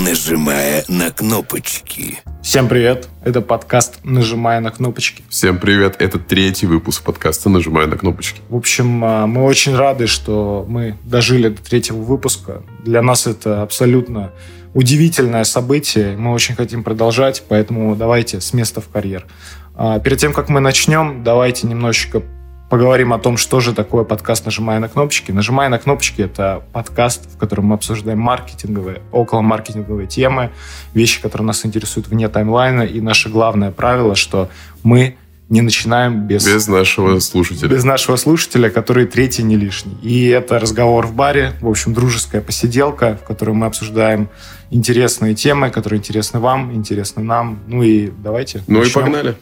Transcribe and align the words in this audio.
нажимая 0.00 0.84
на 0.88 1.10
кнопочки. 1.10 2.20
Всем 2.42 2.68
привет! 2.68 3.08
Это 3.22 3.42
подкаст 3.42 3.98
«Нажимая 4.02 4.60
на 4.60 4.70
кнопочки». 4.70 5.22
Всем 5.28 5.58
привет! 5.58 5.96
Это 5.98 6.18
третий 6.18 6.66
выпуск 6.66 7.02
подкаста 7.04 7.50
«Нажимая 7.50 7.86
на 7.86 7.98
кнопочки». 7.98 8.40
В 8.48 8.56
общем, 8.56 9.04
а, 9.04 9.26
мы 9.26 9.44
очень 9.44 9.76
рады, 9.76 10.06
что 10.06 10.64
мы 10.66 10.96
дожили 11.04 11.50
до 11.50 11.62
третьего 11.62 11.98
выпуска. 11.98 12.62
Для 12.82 13.02
нас 13.02 13.26
это 13.26 13.62
абсолютно 13.62 14.32
удивительное 14.72 15.44
событие. 15.44 16.16
Мы 16.16 16.32
очень 16.32 16.54
хотим 16.54 16.82
продолжать, 16.82 17.42
поэтому 17.46 17.94
давайте 17.94 18.40
с 18.40 18.54
места 18.54 18.80
в 18.80 18.88
карьер. 18.88 19.26
А, 19.74 19.98
перед 19.98 20.18
тем, 20.18 20.32
как 20.32 20.48
мы 20.48 20.60
начнем, 20.60 21.22
давайте 21.22 21.66
немножечко 21.66 22.22
поговорим 22.70 23.12
о 23.12 23.18
том, 23.18 23.36
что 23.36 23.60
же 23.60 23.74
такое 23.74 24.04
подкаст 24.04 24.46
«Нажимая 24.46 24.78
на 24.78 24.88
кнопочки». 24.88 25.32
«Нажимая 25.32 25.68
на 25.68 25.78
кнопочки»— 25.78 26.22
это 26.22 26.62
подкаст, 26.72 27.28
в 27.34 27.36
котором 27.36 27.66
мы 27.66 27.74
обсуждаем 27.74 28.20
маркетинговые, 28.20 29.02
около 29.12 29.42
маркетинговые 29.42 30.06
темы, 30.06 30.50
вещи, 30.94 31.20
которые 31.20 31.46
нас 31.46 31.66
интересуют 31.66 32.08
вне 32.08 32.28
таймлайна. 32.28 32.82
И 32.82 33.00
наше 33.00 33.28
главное 33.28 33.72
правило, 33.72 34.14
что 34.14 34.48
мы 34.84 35.16
не 35.48 35.62
начинаем 35.62 36.28
без... 36.28 36.46
Без 36.46 36.68
нашего 36.68 37.18
слушателя. 37.18 37.68
Без 37.68 37.82
нашего 37.82 38.14
слушателя, 38.14 38.70
который 38.70 39.06
третий 39.06 39.42
не 39.42 39.56
лишний. 39.56 39.96
И 40.00 40.28
это 40.28 40.60
разговор 40.60 41.08
в 41.08 41.14
баре, 41.14 41.54
в 41.60 41.68
общем, 41.68 41.92
дружеская 41.92 42.40
посиделка, 42.40 43.18
в 43.20 43.26
которой 43.26 43.50
мы 43.50 43.66
обсуждаем 43.66 44.28
интересные 44.70 45.34
темы, 45.34 45.70
которые 45.70 45.98
интересны 45.98 46.38
вам, 46.38 46.72
интересны 46.72 47.24
нам. 47.24 47.58
Ну 47.66 47.82
и 47.82 48.10
давайте 48.10 48.62
Ну 48.68 48.78
начнем. 48.78 48.90
и 48.90 49.04
погнали. 49.04 49.36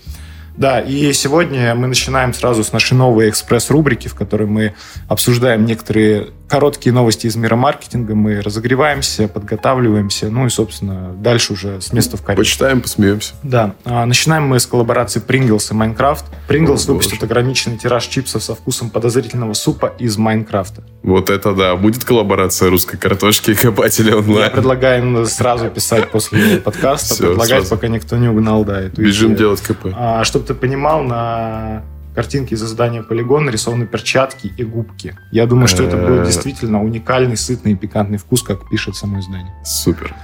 Да, 0.58 0.80
и 0.80 1.12
сегодня 1.12 1.72
мы 1.76 1.86
начинаем 1.86 2.34
сразу 2.34 2.64
с 2.64 2.72
нашей 2.72 2.94
новой 2.94 3.30
экспресс-рубрики, 3.30 4.08
в 4.08 4.14
которой 4.16 4.48
мы 4.48 4.74
обсуждаем 5.08 5.64
некоторые 5.64 6.30
короткие 6.48 6.92
новости 6.92 7.26
из 7.26 7.36
мира 7.36 7.54
маркетинга, 7.56 8.14
мы 8.14 8.40
разогреваемся, 8.40 9.28
подготавливаемся, 9.28 10.30
ну 10.30 10.46
и, 10.46 10.48
собственно, 10.48 11.12
дальше 11.12 11.52
уже 11.52 11.80
с 11.80 11.92
места 11.92 12.16
в 12.16 12.22
карьер. 12.22 12.38
Почитаем, 12.38 12.80
посмеемся. 12.80 13.34
Да, 13.42 13.74
а, 13.84 14.04
начинаем 14.06 14.44
мы 14.48 14.58
с 14.58 14.66
коллаборации 14.66 15.22
Pringles 15.24 15.70
и 15.70 15.74
Minecraft. 15.78 16.24
Pringles 16.48 16.86
О, 16.88 16.92
выпустит 16.94 17.20
боже. 17.20 17.26
ограниченный 17.26 17.76
тираж 17.76 18.06
чипсов 18.06 18.42
со 18.42 18.54
вкусом 18.54 18.88
подозрительного 18.90 19.52
супа 19.52 19.92
из 19.98 20.16
Майнкрафта. 20.16 20.82
Вот 21.02 21.28
это 21.30 21.52
да. 21.54 21.76
Будет 21.76 22.04
коллаборация 22.04 22.70
русской 22.70 22.96
картошки 22.96 23.50
и 23.50 23.54
копателя 23.54 24.12
Я 24.12 24.16
онлайн. 24.16 24.50
предлагаю 24.50 25.26
сразу 25.26 25.68
писать 25.68 26.10
после 26.10 26.56
подкаста, 26.64 27.14
Всё, 27.14 27.26
предлагать, 27.28 27.48
сразу. 27.50 27.70
пока 27.76 27.88
никто 27.88 28.16
не 28.16 28.28
угнал, 28.28 28.64
да, 28.64 28.80
эту 28.80 29.02
Бежим 29.02 29.28
идею. 29.34 29.38
делать 29.38 29.60
КП. 29.60 29.88
А, 29.94 30.24
чтобы 30.24 30.46
ты 30.48 30.54
понимал, 30.54 31.02
на 31.02 31.82
картинке 32.14 32.56
из 32.56 32.62
издания 32.64 33.02
«Полигон» 33.02 33.44
нарисованы 33.44 33.86
перчатки 33.86 34.52
и 34.56 34.64
губки. 34.64 35.16
Я 35.30 35.46
думаю, 35.46 35.68
что 35.68 35.84
это 35.84 35.96
будет 35.96 36.24
действительно 36.24 36.82
уникальный, 36.82 37.36
сытный 37.36 37.72
и 37.72 37.74
пикантный 37.76 38.18
вкус, 38.18 38.42
как 38.42 38.68
пишет 38.68 38.96
само 38.96 39.20
издание. 39.20 39.54
Супер. 39.64 40.14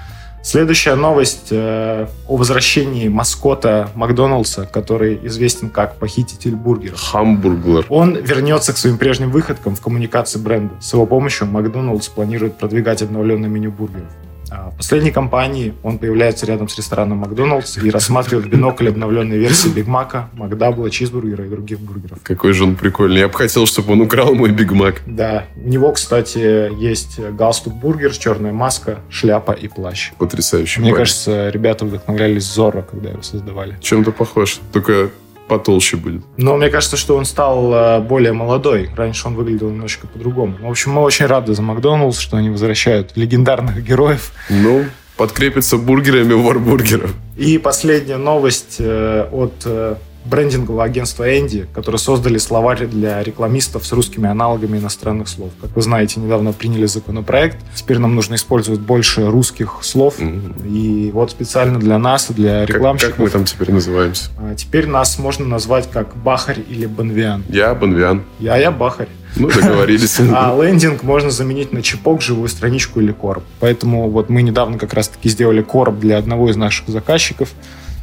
Следующая 0.43 0.95
новость 0.95 1.49
э, 1.53 2.07
о 2.29 2.37
возвращении 2.37 3.09
маскота 3.09 3.91
Макдоналдса, 3.95 4.69
который 4.71 5.19
известен 5.25 5.71
как 5.71 5.97
похититель 5.97 6.55
бургеров. 6.55 7.01
Hamburglar. 7.01 7.87
Он 7.89 8.17
вернется 8.17 8.75
к 8.75 8.77
своим 8.77 8.99
прежним 8.99 9.31
выходкам 9.31 9.75
в 9.75 9.81
коммуникации 9.81 10.39
бренда. 10.39 10.75
С 10.83 10.93
его 10.93 11.07
помощью 11.07 11.47
Макдоналдс 11.47 12.09
планирует 12.09 12.59
продвигать 12.59 13.01
обновленное 13.01 13.49
меню 13.49 13.71
бургеров. 13.71 14.11
А 14.51 14.71
В 14.71 14.77
последней 14.77 15.11
кампании 15.11 15.75
он 15.83 15.99
появляется 15.99 16.47
рядом 16.47 16.69
с 16.69 16.77
рестораном 16.77 17.19
Макдоналдс 17.19 17.79
и 17.79 17.91
рассматривает 17.91 18.47
в 18.47 18.51
бинокль 18.51 18.89
обновленные 18.89 19.39
версии 19.39 19.69
Биг 19.69 19.87
Мака, 19.87 20.29
McDouble 20.35 20.80
а, 20.80 20.91
чизбургера 20.91 21.45
и 21.45 21.49
других 21.49 21.81
бургеров. 21.81 22.19
Какой 22.23 22.53
же 22.53 22.65
он 22.65 22.77
прикольный. 22.77 23.21
Я 23.21 23.29
бы 23.29 23.35
хотел, 23.35 23.67
чтобы 23.67 23.93
он 23.93 24.01
украл 24.03 24.35
мой 24.35 24.51
Биг 24.51 24.73
Мак. 24.73 25.03
Да, 25.07 25.45
у 25.57 25.69
него, 25.69 25.93
кстати, 25.93 26.73
есть 26.81 27.19
галстук-бургер, 27.19 28.13
черная 28.17 28.53
маска, 28.53 29.01
шляпа 29.09 29.53
и 29.53 29.69
плащ. 29.69 30.13
Потрясающий 30.19 30.81
Мне 30.81 30.91
парень. 30.91 31.03
кажется, 31.03 31.49
ребята 31.51 31.85
вдохновлялись 31.85 32.45
Зорро, 32.45 32.83
когда 32.83 33.11
его 33.11 33.23
создавали. 33.23 33.77
Чем-то 33.81 34.13
похож. 34.13 34.61
Только 34.73 35.11
потолще 35.49 35.97
будет. 35.97 36.23
Но 36.37 36.57
мне 36.57 36.69
кажется, 36.69 36.97
что 36.97 37.17
он 37.17 37.25
стал 37.25 37.73
э, 37.73 38.01
более 38.01 38.33
молодой. 38.33 38.91
Раньше 38.97 39.29
он 39.29 39.35
выглядел 39.35 39.71
немножечко 39.71 40.07
по-другому. 40.07 40.57
В 40.61 40.71
общем, 40.71 40.93
мы 40.93 41.03
очень 41.03 41.27
рады 41.27 41.55
за 41.55 41.63
Макдоналдс, 41.63 42.19
что 42.19 42.37
они 42.37 42.51
возвращают 42.51 43.17
легендарных 43.17 43.83
героев. 43.85 44.33
Ну, 44.49 44.85
подкрепится 45.17 45.77
бургерами 45.77 46.33
вор 46.33 46.59
бургеров. 46.59 47.15
И 47.37 47.59
последняя 47.59 48.17
новость 48.17 48.77
э, 48.79 49.29
от 49.31 49.55
э, 49.65 49.97
брендингового 50.25 50.85
агентства 50.85 51.39
Энди, 51.39 51.67
которые 51.75 51.99
создали 51.99 52.39
словарь 52.39 52.87
для 52.87 53.23
рекламистов 53.23 53.87
с 53.87 53.93
русскими 53.93 54.29
аналогами 54.29 54.79
иностранных 54.79 55.29
слов. 55.29 55.51
Как 55.61 55.75
вы 55.77 55.83
знаете, 55.83 56.21
недавно 56.21 56.53
приняли 56.53 56.87
законопроект. 56.87 57.59
Теперь 57.75 57.99
нам 57.99 58.15
нужно 58.15 58.35
использовать 58.37 58.81
больше 58.81 59.31
русских 59.31 59.79
слов. 59.83 60.19
Мгм. 60.19 60.55
И 60.67 61.11
вот 61.13 61.31
специально 61.31 61.79
для 61.79 61.99
нас, 61.99 62.31
и 62.31 62.35
для 62.35 62.67
Как, 62.67 62.77
рекламщиков, 62.77 63.17
как 63.17 63.25
мы 63.25 63.31
там 63.31 63.45
теперь 63.45 63.73
называемся? 63.73 64.31
а, 64.39 64.55
теперь 64.55 64.87
нас 64.87 65.19
можно 65.19 65.47
назвать 65.47 65.91
как 65.91 66.17
Бахарь 66.17 66.61
или 66.69 66.87
Бонвиан. 66.87 67.45
Я 67.49 67.75
Бонвиан. 67.75 68.23
Я, 68.39 68.57
я 68.57 68.71
Бахарь. 68.71 69.09
Ну, 69.37 69.49
договорились. 69.51 70.21
А 70.33 70.57
лендинг 70.63 71.03
можно 71.03 71.31
заменить 71.31 71.73
на 71.73 71.83
чипок, 71.83 72.23
живую 72.23 72.49
страничку 72.49 73.01
или 73.01 73.13
короб. 73.13 73.43
Поэтому 73.61 74.09
вот 74.09 74.31
мы 74.31 74.43
недавно 74.43 74.79
как 74.79 74.95
раз-таки 74.95 75.29
сделали 75.29 75.61
короб 75.63 75.99
для 75.99 76.19
одного 76.19 76.51
из 76.51 76.57
наших 76.57 76.89
заказчиков. 76.89 77.49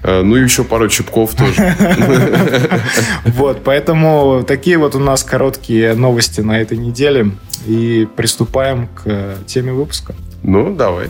А, 0.04 0.24
Ну, 0.24 0.36
и 0.36 0.44
еще 0.44 0.64
пару 0.64 0.88
чипков 0.90 1.36
тоже. 1.36 1.76
Вот, 3.26 3.64
поэтому 3.64 4.44
такие 4.48 4.78
вот 4.78 4.96
у 4.96 5.00
нас 5.00 5.24
короткие 5.24 5.94
новости 5.94 6.42
на 6.42 6.60
этой 6.60 6.78
неделе. 6.78 7.32
И 7.68 8.08
приступаем 8.16 8.88
к 8.88 9.02
э, 9.06 9.36
теме 9.46 9.72
выпуска. 9.72 10.16
Ну, 10.44 10.74
давай. 10.76 11.10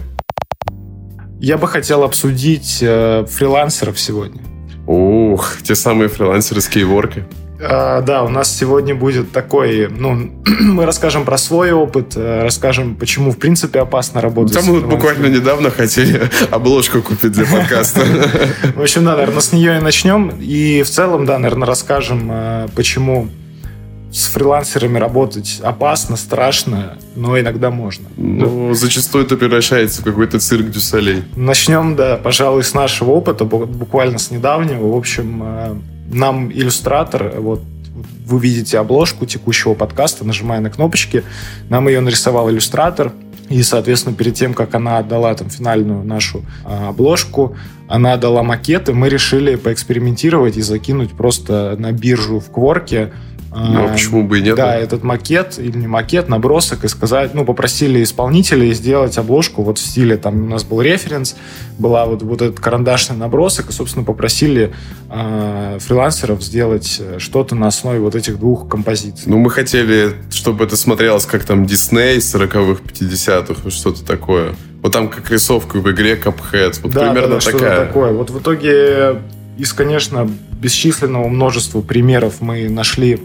Я 1.39 1.57
бы 1.57 1.67
хотел 1.67 2.03
обсудить 2.03 2.79
э, 2.81 3.25
фрилансеров 3.29 3.99
сегодня. 3.99 4.41
Ух, 4.85 5.57
те 5.63 5.75
самые 5.75 6.09
фрилансеры 6.09 6.59
с 6.59 6.67
кейворки. 6.67 7.23
А, 7.63 8.01
да, 8.01 8.23
у 8.23 8.29
нас 8.29 8.55
сегодня 8.55 8.95
будет 8.95 9.31
такой, 9.31 9.87
ну, 9.89 10.31
мы 10.59 10.85
расскажем 10.85 11.25
про 11.25 11.37
свой 11.37 11.71
опыт, 11.71 12.13
э, 12.15 12.43
расскажем, 12.43 12.95
почему 12.95 13.31
в 13.31 13.37
принципе 13.37 13.79
опасно 13.79 14.21
работать. 14.21 14.53
Там 14.53 14.65
мы 14.65 14.81
буквально 14.81 15.27
недавно 15.27 15.69
хотели 15.69 16.29
обложку 16.51 17.01
купить 17.01 17.31
для 17.31 17.45
подкаста. 17.45 18.01
В 18.75 18.81
общем, 18.81 19.05
да, 19.05 19.15
наверное, 19.15 19.41
с 19.41 19.51
нее 19.51 19.77
и 19.77 19.81
начнем. 19.81 20.29
И 20.39 20.83
в 20.83 20.89
целом, 20.89 21.25
да, 21.25 21.37
наверное, 21.37 21.67
расскажем, 21.67 22.29
э, 22.31 22.67
почему 22.75 23.27
с 24.11 24.27
фрилансерами 24.27 24.99
работать 24.99 25.61
опасно, 25.63 26.17
страшно, 26.17 26.97
но 27.15 27.39
иногда 27.39 27.71
можно. 27.71 28.07
Ну, 28.17 28.73
зачастую 28.73 29.23
это 29.25 29.37
превращается 29.37 30.01
в 30.01 30.03
какой-то 30.03 30.39
цирк 30.39 30.69
дюсалей. 30.69 31.23
Начнем, 31.35 31.95
да, 31.95 32.17
пожалуй, 32.17 32.63
с 32.63 32.73
нашего 32.73 33.11
опыта, 33.11 33.45
бу- 33.45 33.65
буквально 33.65 34.19
с 34.19 34.29
недавнего. 34.29 34.91
В 34.93 34.97
общем, 34.97 35.41
э, 35.43 35.75
нам 36.13 36.51
иллюстратор, 36.51 37.39
вот 37.39 37.61
вы 38.25 38.39
видите 38.39 38.79
обложку 38.79 39.25
текущего 39.25 39.73
подкаста, 39.73 40.25
нажимая 40.25 40.61
на 40.61 40.69
кнопочки, 40.69 41.23
нам 41.69 41.87
ее 41.87 42.01
нарисовал 42.01 42.49
иллюстратор, 42.49 43.13
и, 43.49 43.63
соответственно, 43.63 44.15
перед 44.15 44.33
тем, 44.35 44.53
как 44.53 44.73
она 44.75 44.99
отдала 44.99 45.33
там 45.35 45.49
финальную 45.49 46.05
нашу 46.05 46.45
а, 46.63 46.89
обложку, 46.89 47.57
она 47.89 48.13
отдала 48.13 48.43
макет, 48.43 48.87
и 48.87 48.93
мы 48.93 49.09
решили 49.09 49.55
поэкспериментировать 49.55 50.55
и 50.55 50.61
закинуть 50.61 51.11
просто 51.11 51.75
на 51.77 51.91
биржу 51.91 52.39
в 52.39 52.49
Кворке 52.49 53.11
Ну, 53.53 53.85
а 53.85 53.89
почему 53.89 54.23
бы 54.23 54.39
и 54.39 54.41
нет? 54.41 54.55
да, 54.55 54.77
этот 54.77 55.03
макет 55.03 55.59
или 55.59 55.77
не 55.77 55.87
макет, 55.87 56.29
набросок, 56.29 56.85
и 56.85 56.87
сказать, 56.87 57.33
ну, 57.33 57.43
попросили 57.43 58.01
исполнителей 58.01 58.73
сделать 58.73 59.17
обложку 59.17 59.61
вот 59.63 59.77
в 59.77 59.81
стиле, 59.81 60.15
там 60.15 60.45
у 60.45 60.47
нас 60.47 60.63
был 60.63 60.81
референс, 60.81 61.35
была 61.77 62.05
вот, 62.05 62.21
вот 62.21 62.41
этот 62.41 62.61
карандашный 62.61 63.17
набросок, 63.17 63.69
и, 63.69 63.73
собственно, 63.73 64.05
попросили 64.05 64.73
э, 65.09 65.77
фрилансеров 65.81 66.41
сделать 66.41 67.01
э, 67.01 67.19
что-то 67.19 67.55
на 67.55 67.67
основе 67.67 67.99
вот 67.99 68.15
этих 68.15 68.39
двух 68.39 68.69
композиций. 68.69 69.23
Ну, 69.25 69.37
мы 69.37 69.49
хотели, 69.49 70.13
чтобы 70.31 70.63
это 70.63 70.77
смотрелось 70.77 71.25
как 71.25 71.43
там 71.43 71.65
Дисней 71.65 72.19
40-х, 72.19 72.81
50-х, 72.83 73.61
вот 73.65 73.73
что-то 73.73 74.05
такое. 74.05 74.55
Вот 74.81 74.93
там 74.93 75.09
как 75.09 75.29
рисовка 75.29 75.77
в 75.77 75.91
игре 75.91 76.15
Cuphead. 76.15 76.79
Вот 76.83 76.93
да, 76.93 77.01
примерно 77.01 77.21
да, 77.21 77.35
да, 77.35 77.41
что-то 77.41 77.57
такая. 77.59 77.85
такое. 77.85 78.13
Вот 78.13 78.29
в 78.29 78.39
итоге 78.39 79.17
из, 79.61 79.73
конечно, 79.73 80.27
бесчисленного 80.59 81.27
множества 81.27 81.81
примеров 81.81 82.41
мы 82.41 82.67
нашли 82.67 83.19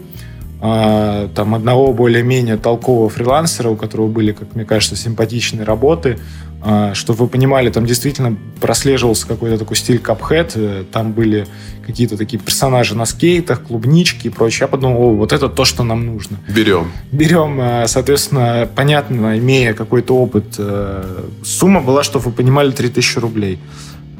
а, 0.61 1.29
там 1.33 1.55
одного 1.55 1.93
более-менее 1.93 2.57
толкового 2.57 3.09
фрилансера, 3.09 3.69
у 3.69 3.75
которого 3.75 4.07
были, 4.07 4.33
как 4.33 4.53
мне 4.53 4.63
кажется, 4.63 4.95
симпатичные 4.95 5.63
работы. 5.63 6.19
А, 6.61 6.93
Чтобы 6.93 7.19
вы 7.25 7.27
понимали, 7.27 7.71
там 7.71 7.87
действительно 7.87 8.37
прослеживался 8.61 9.25
какой-то 9.27 9.57
такой 9.57 9.75
стиль 9.77 9.97
Cuphead. 9.97 10.51
Э, 10.55 10.83
Там 10.91 11.11
были 11.11 11.47
какие-то 11.85 12.17
такие 12.17 12.37
персонажи 12.39 12.95
на 12.95 13.05
скейтах, 13.05 13.63
клубнички 13.63 14.27
и 14.27 14.29
прочее. 14.29 14.61
Я 14.61 14.67
подумал, 14.67 15.01
о, 15.01 15.15
вот 15.15 15.33
это 15.33 15.49
то, 15.49 15.65
что 15.65 15.83
нам 15.83 16.05
нужно. 16.05 16.37
Берем. 16.47 16.91
Берем, 17.11 17.59
э, 17.59 17.87
соответственно, 17.87 18.69
понятно, 18.75 19.39
имея 19.39 19.73
какой-то 19.73 20.15
опыт, 20.15 20.55
э, 20.59 21.23
сумма 21.43 21.81
была, 21.81 22.03
чтобы 22.03 22.25
вы 22.25 22.31
понимали, 22.31 22.71
3000 22.71 23.17
рублей. 23.19 23.59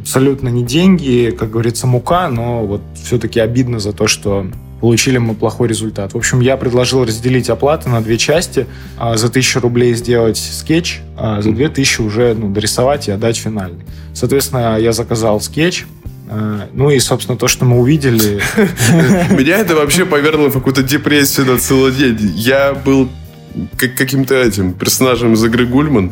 Абсолютно 0.07 0.47
не 0.47 0.63
деньги, 0.63 1.35
как 1.37 1.49
говорится, 1.49 1.85
мука, 1.85 2.29
но 2.29 2.65
вот 2.65 2.79
все-таки 2.95 3.41
обидно 3.41 3.79
за 3.79 3.91
то, 3.91 4.07
что 4.07 4.47
получили 4.79 5.17
мы 5.17 5.35
плохой 5.35 5.67
результат. 5.67 6.13
В 6.13 6.17
общем, 6.17 6.39
я 6.39 6.55
предложил 6.55 7.03
разделить 7.03 7.49
оплаты 7.49 7.89
на 7.89 7.99
две 7.99 8.17
части. 8.17 8.67
А, 8.97 9.17
за 9.17 9.27
1000 9.27 9.59
рублей 9.59 9.93
сделать 9.95 10.37
скетч, 10.37 11.01
а 11.17 11.41
за 11.41 11.51
2000 11.51 11.99
уже 11.99 12.33
ну, 12.35 12.49
дорисовать 12.49 13.09
и 13.09 13.11
отдать 13.11 13.35
финальный. 13.35 13.83
Соответственно, 14.13 14.77
я 14.79 14.93
заказал 14.93 15.41
скетч, 15.41 15.83
а, 16.29 16.69
ну 16.71 16.89
и, 16.89 16.99
собственно, 16.99 17.37
то, 17.37 17.49
что 17.49 17.65
мы 17.65 17.77
увидели... 17.77 18.39
Меня 19.37 19.57
это 19.57 19.75
вообще 19.75 20.05
повергло 20.05 20.47
в 20.47 20.53
какую-то 20.53 20.83
депрессию 20.83 21.47
на 21.47 21.57
целый 21.57 21.91
день. 21.91 22.17
Я 22.33 22.73
был 22.73 23.09
как, 23.77 23.95
каким-то 23.95 24.35
этим 24.35 24.73
персонажем 24.73 25.33
из 25.33 25.43
игры 25.43 25.65
Гульман. 25.65 26.11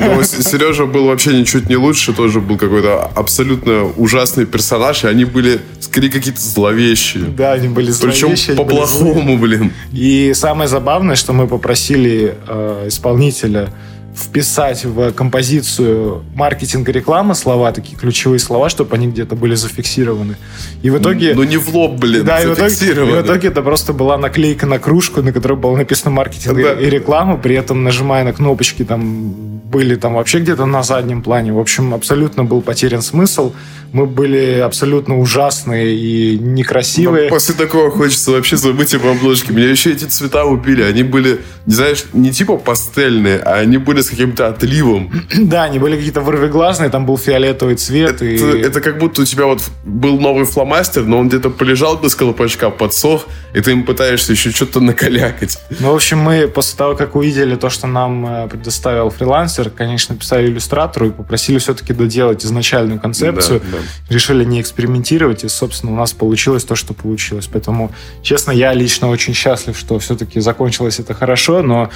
Но 0.00 0.22
Сережа 0.22 0.86
был 0.86 1.06
вообще 1.06 1.38
ничуть 1.38 1.68
не 1.68 1.76
лучше, 1.76 2.12
тоже 2.12 2.40
был 2.40 2.56
какой-то 2.56 3.10
абсолютно 3.14 3.84
ужасный 3.84 4.46
персонаж, 4.46 5.04
и 5.04 5.08
они 5.08 5.24
были 5.24 5.60
скорее 5.80 6.10
какие-то 6.10 6.40
зловещие. 6.40 7.24
Да, 7.24 7.52
они 7.52 7.68
были 7.68 7.90
зловещие. 7.90 8.30
Причем 8.30 8.56
по-плохому, 8.56 9.38
блин. 9.38 9.72
И 9.92 10.32
самое 10.34 10.68
забавное, 10.68 11.16
что 11.16 11.32
мы 11.32 11.46
попросили 11.46 12.34
э, 12.46 12.84
исполнителя 12.88 13.70
вписать 14.20 14.84
в 14.84 15.12
композицию 15.12 16.22
маркетинг 16.34 16.88
и 16.88 16.92
реклама 16.92 17.34
слова, 17.34 17.72
такие 17.72 17.96
ключевые 17.96 18.38
слова, 18.38 18.68
чтобы 18.68 18.94
они 18.94 19.08
где-то 19.08 19.34
были 19.34 19.54
зафиксированы. 19.54 20.36
И 20.82 20.90
в 20.90 20.98
итоге... 20.98 21.34
Ну, 21.34 21.42
не 21.44 21.56
в 21.56 21.74
лоб, 21.74 21.98
блин, 21.98 22.24
да, 22.24 22.42
и 22.42 22.46
в, 22.46 22.54
итоге, 22.54 22.90
и 22.90 22.92
в 22.92 23.22
итоге 23.22 23.48
это 23.48 23.62
просто 23.62 23.92
была 23.92 24.18
наклейка 24.18 24.66
на 24.66 24.78
кружку, 24.78 25.22
на 25.22 25.32
которой 25.32 25.58
было 25.58 25.76
написано 25.76 26.10
маркетинг 26.10 26.56
да. 26.56 26.72
и 26.74 26.90
реклама, 26.90 27.36
при 27.36 27.54
этом 27.56 27.82
нажимая 27.82 28.24
на 28.24 28.32
кнопочки, 28.32 28.84
там 28.84 29.60
были 29.70 29.94
там 29.94 30.14
вообще 30.14 30.40
где-то 30.40 30.66
на 30.66 30.82
заднем 30.82 31.22
плане. 31.22 31.52
В 31.52 31.58
общем, 31.58 31.94
абсолютно 31.94 32.44
был 32.44 32.60
потерян 32.60 33.02
смысл. 33.02 33.52
Мы 33.92 34.06
были 34.06 34.60
абсолютно 34.64 35.18
ужасные 35.18 35.94
и 35.94 36.38
некрасивые. 36.38 37.24
Но 37.24 37.30
после 37.30 37.54
такого 37.54 37.90
хочется 37.90 38.32
вообще 38.32 38.56
забыть 38.56 38.94
об 38.94 39.06
обложке. 39.06 39.52
Меня 39.52 39.70
еще 39.70 39.92
эти 39.92 40.04
цвета 40.04 40.44
убили. 40.44 40.82
Они 40.82 41.02
были, 41.02 41.40
не 41.66 41.74
знаешь, 41.74 42.04
не 42.12 42.32
типа 42.32 42.56
пастельные, 42.56 43.38
а 43.38 43.58
они 43.58 43.78
были 43.78 44.00
с 44.00 44.09
каким-то 44.10 44.48
отливом. 44.48 45.10
Да, 45.50 45.64
они 45.64 45.78
были 45.78 45.96
какие-то 45.96 46.20
вырвиглазные, 46.20 46.90
там 46.90 47.06
был 47.06 47.18
фиолетовый 47.18 47.74
цвет. 47.76 48.16
Это, 48.16 48.24
и... 48.26 48.60
это 48.60 48.80
как 48.80 48.98
будто 48.98 49.22
у 49.22 49.24
тебя 49.24 49.46
вот 49.46 49.62
был 49.84 50.20
новый 50.20 50.44
фломастер, 50.44 51.04
но 51.04 51.18
он 51.18 51.28
где-то 51.28 51.50
полежал 51.50 51.96
без 51.96 52.14
колпачка, 52.14 52.70
подсох, 52.70 53.26
и 53.54 53.60
ты 53.60 53.72
им 53.72 53.84
пытаешься 53.84 54.32
еще 54.32 54.50
что-то 54.50 54.80
накалякать. 54.80 55.58
Ну, 55.80 55.92
в 55.92 55.94
общем, 55.94 56.18
мы 56.18 56.46
после 56.46 56.76
того, 56.76 56.94
как 56.94 57.16
увидели 57.16 57.56
то, 57.56 57.70
что 57.70 57.86
нам 57.86 58.26
э, 58.26 58.48
предоставил 58.48 59.10
фрилансер, 59.10 59.70
конечно, 59.70 60.16
писали 60.16 60.46
иллюстратору 60.46 61.08
и 61.08 61.10
попросили 61.10 61.58
все-таки 61.58 61.92
доделать 61.92 62.44
изначальную 62.44 63.00
концепцию. 63.00 63.60
Да, 63.60 63.78
да. 63.78 64.14
Решили 64.14 64.44
не 64.44 64.60
экспериментировать, 64.60 65.44
и, 65.44 65.48
собственно, 65.48 65.92
у 65.92 65.96
нас 65.96 66.12
получилось 66.12 66.64
то, 66.64 66.74
что 66.74 66.94
получилось. 66.94 67.48
Поэтому, 67.50 67.90
честно, 68.22 68.52
я 68.52 68.72
лично 68.74 69.08
очень 69.08 69.34
счастлив, 69.34 69.76
что 69.78 69.98
все-таки 69.98 70.40
закончилось 70.40 70.98
это 70.98 71.14
хорошо, 71.14 71.62
но 71.62 71.90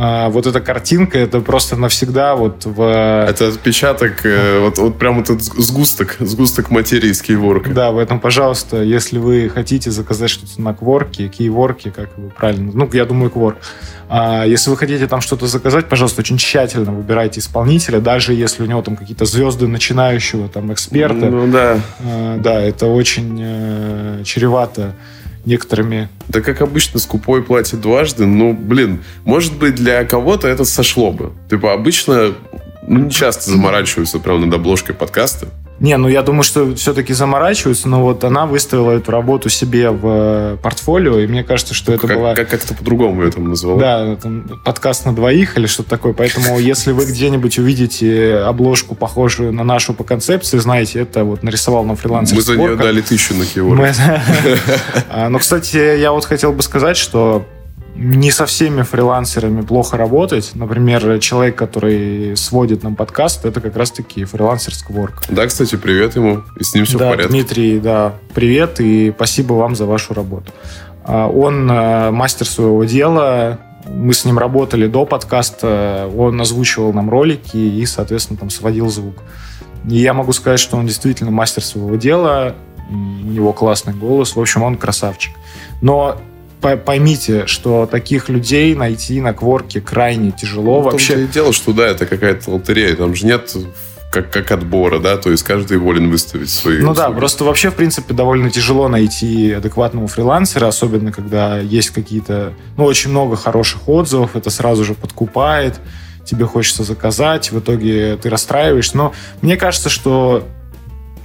а, 0.00 0.28
вот 0.28 0.46
эта 0.46 0.60
картинка, 0.60 1.18
это 1.18 1.40
просто 1.40 1.74
навсегда 1.74 2.36
вот 2.36 2.64
в... 2.64 2.80
Это 3.28 3.48
отпечаток, 3.48 4.24
э, 4.24 4.60
вот, 4.60 4.78
вот 4.78 4.96
прям 4.96 5.18
этот 5.18 5.42
сгусток, 5.42 6.18
сгусток 6.20 6.70
материи 6.70 7.10
с 7.10 7.20
кейворка. 7.20 7.70
Да, 7.70 7.90
поэтому, 7.90 8.20
пожалуйста, 8.20 8.80
если 8.80 9.18
вы 9.18 9.50
хотите 9.52 9.90
заказать 9.90 10.30
что-то 10.30 10.62
на 10.62 10.72
кворке, 10.72 11.26
кейворке, 11.26 11.90
как 11.90 12.10
его 12.16 12.30
правильно, 12.30 12.70
ну, 12.72 12.88
я 12.92 13.04
думаю, 13.06 13.30
кворк, 13.30 13.58
а 14.08 14.44
если 14.44 14.70
вы 14.70 14.76
хотите 14.76 15.08
там 15.08 15.20
что-то 15.20 15.48
заказать, 15.48 15.88
пожалуйста, 15.88 16.20
очень 16.20 16.38
тщательно 16.38 16.92
выбирайте 16.92 17.40
исполнителя, 17.40 17.98
даже 17.98 18.34
если 18.34 18.62
у 18.62 18.66
него 18.66 18.82
там 18.82 18.96
какие-то 18.96 19.24
звезды 19.24 19.66
начинающего, 19.66 20.48
там, 20.48 20.72
эксперта. 20.72 21.26
Ну, 21.26 21.50
да. 21.50 21.80
А, 22.04 22.38
да, 22.38 22.60
это 22.60 22.86
очень 22.86 23.36
э, 23.40 24.22
чревато 24.24 24.94
некоторыми... 25.48 26.08
Да 26.28 26.40
как 26.40 26.60
обычно, 26.60 27.00
скупой 27.00 27.42
платит 27.42 27.80
дважды. 27.80 28.26
Ну, 28.26 28.52
блин, 28.52 29.02
может 29.24 29.56
быть, 29.56 29.74
для 29.74 30.04
кого-то 30.04 30.46
это 30.46 30.64
сошло 30.64 31.10
бы. 31.10 31.32
Типа, 31.50 31.72
обычно 31.72 32.34
ну, 32.86 33.00
не 33.00 33.10
часто 33.10 33.50
заморачиваются 33.50 34.18
прямо 34.18 34.46
над 34.46 34.54
обложкой 34.54 34.94
подкаста. 34.94 35.48
Не, 35.80 35.96
ну 35.96 36.08
я 36.08 36.22
думаю, 36.22 36.42
что 36.42 36.74
все-таки 36.74 37.12
заморачиваются, 37.12 37.88
но 37.88 38.02
вот 38.02 38.24
она 38.24 38.46
выставила 38.46 38.92
эту 38.92 39.12
работу 39.12 39.48
себе 39.48 39.90
в 39.90 40.00
э, 40.04 40.56
портфолио, 40.60 41.20
и 41.20 41.26
мне 41.26 41.44
кажется, 41.44 41.72
что 41.72 41.92
это 41.92 42.06
как, 42.08 42.16
была... 42.16 42.34
Как, 42.34 42.48
как-то 42.48 42.74
по-другому 42.74 43.24
я 43.24 43.30
там 43.30 43.48
назвал. 43.48 43.78
Да, 43.78 44.16
там, 44.16 44.60
подкаст 44.64 45.06
на 45.06 45.14
двоих 45.14 45.56
или 45.56 45.66
что-то 45.66 45.90
такое. 45.90 46.12
Поэтому 46.14 46.58
если 46.58 46.90
вы 46.90 47.04
где-нибудь 47.06 47.58
увидите 47.58 48.38
обложку, 48.38 48.96
похожую 48.96 49.52
на 49.52 49.62
нашу 49.62 49.94
по 49.94 50.02
концепции, 50.02 50.58
знаете, 50.58 51.00
это 51.00 51.22
вот 51.22 51.44
нарисовал 51.44 51.84
на 51.84 51.94
фрилансер. 51.94 52.36
Мы 52.36 52.42
за 52.42 52.56
нее 52.56 52.74
дали 52.74 53.00
тысячу 53.00 53.34
на 53.34 53.46
Киворе. 53.46 53.94
А, 55.10 55.28
но, 55.28 55.38
кстати, 55.38 55.98
я 55.98 56.12
вот 56.12 56.24
хотел 56.24 56.52
бы 56.52 56.62
сказать, 56.62 56.96
что 56.96 57.46
не 57.98 58.30
со 58.30 58.46
всеми 58.46 58.82
фрилансерами 58.82 59.60
плохо 59.62 59.96
работать. 59.96 60.52
Например, 60.54 61.18
человек, 61.18 61.56
который 61.56 62.36
сводит 62.36 62.84
нам 62.84 62.94
подкаст, 62.94 63.44
это 63.44 63.60
как 63.60 63.76
раз-таки 63.76 64.24
фрилансер 64.24 64.72
Скворк. 64.72 65.24
Да, 65.28 65.46
кстати, 65.46 65.74
привет 65.76 66.14
ему. 66.14 66.42
И 66.58 66.62
с 66.62 66.74
ним 66.74 66.84
все 66.84 66.96
да, 66.96 67.06
в 67.06 67.10
порядке. 67.10 67.32
Дмитрий, 67.32 67.80
да, 67.80 68.14
привет 68.34 68.80
и 68.80 69.12
спасибо 69.14 69.54
вам 69.54 69.74
за 69.74 69.84
вашу 69.86 70.14
работу. 70.14 70.52
А, 71.04 71.26
он 71.26 71.68
э, 71.68 72.12
мастер 72.12 72.46
своего 72.46 72.84
дела, 72.84 73.58
мы 73.88 74.14
с 74.14 74.24
ним 74.24 74.38
работали 74.38 74.86
до 74.86 75.04
подкаста, 75.04 76.08
он 76.16 76.40
озвучивал 76.40 76.92
нам 76.92 77.10
ролики 77.10 77.56
и, 77.56 77.84
соответственно, 77.84 78.38
там 78.38 78.50
сводил 78.50 78.88
звук. 78.90 79.16
И 79.88 79.96
я 79.96 80.14
могу 80.14 80.32
сказать, 80.32 80.60
что 80.60 80.76
он 80.76 80.86
действительно 80.86 81.32
мастер 81.32 81.64
своего 81.64 81.96
дела, 81.96 82.54
у 82.90 82.94
него 82.94 83.52
классный 83.52 83.92
голос, 83.92 84.36
в 84.36 84.40
общем, 84.40 84.62
он 84.62 84.76
красавчик. 84.76 85.34
Но 85.82 86.16
поймите, 86.60 87.46
что 87.46 87.86
таких 87.86 88.28
людей 88.28 88.74
найти 88.74 89.20
на 89.20 89.32
кворке 89.32 89.80
крайне 89.80 90.32
тяжело. 90.32 90.82
Ну, 90.82 90.90
Вообще... 90.90 91.24
и 91.24 91.26
дело, 91.26 91.52
что 91.52 91.72
да, 91.72 91.86
это 91.86 92.06
какая-то 92.06 92.50
лотерея. 92.50 92.96
Там 92.96 93.14
же 93.14 93.26
нет 93.26 93.54
как, 94.10 94.30
как 94.30 94.50
отбора, 94.52 94.98
да, 94.98 95.16
то 95.18 95.30
есть 95.30 95.42
каждый 95.42 95.78
волен 95.78 96.10
выставить 96.10 96.48
свои 96.50 96.78
Ну 96.78 96.92
услуги. 96.92 96.96
да, 96.96 97.12
просто 97.12 97.44
вообще, 97.44 97.70
в 97.70 97.74
принципе, 97.74 98.14
довольно 98.14 98.50
тяжело 98.50 98.88
найти 98.88 99.52
адекватного 99.52 100.08
фрилансера, 100.08 100.66
особенно 100.66 101.12
когда 101.12 101.58
есть 101.58 101.90
какие-то, 101.90 102.54
ну, 102.76 102.84
очень 102.84 103.10
много 103.10 103.36
хороших 103.36 103.86
отзывов, 103.88 104.34
это 104.34 104.48
сразу 104.48 104.84
же 104.84 104.94
подкупает, 104.94 105.78
тебе 106.24 106.46
хочется 106.46 106.84
заказать, 106.84 107.52
в 107.52 107.58
итоге 107.58 108.16
ты 108.16 108.30
расстраиваешься. 108.30 108.96
Но 108.96 109.12
мне 109.42 109.56
кажется, 109.56 109.90
что 109.90 110.46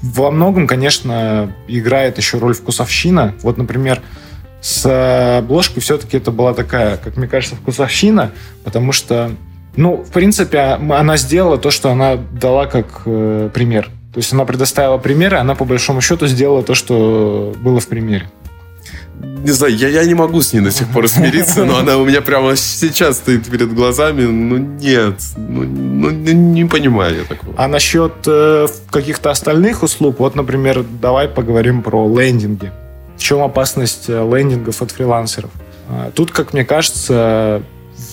во 0.01 0.31
многом, 0.31 0.68
конечно, 0.68 1.56
играет 1.68 2.18
еще 2.18 2.38
роль 2.38 2.53
вкусовщина. 2.53 3.35
Вот, 3.41 3.57
например, 3.57 4.01
с 4.63 5.39
обложкой 5.39 5.81
все-таки 5.81 6.15
это 6.15 6.31
была 6.31 6.54
такая, 6.54 6.95
как 6.95 7.18
мне 7.18 7.27
кажется, 7.27 7.57
вкусовщина, 7.57 8.31
потому 8.63 8.94
что, 8.94 9.31
ну, 9.75 9.98
в 9.98 10.12
принципе, 10.12 10.60
она 10.60 11.18
сделала 11.18 11.57
то, 11.57 11.69
что 11.69 11.92
она 11.92 12.15
дала 12.15 12.65
как 12.68 13.01
э, 13.06 13.49
пример. 13.54 13.90
То 14.14 14.19
есть 14.19 14.31
она 14.31 14.45
предоставила 14.45 14.97
примеры, 14.97 15.35
она 15.35 15.56
по 15.56 15.66
большому 15.66 15.99
счету 15.99 16.28
сделала 16.28 16.64
то, 16.64 16.76
что 16.76 17.54
было 17.61 17.81
в 17.81 17.87
примере. 17.87 18.30
Не 19.19 19.52
знаю, 19.52 19.76
я, 19.76 19.90
я 19.90 20.06
не 20.06 20.14
могу 20.14 20.42
с 20.42 20.54
ней 20.54 20.61
до 20.61 20.71
сих 20.71 20.87
пор 20.87 21.09
смириться, 21.09 21.66
но 21.66 21.80
она 21.80 21.97
у 21.97 22.06
меня 22.06 22.21
прямо 22.21 22.56
сейчас 22.56 23.18
стоит 23.18 23.45
перед 23.45 23.73
глазами. 23.73 24.23
Ну 24.23 24.57
нет, 24.57 25.16
ну, 25.35 25.64
ну 25.64 26.09
не, 26.09 26.31
не 26.31 26.66
понимаю 26.66 27.18
я 27.18 27.23
такого. 27.26 27.54
А 27.57 27.68
насчет 27.68 28.14
э, 28.28 28.68
каких-то 28.90 29.30
остальных 29.30 29.83
услуг, 29.83 30.19
вот, 30.19 30.35
например, 30.35 30.85
давай 31.02 31.28
поговорим 31.28 31.81
про 31.81 32.07
лендинги. 32.07 32.71
В 33.17 33.21
чем 33.21 33.41
опасность 33.41 34.05
э, 34.07 34.13
лендингов 34.13 34.81
от 34.81 34.91
фрилансеров? 34.91 35.51
А, 35.89 36.11
тут, 36.11 36.31
как 36.31 36.53
мне 36.53 36.65
кажется, 36.65 37.63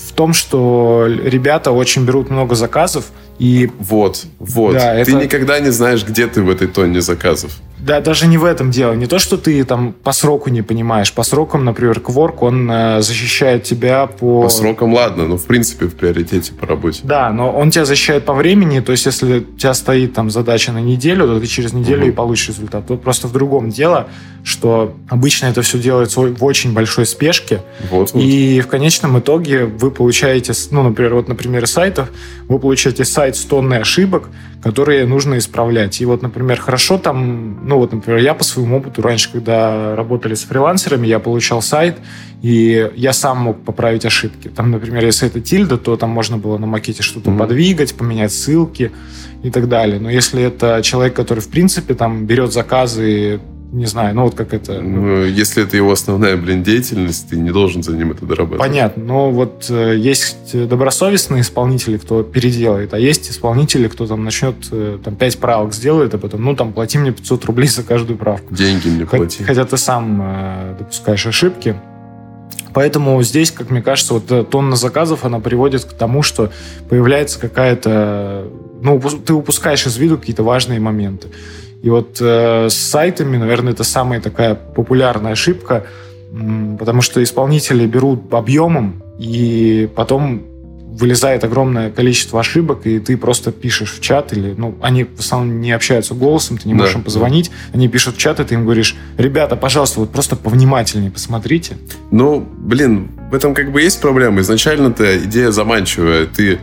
в 0.08 0.12
том, 0.12 0.32
что 0.32 1.06
ребята 1.06 1.72
очень 1.72 2.04
берут 2.04 2.30
много 2.30 2.54
заказов, 2.54 3.06
и... 3.38 3.70
Вот, 3.78 4.26
вот. 4.38 4.74
Да, 4.74 4.94
ты 4.94 5.12
это... 5.12 5.12
никогда 5.12 5.58
не 5.60 5.70
знаешь, 5.70 6.04
где 6.04 6.26
ты 6.26 6.42
в 6.42 6.50
этой 6.50 6.68
тонне 6.68 7.00
заказов. 7.00 7.52
Да, 7.84 8.00
даже 8.00 8.26
не 8.26 8.38
в 8.38 8.44
этом 8.44 8.70
дело. 8.70 8.92
Не 8.94 9.06
то, 9.06 9.18
что 9.18 9.36
ты 9.36 9.64
там 9.64 9.92
по 9.92 10.12
сроку 10.12 10.50
не 10.50 10.62
понимаешь. 10.62 11.12
По 11.12 11.22
срокам, 11.22 11.64
например, 11.64 11.98
Quark, 11.98 12.38
он 12.40 12.70
э, 12.70 13.02
защищает 13.02 13.64
тебя 13.64 14.06
по... 14.06 14.42
По 14.42 14.48
срокам, 14.48 14.92
ладно, 14.92 15.26
но 15.26 15.36
в 15.36 15.46
принципе 15.46 15.86
в 15.86 15.94
приоритете 15.94 16.52
по 16.52 16.66
работе. 16.66 17.00
Да, 17.04 17.30
но 17.30 17.50
он 17.50 17.70
тебя 17.70 17.84
защищает 17.84 18.24
по 18.24 18.34
времени. 18.34 18.80
То 18.80 18.92
есть, 18.92 19.06
если 19.06 19.38
у 19.38 19.40
тебя 19.56 19.74
стоит 19.74 20.14
там 20.14 20.30
задача 20.30 20.72
на 20.72 20.80
неделю, 20.80 21.26
то 21.26 21.40
ты 21.40 21.46
через 21.46 21.72
неделю 21.72 22.02
угу. 22.02 22.08
и 22.08 22.12
получишь 22.12 22.48
результат. 22.48 22.86
Тут 22.86 23.02
просто 23.02 23.28
в 23.28 23.32
другом 23.32 23.70
дело, 23.70 24.08
что 24.44 24.94
обычно 25.08 25.46
это 25.46 25.62
все 25.62 25.78
делается 25.78 26.20
в 26.20 26.44
очень 26.44 26.72
большой 26.72 27.06
спешке. 27.06 27.62
Вот, 27.90 28.12
вот. 28.12 28.22
И 28.22 28.60
в 28.60 28.68
конечном 28.68 29.18
итоге 29.18 29.64
вы 29.64 29.90
получаете, 29.90 30.52
ну, 30.70 30.82
например, 30.82 31.14
вот 31.14 31.28
на 31.28 31.34
примере 31.34 31.66
сайтов, 31.66 32.10
вы 32.48 32.58
получаете 32.58 33.04
сайт 33.04 33.36
с 33.36 33.44
тонной 33.44 33.80
ошибок, 33.80 34.28
которые 34.62 35.06
нужно 35.06 35.38
исправлять. 35.38 36.00
И 36.00 36.04
вот, 36.04 36.22
например, 36.22 36.60
хорошо 36.60 36.98
там, 36.98 37.66
ну 37.70 37.78
вот, 37.78 37.92
например, 37.92 38.20
я 38.20 38.34
по 38.34 38.42
своему 38.42 38.78
опыту 38.78 39.00
раньше, 39.00 39.30
когда 39.30 39.94
работали 39.94 40.34
с 40.34 40.42
фрилансерами, 40.42 41.06
я 41.06 41.20
получал 41.20 41.62
сайт, 41.62 41.98
и 42.42 42.90
я 42.96 43.12
сам 43.12 43.38
мог 43.38 43.62
поправить 43.62 44.04
ошибки. 44.04 44.48
Там, 44.48 44.72
например, 44.72 45.04
если 45.04 45.28
это 45.28 45.40
тильда, 45.40 45.78
то 45.78 45.96
там 45.96 46.10
можно 46.10 46.36
было 46.36 46.58
на 46.58 46.66
макете 46.66 47.04
что-то 47.04 47.30
mm-hmm. 47.30 47.38
подвигать, 47.38 47.94
поменять 47.94 48.32
ссылки 48.32 48.90
и 49.44 49.50
так 49.50 49.68
далее. 49.68 50.00
Но 50.00 50.10
если 50.10 50.42
это 50.42 50.80
человек, 50.82 51.14
который, 51.14 51.38
в 51.38 51.48
принципе, 51.48 51.94
там 51.94 52.26
берет 52.26 52.52
заказы 52.52 53.40
не 53.72 53.86
знаю, 53.86 54.14
ну 54.16 54.24
вот 54.24 54.34
как 54.34 54.52
это... 54.52 54.80
Ну, 54.80 55.24
если 55.24 55.62
это 55.62 55.76
его 55.76 55.92
основная, 55.92 56.36
блин, 56.36 56.64
деятельность, 56.64 57.28
ты 57.28 57.36
не 57.36 57.50
должен 57.50 57.82
за 57.82 57.96
ним 57.96 58.10
это 58.10 58.26
дорабатывать. 58.26 58.60
Понятно, 58.60 59.04
но 59.04 59.30
вот 59.30 59.66
э, 59.68 59.96
есть 59.96 60.68
добросовестные 60.68 61.42
исполнители, 61.42 61.96
кто 61.96 62.24
переделает, 62.24 62.94
а 62.94 62.98
есть 62.98 63.30
исполнители, 63.30 63.86
кто 63.86 64.06
там 64.06 64.24
начнет, 64.24 64.56
э, 64.72 64.98
там, 65.02 65.14
5 65.14 65.38
правок 65.38 65.72
сделает, 65.72 66.14
а 66.14 66.18
потом, 66.18 66.42
ну, 66.42 66.56
там, 66.56 66.72
плати 66.72 66.98
мне 66.98 67.12
500 67.12 67.44
рублей 67.44 67.68
за 67.68 67.84
каждую 67.84 68.18
правку. 68.18 68.52
Деньги 68.52 68.88
мне 68.88 69.06
плати. 69.06 69.44
Хотя 69.44 69.64
ты 69.64 69.76
сам 69.76 70.20
э, 70.20 70.74
допускаешь 70.80 71.26
ошибки. 71.26 71.76
Поэтому 72.72 73.22
здесь, 73.22 73.50
как 73.50 73.70
мне 73.70 73.82
кажется, 73.82 74.14
вот 74.14 74.24
эта 74.24 74.44
тонна 74.44 74.76
заказов, 74.76 75.24
она 75.24 75.38
приводит 75.40 75.84
к 75.84 75.92
тому, 75.92 76.22
что 76.22 76.50
появляется 76.88 77.38
какая-то... 77.38 78.48
Ну, 78.82 79.00
ты 79.00 79.32
упускаешь 79.32 79.86
из 79.86 79.96
виду 79.96 80.18
какие-то 80.18 80.42
важные 80.42 80.80
моменты. 80.80 81.28
И 81.82 81.90
вот 81.90 82.18
э, 82.20 82.68
с 82.68 82.74
сайтами, 82.74 83.36
наверное, 83.36 83.72
это 83.72 83.84
самая 83.84 84.20
такая 84.20 84.54
популярная 84.54 85.32
ошибка, 85.32 85.86
потому 86.78 87.02
что 87.02 87.22
исполнители 87.22 87.86
берут 87.86 88.32
объемом, 88.32 89.02
и 89.18 89.88
потом 89.94 90.42
вылезает 91.00 91.44
огромное 91.44 91.90
количество 91.90 92.40
ошибок, 92.40 92.86
и 92.86 92.98
ты 92.98 93.16
просто 93.16 93.52
пишешь 93.52 93.94
в 93.94 94.00
чат, 94.00 94.32
или, 94.32 94.54
ну, 94.56 94.76
они 94.82 95.04
в 95.04 95.20
основном 95.20 95.60
не 95.60 95.72
общаются 95.72 96.14
голосом, 96.14 96.58
ты 96.58 96.68
не 96.68 96.74
можешь 96.74 96.94
да, 96.94 96.98
им 96.98 97.04
позвонить, 97.04 97.50
они 97.72 97.88
пишут 97.88 98.16
в 98.16 98.18
чат, 98.18 98.40
и 98.40 98.44
ты 98.44 98.54
им 98.54 98.64
говоришь, 98.64 98.96
ребята, 99.16 99.56
пожалуйста, 99.56 100.00
вот 100.00 100.10
просто 100.10 100.36
повнимательнее 100.36 101.10
посмотрите. 101.10 101.76
Ну, 102.10 102.40
блин, 102.40 103.10
в 103.30 103.34
этом 103.34 103.54
как 103.54 103.72
бы 103.72 103.80
есть 103.80 104.00
проблема. 104.00 104.40
Изначально-то 104.40 105.18
идея 105.24 105.50
заманчивая. 105.50 106.26
Ты 106.26 106.58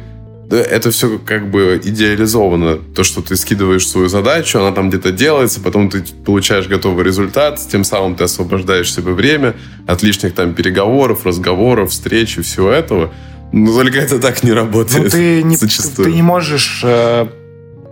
это 0.49 0.91
все 0.91 1.19
как 1.19 1.49
бы 1.49 1.79
идеализовано. 1.83 2.77
То, 2.77 3.03
что 3.03 3.21
ты 3.21 3.35
скидываешь 3.35 3.87
свою 3.87 4.07
задачу, 4.07 4.59
она 4.59 4.71
там 4.71 4.89
где-то 4.89 5.11
делается, 5.11 5.59
потом 5.59 5.89
ты 5.89 6.03
получаешь 6.25 6.67
готовый 6.67 7.03
результат, 7.03 7.59
тем 7.69 7.83
самым 7.83 8.15
ты 8.15 8.23
освобождаешь 8.23 8.93
себе 8.93 9.11
время 9.11 9.55
от 9.85 10.03
лишних 10.03 10.33
там 10.33 10.53
переговоров, 10.53 11.25
разговоров, 11.25 11.91
встреч 11.91 12.37
и 12.37 12.41
всего 12.41 12.69
этого. 12.69 13.11
Но 13.51 13.73
только 13.73 13.99
это 13.99 14.19
так 14.19 14.43
не 14.43 14.51
работает. 14.51 15.03
Ну, 15.05 15.09
ты 15.09 15.43
не, 15.43 15.55
зачастую. 15.55 16.09
ты 16.09 16.13
не 16.13 16.21
можешь 16.21 16.81
э, 16.83 17.27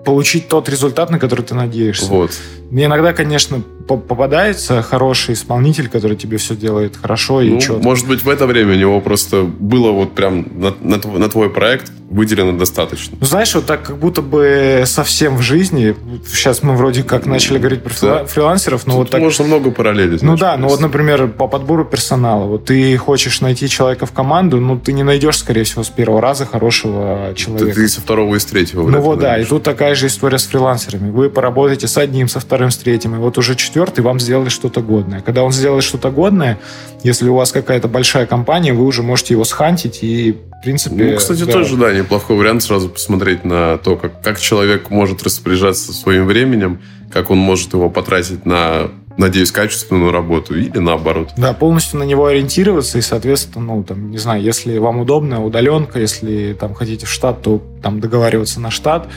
получить 0.04 0.48
тот 0.48 0.70
результат, 0.70 1.10
на 1.10 1.20
который 1.20 1.42
ты 1.42 1.56
надеешься. 1.56 2.06
Вот. 2.08 2.32
Мне 2.70 2.86
иногда, 2.86 3.14
конечно, 3.14 3.62
попадается 3.88 4.82
хороший 4.82 5.34
исполнитель, 5.34 5.88
который 5.88 6.18
тебе 6.18 6.38
все 6.38 6.56
делает 6.56 6.98
хорошо 6.98 7.42
и 7.42 7.50
ну, 7.52 7.60
четко. 7.60 7.84
Может 7.84 8.08
быть, 8.08 8.24
в 8.24 8.30
это 8.30 8.48
время 8.48 8.74
у 8.74 8.78
него 8.78 9.02
просто 9.02 9.44
было 9.44 9.92
вот 9.92 10.14
прям 10.14 10.48
на, 10.60 10.76
на, 10.82 10.98
на 10.98 11.30
твой 11.30 11.50
проект 11.50 11.92
выделено 12.10 12.58
достаточно. 12.58 13.18
Ну, 13.20 13.26
знаешь, 13.26 13.54
вот 13.56 13.66
так 13.66 13.84
как 13.84 13.98
будто 13.98 14.22
бы 14.22 14.84
совсем 14.86 15.38
в 15.38 15.42
жизни, 15.42 15.96
сейчас 16.28 16.62
мы 16.62 16.76
вроде 16.76 17.04
как 17.04 17.26
начали 17.26 17.58
говорить 17.58 17.84
про 17.84 17.94
да. 18.02 18.26
фрилансеров, 18.26 18.86
но 18.86 18.94
Тут 18.94 19.00
вот 19.00 19.10
так... 19.10 19.22
можно 19.22 19.46
много 19.46 19.72
параллелей. 19.72 20.20
Ну 20.22 20.38
да, 20.38 20.56
ну 20.58 20.68
вот, 20.68 20.80
например, 20.80 21.28
по 21.28 21.48
подбору 21.48 21.84
персонала. 21.84 22.46
Вот 22.46 22.66
ты 22.66 22.96
хочешь 22.98 23.42
найти 23.42 23.68
человека 23.68 24.06
в 24.06 24.12
команду, 24.12 24.60
ну 24.60 24.80
ты 24.80 24.94
не 24.94 25.04
найдешь, 25.04 25.38
скорее 25.38 25.64
всего, 25.64 25.84
с 25.84 25.90
первого 25.90 26.22
раза 26.22 26.46
хорошего 26.46 27.34
человека. 27.36 27.74
Ты, 27.74 27.82
ты 27.82 27.88
со 27.88 28.02
второго 28.02 28.36
и 28.36 28.40
с 28.40 28.46
третьего. 28.46 28.88
Ну 28.88 29.02
вот 29.02 29.20
да, 29.20 29.40
и 29.40 29.46
тут 29.46 29.64
такая 29.64 29.96
же 29.96 30.08
история 30.08 30.38
с 30.38 30.46
фрилансерами. 30.46 31.10
Вы 31.10 31.30
поработаете 31.30 31.88
с 31.88 31.98
одним, 31.98 32.28
со 32.28 32.40
вторым, 32.40 32.70
с 32.70 32.78
третьим, 32.78 33.16
и 33.16 33.18
вот 33.18 33.38
уже 33.38 33.56
четвертый 33.56 34.02
вам 34.02 34.20
сделали 34.20 34.50
что-то 34.50 34.82
годное. 34.82 35.22
Когда 35.22 35.44
он 35.44 35.52
сделает 35.52 35.84
что-то 35.84 36.12
годное, 36.12 36.60
если 37.04 37.28
у 37.30 37.36
вас 37.36 37.52
какая-то 37.52 37.88
большая 37.88 38.26
компания, 38.26 38.74
вы 38.74 38.86
уже 38.86 39.02
можете 39.02 39.34
его 39.34 39.44
схантить 39.44 40.00
и 40.04 40.38
принципе... 40.66 41.12
Ну, 41.12 41.18
кстати, 41.18 41.44
да. 41.44 41.52
тоже, 41.52 41.78
да, 41.78 41.94
неплохой 41.98 42.36
вариант 42.38 42.64
сразу 42.64 42.90
посмотреть 42.90 43.44
на 43.46 43.78
то, 43.78 43.96
как, 43.96 44.22
как 44.22 44.40
человек 44.40 44.90
может 44.90 45.24
распоряжаться 45.24 45.94
своим 45.94 46.26
временем, 46.26 46.82
как 47.12 47.30
он 47.32 47.38
может 47.38 47.74
его 47.74 47.90
потратить 47.90 48.46
на 48.46 48.92
надеюсь, 49.18 49.52
качественную 49.52 50.12
работу 50.12 50.58
или 50.58 50.78
наоборот. 50.78 51.32
Да, 51.38 51.54
полностью 51.54 52.00
на 52.00 52.04
него 52.04 52.26
ориентироваться 52.26 52.98
и, 52.98 53.02
соответственно, 53.02 53.66
ну, 53.66 53.84
там, 53.84 54.12
не 54.12 54.18
знаю, 54.18 54.44
если 54.44 54.78
вам 54.78 55.00
удобно, 55.00 55.44
удаленка, 55.44 56.00
если 56.00 56.54
там 56.60 56.74
хотите 56.74 57.06
в 57.06 57.10
штат, 57.10 57.42
то 57.42 57.62
там 57.82 58.00
договариваться 58.00 58.60
на 58.60 58.72
штат, 58.72 59.08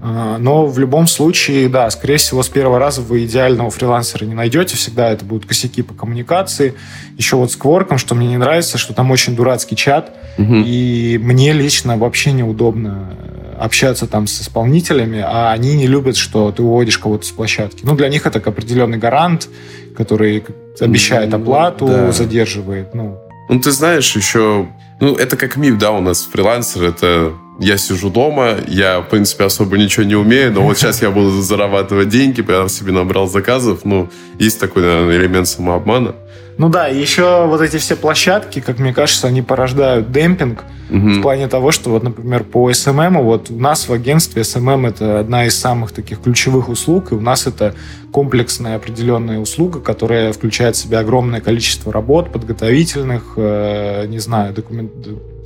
но 0.00 0.66
в 0.66 0.78
любом 0.78 1.08
случае, 1.08 1.68
да, 1.68 1.90
скорее 1.90 2.18
всего, 2.18 2.42
с 2.42 2.48
первого 2.48 2.78
раза 2.78 3.02
вы 3.02 3.24
идеального 3.24 3.70
фрилансера 3.70 4.24
не 4.24 4.34
найдете. 4.34 4.76
Всегда 4.76 5.10
это 5.10 5.24
будут 5.24 5.46
косяки 5.46 5.82
по 5.82 5.92
коммуникации. 5.92 6.74
Еще 7.16 7.36
вот 7.36 7.50
с 7.50 7.56
Кворком, 7.56 7.98
что 7.98 8.14
мне 8.14 8.28
не 8.28 8.36
нравится, 8.36 8.78
что 8.78 8.94
там 8.94 9.10
очень 9.10 9.34
дурацкий 9.34 9.74
чат. 9.74 10.14
Угу. 10.38 10.62
И 10.64 11.18
мне 11.20 11.52
лично 11.52 11.96
вообще 11.96 12.30
неудобно 12.30 13.16
общаться 13.58 14.06
там 14.06 14.28
с 14.28 14.40
исполнителями, 14.40 15.20
а 15.20 15.50
они 15.50 15.74
не 15.74 15.88
любят, 15.88 16.16
что 16.16 16.52
ты 16.52 16.62
уводишь 16.62 16.98
кого-то 16.98 17.26
с 17.26 17.30
площадки. 17.30 17.80
Ну, 17.84 17.96
для 17.96 18.08
них 18.08 18.24
это 18.24 18.38
как 18.38 18.46
определенный 18.46 18.98
гарант, 18.98 19.48
который 19.96 20.44
обещает 20.78 21.34
оплату, 21.34 21.86
да. 21.88 22.12
задерживает. 22.12 22.94
Ну. 22.94 23.18
ну, 23.48 23.60
ты 23.60 23.72
знаешь, 23.72 24.14
еще... 24.14 24.68
Ну, 25.00 25.14
это 25.16 25.36
как 25.36 25.56
миф, 25.56 25.76
да, 25.78 25.90
у 25.90 26.00
нас 26.00 26.24
фрилансер, 26.24 26.84
это 26.84 27.32
я 27.58 27.76
сижу 27.76 28.10
дома, 28.10 28.56
я, 28.66 29.00
в 29.00 29.08
принципе, 29.08 29.44
особо 29.44 29.78
ничего 29.78 30.04
не 30.04 30.14
умею, 30.14 30.52
но 30.52 30.62
вот 30.62 30.78
сейчас 30.78 31.02
я 31.02 31.10
буду 31.10 31.42
зарабатывать 31.42 32.08
деньги, 32.08 32.44
я 32.48 32.68
себе 32.68 32.92
набрал 32.92 33.28
заказов, 33.28 33.84
ну, 33.84 34.08
есть 34.38 34.60
такой, 34.60 34.82
наверное, 34.82 35.16
элемент 35.16 35.48
самообмана. 35.48 36.14
Ну 36.58 36.68
да, 36.68 36.88
еще 36.88 37.46
вот 37.46 37.60
эти 37.60 37.76
все 37.76 37.94
площадки, 37.94 38.60
как 38.60 38.80
мне 38.80 38.92
кажется, 38.92 39.28
они 39.28 39.42
порождают 39.42 40.10
демпинг 40.10 40.64
угу. 40.90 41.08
в 41.08 41.22
плане 41.22 41.46
того, 41.46 41.70
что 41.70 41.90
вот, 41.90 42.02
например, 42.02 42.42
по 42.42 42.68
SMM, 42.70 43.22
вот 43.22 43.48
у 43.50 43.56
нас 43.56 43.88
в 43.88 43.92
агентстве 43.92 44.42
SMM 44.42 44.88
это 44.88 45.20
одна 45.20 45.46
из 45.46 45.56
самых 45.56 45.92
таких 45.92 46.20
ключевых 46.20 46.68
услуг, 46.68 47.12
и 47.12 47.14
у 47.14 47.20
нас 47.20 47.46
это 47.46 47.76
комплексная 48.10 48.74
определенная 48.74 49.38
услуга, 49.38 49.78
которая 49.78 50.32
включает 50.32 50.74
в 50.74 50.80
себя 50.80 50.98
огромное 50.98 51.40
количество 51.40 51.92
работ 51.92 52.32
подготовительных, 52.32 53.34
э, 53.36 54.06
не 54.08 54.18
знаю, 54.18 54.52
документ 54.52 54.90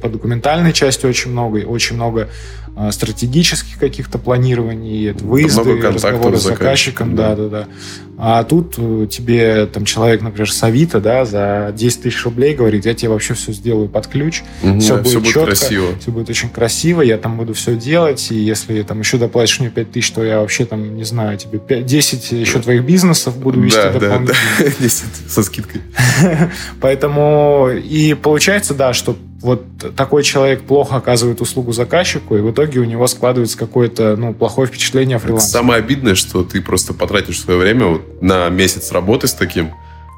по 0.02 0.08
документальной 0.08 0.72
части 0.72 1.06
очень 1.06 1.30
много, 1.30 1.58
очень 1.58 1.96
много 1.96 2.28
стратегических 2.90 3.78
каких-то 3.78 4.18
планирований, 4.18 5.12
выезды, 5.12 5.80
разговоры 5.80 6.38
с 6.38 6.42
заказчиком, 6.42 7.14
да, 7.14 7.36
да, 7.36 7.48
да. 7.48 7.68
А 8.24 8.44
тут 8.44 8.74
э, 8.78 9.08
тебе 9.10 9.66
там 9.66 9.84
человек, 9.84 10.22
например, 10.22 10.50
с 10.50 10.62
Авито, 10.62 11.00
да, 11.00 11.24
за 11.24 11.72
10 11.76 12.02
тысяч 12.02 12.24
рублей 12.24 12.54
говорит, 12.54 12.86
я 12.86 12.94
тебе 12.94 13.08
вообще 13.08 13.34
все 13.34 13.52
сделаю 13.52 13.88
под 13.88 14.06
ключ, 14.06 14.42
угу, 14.62 14.78
все, 14.78 14.96
будет 14.96 15.06
все 15.06 15.18
будет 15.18 15.32
четко, 15.32 15.46
красиво. 15.46 15.86
все 15.98 16.10
будет 16.12 16.30
очень 16.30 16.48
красиво, 16.48 17.02
я 17.02 17.18
там 17.18 17.36
буду 17.36 17.52
все 17.54 17.74
делать, 17.74 18.30
и 18.30 18.36
если 18.36 18.80
там 18.82 19.00
еще 19.00 19.18
доплатишь 19.18 19.58
мне 19.60 19.70
5 19.70 19.90
тысяч, 19.90 20.12
то 20.12 20.22
я 20.22 20.40
вообще 20.40 20.66
там, 20.66 20.96
не 20.96 21.04
знаю, 21.04 21.36
тебе 21.36 21.58
5, 21.58 21.84
10 21.84 22.32
еще 22.32 22.60
твоих 22.60 22.84
бизнесов 22.84 23.36
буду 23.36 23.60
вести 23.60 23.78
да, 23.78 23.92
дополнительно. 23.92 24.38
Да, 24.58 24.64
да, 24.64 24.70
10 24.78 25.04
со 25.28 25.42
скидкой. 25.42 25.80
Поэтому 26.80 27.70
и 27.72 28.14
получается, 28.14 28.74
да, 28.74 28.92
что 28.92 29.16
вот 29.42 29.64
такой 29.96 30.22
человек 30.22 30.62
плохо 30.62 30.96
оказывает 30.96 31.40
услугу 31.40 31.72
заказчику, 31.72 32.36
и 32.36 32.40
в 32.40 32.52
итоге 32.52 32.61
у 32.78 32.84
него 32.84 33.06
складывается 33.06 33.58
какое-то 33.58 34.16
ну, 34.16 34.34
плохое 34.34 34.68
впечатление 34.68 35.16
о 35.16 35.18
фрилансе. 35.18 35.48
Самое 35.48 35.78
обидное, 35.78 36.14
что 36.14 36.44
ты 36.44 36.60
просто 36.60 36.94
потратишь 36.94 37.40
свое 37.40 37.58
время 37.58 37.86
вот 37.86 38.22
на 38.22 38.48
месяц 38.48 38.92
работы 38.92 39.26
с 39.26 39.34
таким 39.34 39.70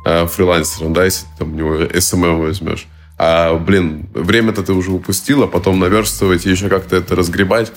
э, 0.04 0.26
фрилансером, 0.26 0.92
да, 0.92 1.04
если 1.04 1.24
ты 1.26 1.38
там 1.38 1.54
у 1.54 1.56
него 1.56 1.76
SMM 1.76 2.40
возьмешь. 2.40 2.86
А, 3.16 3.56
блин, 3.56 4.06
время-то 4.12 4.62
ты 4.62 4.72
уже 4.72 4.90
упустил, 4.90 5.42
а 5.42 5.46
потом 5.46 5.78
наверстывать 5.78 6.46
и 6.46 6.50
еще 6.50 6.68
как-то 6.68 6.96
это 6.96 7.14
разгребать. 7.14 7.72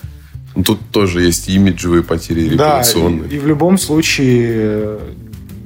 Ну, 0.55 0.63
тут 0.63 0.79
тоже 0.91 1.21
есть 1.21 1.49
имиджевые 1.49 2.01
потери 2.01 2.49
репутационные. 2.49 3.29
Да, 3.29 3.35
и, 3.35 3.37
и 3.37 3.39
в 3.39 3.45
любом 3.45 3.77
случае 3.77 4.99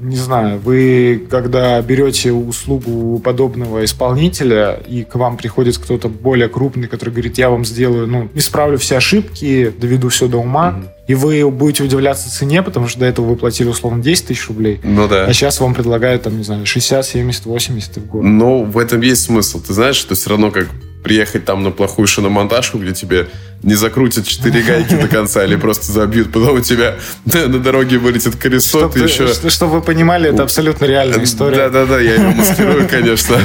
не 0.01 0.15
знаю, 0.15 0.59
вы 0.59 1.27
когда 1.29 1.81
берете 1.81 2.31
услугу 2.31 3.19
подобного 3.19 3.85
исполнителя, 3.85 4.79
и 4.87 5.03
к 5.03 5.15
вам 5.15 5.37
приходит 5.37 5.77
кто-то 5.77 6.09
более 6.09 6.49
крупный, 6.49 6.87
который 6.87 7.11
говорит, 7.11 7.37
я 7.37 7.49
вам 7.49 7.65
сделаю, 7.65 8.07
ну, 8.07 8.29
исправлю 8.33 8.77
все 8.77 8.97
ошибки, 8.97 9.73
доведу 9.77 10.09
все 10.09 10.27
до 10.27 10.37
ума, 10.37 10.75
mm-hmm. 10.77 10.87
и 11.07 11.15
вы 11.15 11.51
будете 11.51 11.83
удивляться 11.83 12.31
цене, 12.31 12.63
потому 12.63 12.87
что 12.87 12.99
до 12.99 13.05
этого 13.05 13.27
вы 13.27 13.35
платили 13.35 13.69
условно 13.69 14.01
10 14.01 14.27
тысяч 14.27 14.47
рублей, 14.47 14.79
ну 14.83 15.07
да. 15.07 15.25
а 15.25 15.33
сейчас 15.33 15.59
вам 15.59 15.73
предлагают, 15.73 16.23
там, 16.23 16.37
не 16.37 16.43
знаю, 16.43 16.65
60, 16.65 17.05
70, 17.05 17.45
80 17.45 17.97
в 17.97 18.07
год. 18.07 18.23
Ну, 18.23 18.63
в 18.63 18.77
этом 18.77 19.01
есть 19.01 19.23
смысл. 19.23 19.61
Ты 19.61 19.73
знаешь, 19.73 19.95
что 19.95 20.15
все 20.15 20.31
равно 20.31 20.51
как 20.51 20.67
приехать 21.03 21.45
там 21.45 21.63
на 21.63 21.71
плохую 21.71 22.07
шиномонтажку, 22.07 22.77
где 22.77 22.93
тебе 22.93 23.27
не 23.63 23.75
закрутят 23.75 24.27
четыре 24.27 24.63
гайки 24.63 24.95
до 24.95 25.07
конца 25.07 25.43
или 25.43 25.55
просто 25.55 25.91
забьют, 25.91 26.31
потом 26.31 26.57
у 26.57 26.59
тебя 26.61 26.95
на, 27.25 27.59
дороге 27.59 27.97
вылетит 27.97 28.35
колесо, 28.35 28.89
ты 28.89 29.01
еще... 29.01 29.27
Чтобы 29.49 29.73
вы 29.73 29.81
понимали, 29.81 30.29
это 30.29 30.43
абсолютно 30.43 30.85
реальная 30.85 31.23
история. 31.23 31.57
Да-да-да, 31.57 31.99
я 31.99 32.15
ее 32.15 32.29
маскирую, 32.35 32.87
конечно. 32.89 33.37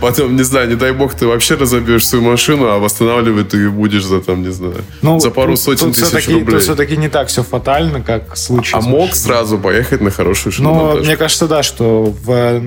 Потом, 0.00 0.36
не 0.36 0.42
знаю, 0.42 0.68
не 0.68 0.74
дай 0.74 0.92
бог, 0.92 1.14
ты 1.14 1.26
вообще 1.26 1.54
разобьешь 1.56 2.06
свою 2.06 2.24
машину, 2.24 2.66
а 2.68 2.78
восстанавливать 2.78 3.50
ты 3.50 3.68
будешь 3.68 4.04
за, 4.04 4.20
там, 4.20 4.42
не 4.42 4.52
знаю, 4.52 4.76
ну, 5.02 5.20
за 5.20 5.30
пару 5.30 5.56
сотен 5.56 5.92
тысяч 5.92 6.28
рублей. 6.28 6.44
Тут 6.44 6.62
все-таки 6.62 6.96
не 6.96 7.08
так 7.08 7.28
все 7.28 7.42
фатально, 7.42 8.00
как 8.00 8.36
случай. 8.36 8.74
А 8.74 8.80
мог 8.80 9.14
сразу 9.14 9.58
поехать 9.58 10.00
на 10.00 10.10
хорошую 10.10 10.52
шиномонтажку? 10.52 10.98
Ну, 10.98 11.04
мне 11.04 11.16
кажется, 11.16 11.46
да, 11.46 11.62
что 11.62 12.14
в 12.24 12.62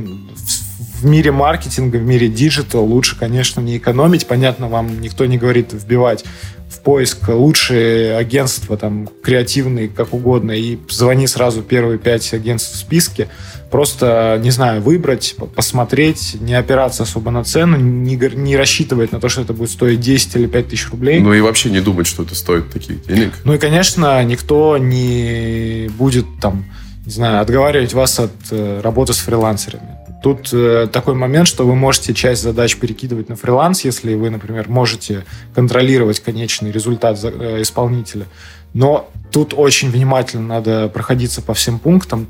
в 0.46 0.65
мире 1.06 1.32
маркетинга, 1.32 1.98
в 1.98 2.04
мире 2.04 2.28
диджитал 2.28 2.84
лучше, 2.86 3.18
конечно, 3.18 3.62
не 3.62 3.78
экономить. 3.78 4.28
Понятно, 4.28 4.68
вам 4.68 5.02
никто 5.02 5.26
не 5.26 5.38
говорит 5.38 5.74
вбивать 5.74 6.26
поиск 6.86 7.30
лучшие 7.30 8.16
агентства, 8.16 8.78
там, 8.78 9.10
креативные, 9.24 9.90
как 9.90 10.14
угодно, 10.14 10.52
и 10.52 10.78
звони 10.88 11.26
сразу 11.26 11.64
первые 11.64 11.98
пять 11.98 12.32
агентств 12.34 12.76
в 12.76 12.78
списке. 12.78 13.28
Просто, 13.72 14.40
не 14.42 14.52
знаю, 14.52 14.82
выбрать, 14.82 15.36
посмотреть, 15.56 16.38
не 16.40 16.54
опираться 16.54 17.04
особо 17.04 17.32
на 17.32 17.44
цену, 17.44 17.78
не, 17.78 18.16
не 18.16 18.56
рассчитывать 18.56 19.12
на 19.12 19.20
то, 19.20 19.28
что 19.28 19.42
это 19.42 19.54
будет 19.54 19.72
стоить 19.72 20.00
10 20.00 20.36
или 20.36 20.46
5 20.46 20.68
тысяч 20.70 20.90
рублей. 20.92 21.20
Ну 21.20 21.34
и 21.34 21.42
вообще 21.42 21.72
не 21.72 21.82
думать, 21.82 22.06
что 22.06 22.24
это 22.24 22.36
стоит 22.36 22.72
таких 22.72 23.04
денег. 23.06 23.34
Ну 23.44 23.54
и, 23.54 23.58
конечно, 23.58 24.24
никто 24.24 24.78
не 24.78 25.90
будет 25.98 26.26
там, 26.40 26.66
не 27.06 27.12
знаю, 27.12 27.42
отговаривать 27.42 27.94
вас 27.94 28.20
от 28.20 28.32
э, 28.52 28.82
работы 28.82 29.14
с 29.14 29.18
фрилансерами. 29.18 29.95
Тут 30.26 30.50
э, 30.54 30.88
такой 30.92 31.14
момент, 31.14 31.48
что 31.48 31.68
вы 31.68 31.76
можете 31.76 32.12
часть 32.16 32.42
задач 32.42 32.78
перекидывать 32.78 33.30
на 33.30 33.36
фриланс, 33.36 33.86
если 33.86 34.16
вы, 34.16 34.32
например, 34.32 34.68
можете 34.68 35.24
контролировать 35.54 36.20
конечный 36.20 36.72
результат 36.72 37.20
за, 37.20 37.28
э, 37.28 37.62
исполнителя. 37.62 38.26
Но 38.74 39.08
тут 39.32 39.54
очень 39.56 39.92
внимательно 39.92 40.48
надо 40.48 40.90
проходиться 40.90 41.44
по 41.44 41.54
всем 41.54 41.78
пунктам, 41.78 42.26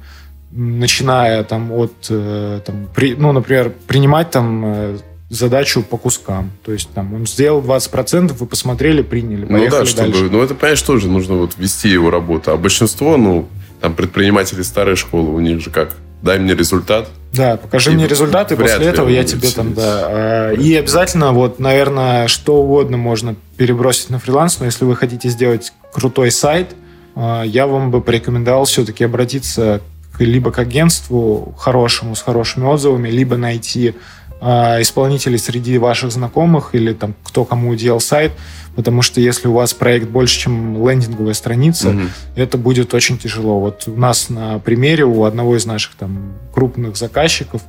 начиная 0.52 1.46
там 1.46 1.72
от, 1.72 1.94
э, 2.10 2.60
там, 2.66 2.90
при, 2.94 3.16
ну, 3.16 3.32
например, 3.32 3.72
принимать 3.88 4.30
там 4.30 4.64
э, 4.66 4.98
задачу 5.30 5.82
по 5.82 5.96
кускам. 5.96 6.52
То 6.66 6.74
есть 6.74 6.90
там 6.94 7.14
он 7.14 7.26
сделал 7.26 7.62
20%, 7.62 8.34
вы 8.34 8.46
посмотрели, 8.46 9.04
приняли, 9.04 9.46
поехали 9.46 9.70
ну 9.70 9.72
да, 9.72 9.86
чтобы, 9.86 10.12
дальше. 10.12 10.30
Ну 10.34 10.42
это, 10.42 10.54
понимаешь, 10.54 10.82
тоже 10.82 11.08
нужно 11.08 11.36
вот 11.36 11.54
вести 11.58 11.88
его 11.88 12.10
работу. 12.10 12.52
А 12.52 12.58
большинство, 12.58 13.16
ну, 13.16 13.48
там 13.80 13.94
предприниматели 13.94 14.64
старой 14.64 14.98
школы, 14.98 15.34
у 15.34 15.40
них 15.40 15.62
же 15.62 15.70
как? 15.70 15.96
Дай 16.26 16.40
мне 16.40 16.56
результат. 16.56 17.08
Да, 17.34 17.56
покажи 17.56 17.92
и 17.92 17.96
мне 17.96 18.08
результат, 18.08 18.52
и 18.52 18.56
после 18.56 18.88
этого 18.88 19.08
я 19.10 19.24
тебе 19.24 19.50
там, 19.50 19.74
да. 19.74 20.08
А, 20.08 20.52
и 20.54 20.74
обязательно, 20.74 21.32
вот, 21.32 21.60
наверное, 21.60 22.28
что 22.28 22.56
угодно 22.56 22.98
можно 22.98 23.36
перебросить 23.58 24.10
на 24.10 24.18
фриланс, 24.18 24.60
но 24.60 24.66
если 24.66 24.86
вы 24.86 24.96
хотите 24.96 25.30
сделать 25.30 25.72
крутой 25.94 26.32
сайт, 26.32 26.76
а, 27.16 27.44
я 27.44 27.68
вам 27.68 27.92
бы 27.92 28.02
порекомендовал 28.02 28.66
все-таки 28.66 29.04
обратиться 29.04 29.82
либо 30.18 30.52
к 30.52 30.58
агентству 30.60 31.54
хорошему, 31.58 32.16
с 32.16 32.22
хорошими 32.22 32.66
отзывами, 32.66 33.10
либо 33.10 33.38
найти 33.38 33.94
исполнителей 34.42 35.40
среди 35.40 35.78
ваших 35.78 36.12
знакомых 36.12 36.76
или 36.76 36.94
там 36.94 37.16
кто 37.24 37.46
кому 37.46 37.74
делал 37.76 38.00
сайт, 38.00 38.32
потому 38.76 39.02
что 39.02 39.22
если 39.22 39.48
у 39.48 39.54
вас 39.54 39.74
проект 39.74 40.10
больше, 40.10 40.40
чем 40.40 40.88
лендинговая 40.88 41.34
страница, 41.34 41.90
угу. 41.90 42.02
это 42.36 42.58
будет 42.58 42.94
очень 42.94 43.18
тяжело. 43.18 43.60
Вот 43.60 43.84
у 43.88 43.96
нас 43.96 44.30
на 44.30 44.60
примере 44.60 45.06
у 45.06 45.24
одного 45.24 45.56
из 45.56 45.66
наших 45.66 45.96
там 45.96 46.34
крупных 46.54 46.98
заказчиков 46.98 47.62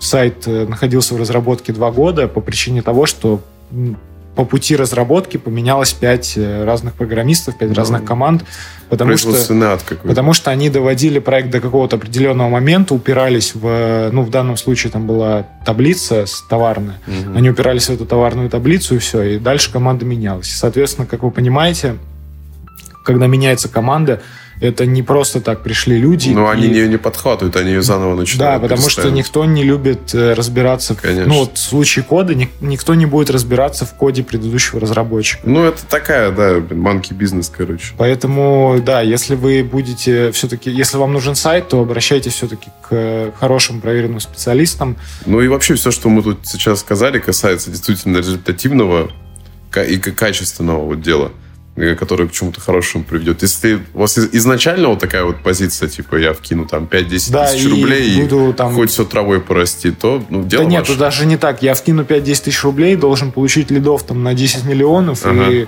сайт 0.00 0.46
э, 0.46 0.66
находился 0.66 1.14
в 1.14 1.20
разработке 1.20 1.72
два 1.72 1.90
года 1.90 2.28
по 2.28 2.40
причине 2.40 2.82
того, 2.82 3.06
что 3.06 3.40
по 4.34 4.44
пути 4.44 4.76
разработки 4.76 5.36
поменялось 5.36 5.92
пять 5.92 6.34
э, 6.36 6.64
разных 6.64 6.94
программистов, 6.94 7.58
пять 7.58 7.70
ну, 7.70 7.74
разных 7.74 8.04
команд, 8.04 8.44
потому 8.88 9.16
что, 9.16 9.32
потому 10.02 10.32
что 10.32 10.50
они 10.50 10.70
доводили 10.70 11.18
проект 11.18 11.50
до 11.50 11.60
какого-то 11.60 11.96
определенного 11.96 12.48
момента, 12.48 12.94
упирались 12.94 13.54
в, 13.54 14.10
ну, 14.10 14.22
в 14.22 14.30
данном 14.30 14.56
случае 14.56 14.90
там 14.90 15.06
была 15.06 15.46
таблица 15.66 16.24
товарная, 16.48 16.98
угу. 17.06 17.36
они 17.36 17.50
упирались 17.50 17.86
в 17.86 17.90
эту 17.90 18.06
товарную 18.06 18.48
таблицу 18.48 18.96
и 18.96 18.98
все, 18.98 19.22
и 19.22 19.38
дальше 19.38 19.70
команда 19.70 20.04
менялась. 20.04 20.50
соответственно, 20.50 21.06
как 21.06 21.22
вы 21.22 21.30
понимаете, 21.30 21.96
когда 23.04 23.26
меняется 23.26 23.68
команда, 23.68 24.22
это 24.62 24.86
не 24.86 25.02
просто 25.02 25.40
так 25.40 25.62
пришли 25.62 25.98
люди. 25.98 26.30
Но 26.30 26.48
и... 26.52 26.56
они 26.56 26.68
ее 26.68 26.88
не 26.88 26.96
подхватывают, 26.96 27.56
они 27.56 27.70
ее 27.70 27.82
заново 27.82 28.14
начинают. 28.14 28.62
Да, 28.62 28.68
потому 28.68 28.88
что 28.88 29.10
никто 29.10 29.44
не 29.44 29.64
любит 29.64 30.14
э, 30.14 30.34
разбираться. 30.34 30.94
Конечно. 30.94 31.26
Ну, 31.26 31.40
вот 31.40 31.58
в 31.58 31.60
случае 31.60 32.04
кода 32.04 32.34
никто 32.60 32.94
не 32.94 33.06
будет 33.06 33.30
разбираться 33.30 33.84
в 33.84 33.94
коде 33.94 34.22
предыдущего 34.22 34.80
разработчика. 34.80 35.42
Ну, 35.44 35.64
это 35.64 35.84
такая, 35.86 36.30
да, 36.30 36.62
манки 36.74 37.12
бизнес, 37.12 37.50
короче. 37.54 37.92
Поэтому, 37.98 38.80
да, 38.84 39.00
если 39.00 39.34
вы 39.34 39.64
будете 39.64 40.30
все-таки, 40.30 40.70
если 40.70 40.96
вам 40.96 41.12
нужен 41.12 41.34
сайт, 41.34 41.68
то 41.68 41.80
обращайтесь 41.80 42.34
все-таки 42.34 42.70
к 42.88 43.32
хорошим 43.40 43.80
проверенным 43.80 44.20
специалистам. 44.20 44.96
Ну 45.26 45.40
и 45.40 45.48
вообще 45.48 45.74
все, 45.74 45.90
что 45.90 46.08
мы 46.08 46.22
тут 46.22 46.46
сейчас 46.46 46.80
сказали, 46.80 47.18
касается 47.18 47.70
действительно 47.70 48.18
результативного 48.18 49.10
и 49.76 49.98
качественного 49.98 50.84
вот 50.84 51.00
дела. 51.00 51.32
Который 51.74 52.28
к 52.28 52.32
чему-то 52.32 52.60
хорошему 52.60 53.02
приведет. 53.02 53.40
Если 53.40 53.80
у 53.94 54.00
вас 54.00 54.18
изначально 54.18 54.88
вот 54.88 54.98
такая 54.98 55.24
вот 55.24 55.42
позиция, 55.42 55.88
типа 55.88 56.16
я 56.16 56.34
вкину 56.34 56.66
там 56.66 56.84
5-10 56.84 57.32
да, 57.32 57.50
тысяч 57.50 57.66
рублей 57.66 58.10
и, 58.10 58.22
буду, 58.22 58.52
там... 58.52 58.74
хоть 58.74 58.90
все 58.90 59.06
травой 59.06 59.40
порасти, 59.40 59.90
то 59.90 60.22
ну, 60.28 60.44
дело 60.44 60.64
Да 60.64 60.70
нет, 60.70 60.80
ваше. 60.80 60.98
даже 60.98 61.24
не 61.24 61.38
так. 61.38 61.62
Я 61.62 61.72
вкину 61.72 62.02
5-10 62.02 62.44
тысяч 62.44 62.62
рублей, 62.62 62.94
должен 62.96 63.32
получить 63.32 63.70
лидов 63.70 64.02
там 64.02 64.22
на 64.22 64.34
10 64.34 64.64
миллионов, 64.64 65.24
ага. 65.24 65.50
и 65.50 65.66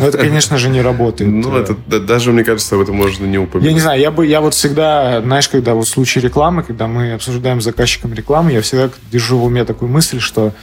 ну, 0.00 0.06
это, 0.06 0.16
конечно 0.16 0.56
же, 0.56 0.70
не 0.70 0.80
работает. 0.80 1.30
Ну, 1.30 1.54
это 1.54 1.74
даже, 2.00 2.32
мне 2.32 2.44
кажется, 2.44 2.74
об 2.76 2.80
этом 2.80 2.96
можно 2.96 3.26
не 3.26 3.36
упомянуть. 3.36 3.68
Я 3.68 3.74
не 3.74 3.80
знаю, 3.80 4.00
я 4.00 4.10
бы, 4.10 4.26
я 4.26 4.40
вот 4.40 4.54
всегда, 4.54 5.20
знаешь, 5.20 5.50
когда 5.50 5.74
вот 5.74 5.86
в 5.86 5.90
случае 5.90 6.24
рекламы, 6.24 6.62
когда 6.62 6.86
мы 6.86 7.12
обсуждаем 7.12 7.60
с 7.60 7.64
заказчиком 7.64 8.14
рекламы, 8.14 8.52
я 8.52 8.62
всегда 8.62 8.88
держу 9.10 9.36
в 9.36 9.44
уме 9.44 9.66
такую 9.66 9.90
мысль, 9.90 10.18
что 10.18 10.54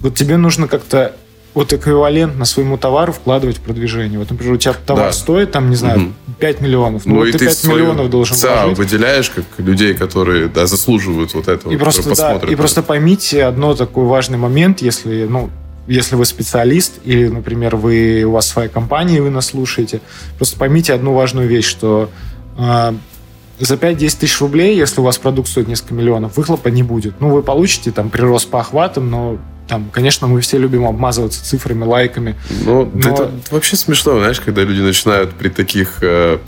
вот 0.00 0.14
тебе 0.14 0.38
нужно 0.38 0.68
как-то 0.68 1.14
вот 1.54 1.72
эквивалентно 1.72 2.44
своему 2.44 2.78
товару 2.78 3.12
вкладывать 3.12 3.58
в 3.58 3.60
продвижение. 3.60 4.18
Вот, 4.18 4.30
например, 4.30 4.54
у 4.54 4.56
тебя 4.56 4.74
товар 4.74 5.08
да. 5.08 5.12
стоит, 5.12 5.52
там, 5.52 5.68
не 5.68 5.76
знаю, 5.76 6.00
угу. 6.00 6.12
5 6.38 6.60
миллионов. 6.60 7.04
Ну, 7.04 7.14
ну 7.14 7.20
вот 7.20 7.32
ты 7.32 7.38
5 7.38 7.64
миллионов 7.64 8.10
должен 8.10 8.36
ЦА 8.36 8.62
вложить. 8.62 8.78
выделяешь 8.78 9.30
как 9.30 9.44
людей, 9.58 9.94
которые 9.94 10.48
да, 10.48 10.66
заслуживают 10.66 11.34
вот 11.34 11.48
этого. 11.48 11.72
И 11.72 11.76
просто, 11.76 12.14
да, 12.14 12.40
и 12.48 12.54
просто 12.54 12.82
поймите 12.82 13.44
одно 13.44 13.74
такой 13.74 14.06
важный 14.06 14.38
момент, 14.38 14.80
если, 14.80 15.26
ну, 15.28 15.50
если 15.86 16.14
вы 16.16 16.24
специалист 16.24 16.94
или, 17.04 17.28
например, 17.28 17.76
вы, 17.76 18.24
у 18.24 18.32
вас 18.32 18.48
своя 18.48 18.68
компания, 18.68 19.18
и 19.18 19.20
вы 19.20 19.30
нас 19.30 19.46
слушаете, 19.46 20.00
просто 20.38 20.56
поймите 20.56 20.94
одну 20.94 21.12
важную 21.12 21.48
вещь, 21.48 21.66
что 21.66 22.08
э, 22.56 22.92
за 23.64 23.74
5-10 23.74 24.20
тысяч 24.20 24.40
рублей, 24.40 24.76
если 24.76 25.00
у 25.00 25.04
вас 25.04 25.18
продукт 25.18 25.48
стоит 25.48 25.68
несколько 25.68 25.94
миллионов, 25.94 26.36
выхлопа 26.36 26.68
не 26.68 26.82
будет. 26.82 27.20
Ну, 27.20 27.30
вы 27.30 27.42
получите 27.42 27.92
там 27.92 28.10
прирост 28.10 28.50
по 28.50 28.60
охватам, 28.60 29.10
но 29.10 29.38
там, 29.68 29.88
конечно, 29.92 30.26
мы 30.26 30.40
все 30.40 30.58
любим 30.58 30.84
обмазываться 30.84 31.44
цифрами, 31.44 31.84
лайками. 31.84 32.34
Ну, 32.64 32.90
но... 32.92 33.10
это 33.10 33.30
вообще 33.50 33.76
смешно, 33.76 34.18
знаешь, 34.18 34.40
когда 34.40 34.62
люди 34.62 34.80
начинают 34.80 35.32
при 35.34 35.48
таких 35.48 35.98
э, 36.02 36.38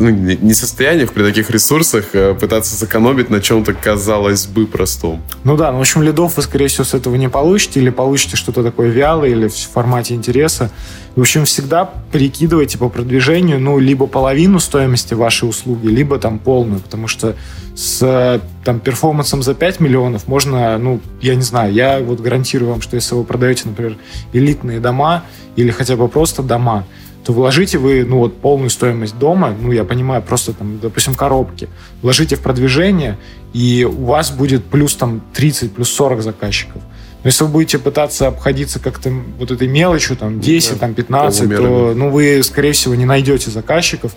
ну, 0.00 0.08
не 0.08 0.54
состояниях, 0.54 1.12
при 1.12 1.22
таких 1.22 1.50
ресурсах 1.50 2.14
э, 2.14 2.34
пытаться 2.34 2.74
сэкономить 2.74 3.28
на 3.28 3.40
чем-то, 3.40 3.74
казалось 3.74 4.46
бы, 4.46 4.66
простом. 4.66 5.22
Ну 5.44 5.56
да, 5.56 5.70
ну, 5.70 5.78
в 5.78 5.80
общем, 5.82 6.02
лидов 6.02 6.36
вы, 6.36 6.42
скорее 6.42 6.68
всего, 6.68 6.84
с 6.84 6.94
этого 6.94 7.16
не 7.16 7.28
получите, 7.28 7.80
или 7.80 7.90
получите 7.90 8.36
что-то 8.36 8.62
такое 8.62 8.88
вялое, 8.88 9.28
или 9.28 9.48
в 9.48 9.54
формате 9.54 10.14
интереса. 10.14 10.70
В 11.16 11.20
общем, 11.20 11.44
всегда 11.44 11.90
перекидывайте 12.12 12.78
по 12.78 12.88
продвижению, 12.88 13.60
ну, 13.60 13.78
либо 13.78 14.06
половину 14.06 14.58
стоимости 14.58 15.12
вашей 15.12 15.48
услуги, 15.48 15.88
либо 15.88 16.18
там 16.18 16.38
полную, 16.38 16.80
потому 16.80 17.06
что 17.06 17.36
с 17.76 18.40
там 18.64 18.80
перформансом 18.80 19.42
за 19.42 19.54
5 19.54 19.80
миллионов 19.80 20.28
можно, 20.28 20.78
ну, 20.78 21.00
я 21.20 21.34
не 21.34 21.42
знаю, 21.42 21.74
я 21.74 22.00
вот 22.00 22.20
гарантирую 22.20 22.70
вам, 22.70 22.80
что 22.80 22.96
если 22.96 23.14
вы 23.14 23.24
продаете, 23.24 23.68
например, 23.68 23.96
элитные 24.32 24.80
дома 24.80 25.24
или 25.56 25.70
хотя 25.70 25.96
бы 25.96 26.08
просто 26.08 26.42
дома, 26.42 26.86
то 27.24 27.32
вложите 27.32 27.78
вы, 27.78 28.04
ну, 28.04 28.18
вот 28.18 28.40
полную 28.40 28.70
стоимость 28.70 29.18
дома, 29.18 29.54
ну, 29.60 29.72
я 29.72 29.84
понимаю, 29.84 30.22
просто 30.22 30.52
там, 30.52 30.78
допустим, 30.80 31.14
коробки, 31.14 31.68
вложите 32.02 32.36
в 32.36 32.40
продвижение, 32.40 33.18
и 33.52 33.84
у 33.84 34.06
вас 34.06 34.30
будет 34.30 34.64
плюс 34.64 34.94
там 34.94 35.20
30, 35.34 35.72
плюс 35.72 35.90
40 35.90 36.22
заказчиков. 36.22 36.82
Но 37.22 37.28
если 37.28 37.44
вы 37.44 37.50
будете 37.50 37.78
пытаться 37.78 38.28
обходиться 38.28 38.78
как-то 38.78 39.12
вот 39.38 39.50
этой 39.50 39.68
мелочью, 39.68 40.16
там, 40.16 40.40
10, 40.40 40.72
да, 40.72 40.78
там, 40.78 40.94
15, 40.94 41.56
то, 41.56 41.92
ну, 41.94 42.10
вы, 42.10 42.42
скорее 42.42 42.72
всего, 42.72 42.94
не 42.94 43.04
найдете 43.04 43.50
заказчиков, 43.50 44.12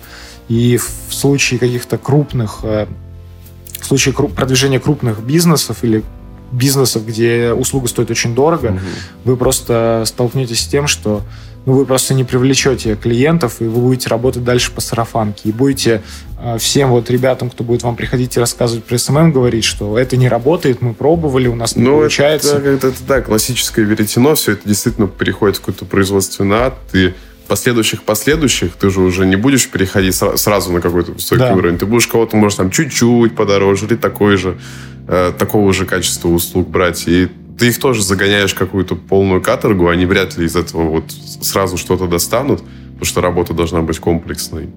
и 0.47 0.77
в 0.77 1.13
случае 1.13 1.59
каких-то 1.59 1.97
крупных, 1.97 2.59
э, 2.63 2.87
в 3.79 3.85
случае 3.85 4.13
продвижения 4.13 4.79
крупных 4.79 5.21
бизнесов 5.21 5.83
или 5.83 6.03
бизнесов, 6.53 7.05
где 7.05 7.51
услуга 7.51 7.87
стоит 7.87 8.11
очень 8.11 8.35
дорого, 8.35 8.67
угу. 8.67 8.79
вы 9.25 9.37
просто 9.37 10.03
столкнетесь 10.05 10.61
с 10.61 10.67
тем, 10.67 10.87
что 10.87 11.23
ну, 11.65 11.73
вы 11.73 11.85
просто 11.85 12.13
не 12.13 12.23
привлечете 12.23 12.95
клиентов, 12.95 13.61
и 13.61 13.65
вы 13.65 13.81
будете 13.81 14.09
работать 14.09 14.43
дальше 14.43 14.71
по 14.71 14.81
сарафанке. 14.81 15.49
И 15.49 15.51
будете 15.51 16.01
э, 16.39 16.57
всем 16.57 16.89
вот 16.89 17.09
ребятам, 17.09 17.49
кто 17.49 17.63
будет 17.63 17.83
вам 17.83 17.95
приходить 17.95 18.35
и 18.35 18.39
рассказывать 18.39 18.83
про 18.83 18.97
SMM, 18.97 19.31
говорить, 19.31 19.63
что 19.63 19.97
это 19.97 20.17
не 20.17 20.27
работает, 20.27 20.81
мы 20.81 20.93
пробовали, 20.93 21.47
у 21.47 21.55
нас 21.55 21.75
не 21.75 21.83
ну, 21.83 21.97
получается. 21.97 22.57
Это, 22.57 22.69
это, 22.69 22.87
это, 22.87 22.97
да, 23.07 23.21
классическое 23.21 23.85
веретено, 23.85 24.35
все 24.35 24.53
это 24.53 24.67
действительно 24.67 25.07
переходит 25.07 25.57
в 25.57 25.59
какой-то 25.61 25.85
производственный 25.85 26.57
ад, 26.57 26.75
и 26.91 27.13
последующих 27.47 28.03
последующих 28.03 28.73
ты 28.73 28.89
же 28.89 29.01
уже 29.01 29.25
не 29.25 29.35
будешь 29.35 29.69
переходить 29.69 30.15
сразу 30.15 30.71
на 30.71 30.81
какой-то 30.81 31.11
высокий 31.11 31.39
да. 31.39 31.53
уровень. 31.53 31.77
Ты 31.77 31.85
будешь 31.85 32.07
кого-то, 32.07 32.35
может, 32.35 32.57
там 32.57 32.71
чуть-чуть 32.71 33.35
подороже 33.35 33.85
или 33.85 33.95
такой 33.95 34.37
же, 34.37 34.57
э, 35.07 35.31
такого 35.37 35.71
же 35.73 35.85
качества 35.85 36.29
услуг 36.29 36.69
брать. 36.69 37.03
И 37.07 37.29
ты 37.63 37.69
их 37.69 37.79
тоже 37.79 38.03
загоняешь 38.03 38.53
какую-то 38.53 38.95
полную 38.95 39.41
каторгу, 39.41 39.87
они 39.87 40.05
вряд 40.05 40.35
ли 40.35 40.47
из 40.47 40.57
этого 40.57 40.81
вот 40.81 41.05
сразу 41.39 41.77
что-то 41.77 42.07
достанут, 42.07 42.59
потому 42.59 43.05
что 43.05 43.21
работа 43.21 43.53
должна 43.53 43.81
быть 43.81 43.99
комплексной. 43.99 44.67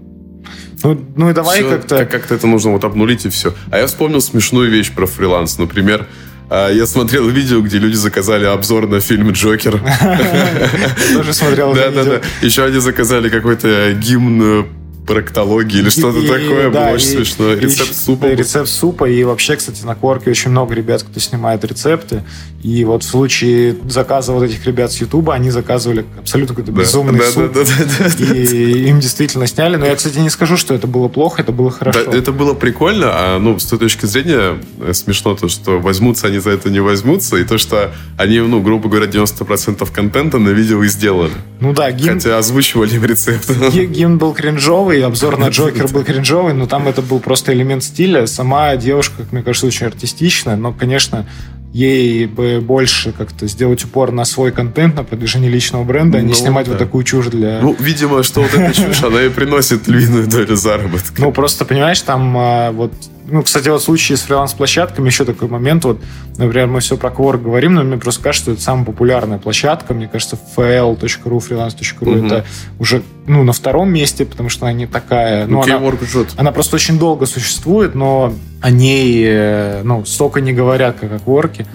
Ну, 0.85 1.05
ну 1.17 1.29
и 1.29 1.33
давай 1.33 1.65
как-то... 1.65 1.99
Как- 1.99 2.13
как-то 2.13 2.37
это 2.37 2.47
нужно 2.47 2.71
вот 2.71 2.85
обнулить 2.85 3.27
и 3.27 3.29
все. 3.29 3.55
А 3.73 3.79
я 3.79 3.89
вспомнил 3.89 4.21
смешную 4.21 4.71
вещь 4.71 4.93
про 4.95 5.07
фриланс. 5.07 5.59
Например, 5.59 6.07
А 6.49 6.71
я 6.71 6.87
смотрел 6.87 7.29
видео, 7.29 7.61
где 7.61 7.79
люди 7.79 7.97
заказали 7.97 8.45
обзор 8.45 8.87
на 8.87 9.01
фильм 9.01 9.33
«Джокер». 9.33 9.81
Тоже 11.13 11.33
смотрел 11.33 11.75
Да, 11.75 11.91
да, 11.91 12.05
да. 12.05 12.21
Еще 12.41 12.65
они 12.65 12.79
заказали 12.79 13.29
какой-то 13.31 13.95
гимн 13.95 14.65
проктологии 15.07 15.79
или 15.79 15.89
что-то 15.91 16.19
И- 16.19 16.27
такое. 16.27 16.71
да, 16.71 16.85
Было 16.87 16.95
очень 16.95 17.07
и- 17.09 17.17
смешно. 17.17 17.53
и 17.53 17.61
Рецепт 17.61 17.91
щ- 17.91 17.95
супа. 17.95 18.27
да, 18.27 18.35
рецепт 18.35 18.69
супа. 18.69 19.05
И 19.09 19.23
вообще, 19.25 19.57
кстати, 19.57 19.85
на 19.85 19.95
Кворке 19.95 20.31
очень 20.31 20.51
много 20.51 20.75
ребят, 20.75 21.03
кто 21.03 21.21
снимает 21.21 21.65
рецепты. 21.65 22.25
И 22.63 22.85
вот 22.85 23.05
в 23.05 23.07
случае 23.07 23.77
заказа 23.89 24.33
вот 24.33 24.43
этих 24.43 24.65
ребят 24.67 24.93
с 24.93 25.01
Ютуба, 25.01 25.35
они 25.35 25.51
заказывали 25.51 26.05
абсолютно 26.19 26.55
какой-то 26.55 26.73
Да, 26.73 26.81
безумный 26.83 27.19
да, 27.21 27.31
суп. 27.31 27.53
да, 27.53 27.61
да, 27.65 27.85
да, 27.99 28.11
да. 28.19 28.35
И 28.37 28.89
им 28.89 28.99
действительно 29.01 29.47
сняли. 29.47 29.77
Но 29.77 29.87
я, 29.87 29.95
кстати, 29.95 30.19
не 30.19 30.31
скажу, 30.31 30.57
что 30.57 30.75
это 30.75 30.87
было 30.87 31.09
плохо, 31.09 31.43
это 31.43 31.53
было 31.53 31.71
хорошо. 31.71 32.05
Да, 32.11 32.17
это 32.17 32.33
было 32.33 32.55
прикольно, 32.55 33.07
а 33.13 33.39
ну, 33.39 33.59
с 33.59 33.65
той 33.67 33.79
точки 33.79 34.07
зрения 34.07 34.59
э, 34.81 34.93
смешно 34.95 35.35
то, 35.37 35.49
что 35.49 35.79
возьмутся 35.79 36.27
они 36.27 36.39
за 36.41 36.51
это, 36.51 36.69
не 36.71 36.81
возьмутся, 36.81 37.37
и 37.37 37.45
то, 37.45 37.59
что 37.59 37.93
они, 38.19 38.41
ну, 38.41 38.61
грубо 38.61 38.89
говоря, 38.89 39.07
90% 39.07 39.93
контента 39.93 40.39
на 40.39 40.49
видео 40.51 40.83
и 40.83 40.89
сделали. 40.89 41.33
Ну 41.61 41.73
да, 41.73 41.93
гимн, 41.93 42.15
Хотя 42.15 42.39
озвучивали 42.39 42.99
рецепт. 43.07 43.49
Ги- 43.73 43.87
Гимн 43.87 44.19
был 44.19 44.33
кринжовый, 44.35 44.96
обзор 45.03 45.39
на 45.39 45.49
Джокер 45.49 45.89
был 45.89 46.05
кринжовый, 46.05 46.55
но 46.55 46.67
там 46.67 46.89
это 46.89 47.03
был 47.03 47.21
просто 47.21 47.53
элемент 47.53 47.83
стиля. 47.83 48.27
Сама 48.27 48.77
девушка, 48.77 49.15
как 49.19 49.33
мне 49.33 49.43
кажется, 49.43 49.67
очень 49.67 49.87
артистичная, 49.87 50.57
но, 50.57 50.73
конечно, 50.73 51.27
ей 51.73 52.27
бы 52.27 52.61
больше 52.63 53.13
как-то 53.13 53.47
сделать 53.47 53.85
упор 53.85 54.11
на 54.11 54.25
свой 54.25 54.51
контент, 54.51 54.97
на 54.97 55.05
продвижение 55.05 55.51
личного 55.51 55.85
бренда, 55.85 56.19
а 56.19 56.21
не 56.23 56.29
Ну, 56.29 56.35
снимать 56.35 56.67
да. 56.67 56.73
вот 56.73 56.79
такую 56.79 57.05
чушь 57.05 57.27
для... 57.27 57.61
Ну, 57.61 57.77
видимо, 57.79 58.23
что 58.23 58.41
вот 58.41 58.55
эта 58.55 58.73
чушь, 58.75 59.03
она 59.03 59.23
и 59.23 59.29
приносит 59.29 59.87
львиную 59.87 60.27
долю 60.27 60.57
заработка. 60.57 61.21
Ну, 61.21 61.33
просто, 61.33 61.65
понимаешь, 61.65 62.01
там 62.01 62.35
а, 62.39 62.73
вот... 62.73 62.93
Ну, 63.29 63.43
кстати, 63.43 63.69
вот 63.69 63.81
в 63.81 63.85
случае 63.85 64.17
с 64.17 64.23
фриланс-площадками 64.23 65.07
еще 65.07 65.25
такой 65.25 65.49
момент, 65.49 65.85
вот, 65.85 66.01
например, 66.39 66.69
мы 66.69 66.81
все 66.81 66.97
про 66.97 67.11
Quark 67.11 67.43
говорим, 67.43 67.75
но 67.75 67.83
мне 67.83 67.97
просто 67.99 68.23
кажется, 68.23 68.45
что 68.45 68.53
это 68.53 68.63
самая 68.63 68.85
популярная 68.85 69.39
площадка. 69.39 69.95
Мне 69.95 70.07
кажется, 70.09 70.39
fl.ru, 70.57 70.99
freelance.ru 70.99 72.17
Мгм. 72.17 72.27
это 72.27 72.45
уже, 72.79 73.03
ну, 73.27 73.43
на 73.43 73.53
втором 73.53 73.91
месте, 73.93 74.25
потому 74.25 74.49
что 74.49 74.67
она 74.67 74.73
не 74.73 74.87
такая... 74.87 75.47
Ну, 75.47 75.63
она- 75.63 75.67
Кейворк 75.79 76.03
жжет. 76.05 76.29
Она 76.37 76.53
просто 76.53 76.77
очень 76.77 76.99
долго 76.99 77.27
существует, 77.27 77.95
но 77.95 78.33
о 78.63 78.71
ней 78.71 79.23
э, 79.29 79.83
ну, 79.85 80.05
столько 80.07 80.41
не 80.41 80.53
говорят, 80.53 80.97
как 81.01 81.13
о 81.13 81.19
Кворке. 81.19 81.67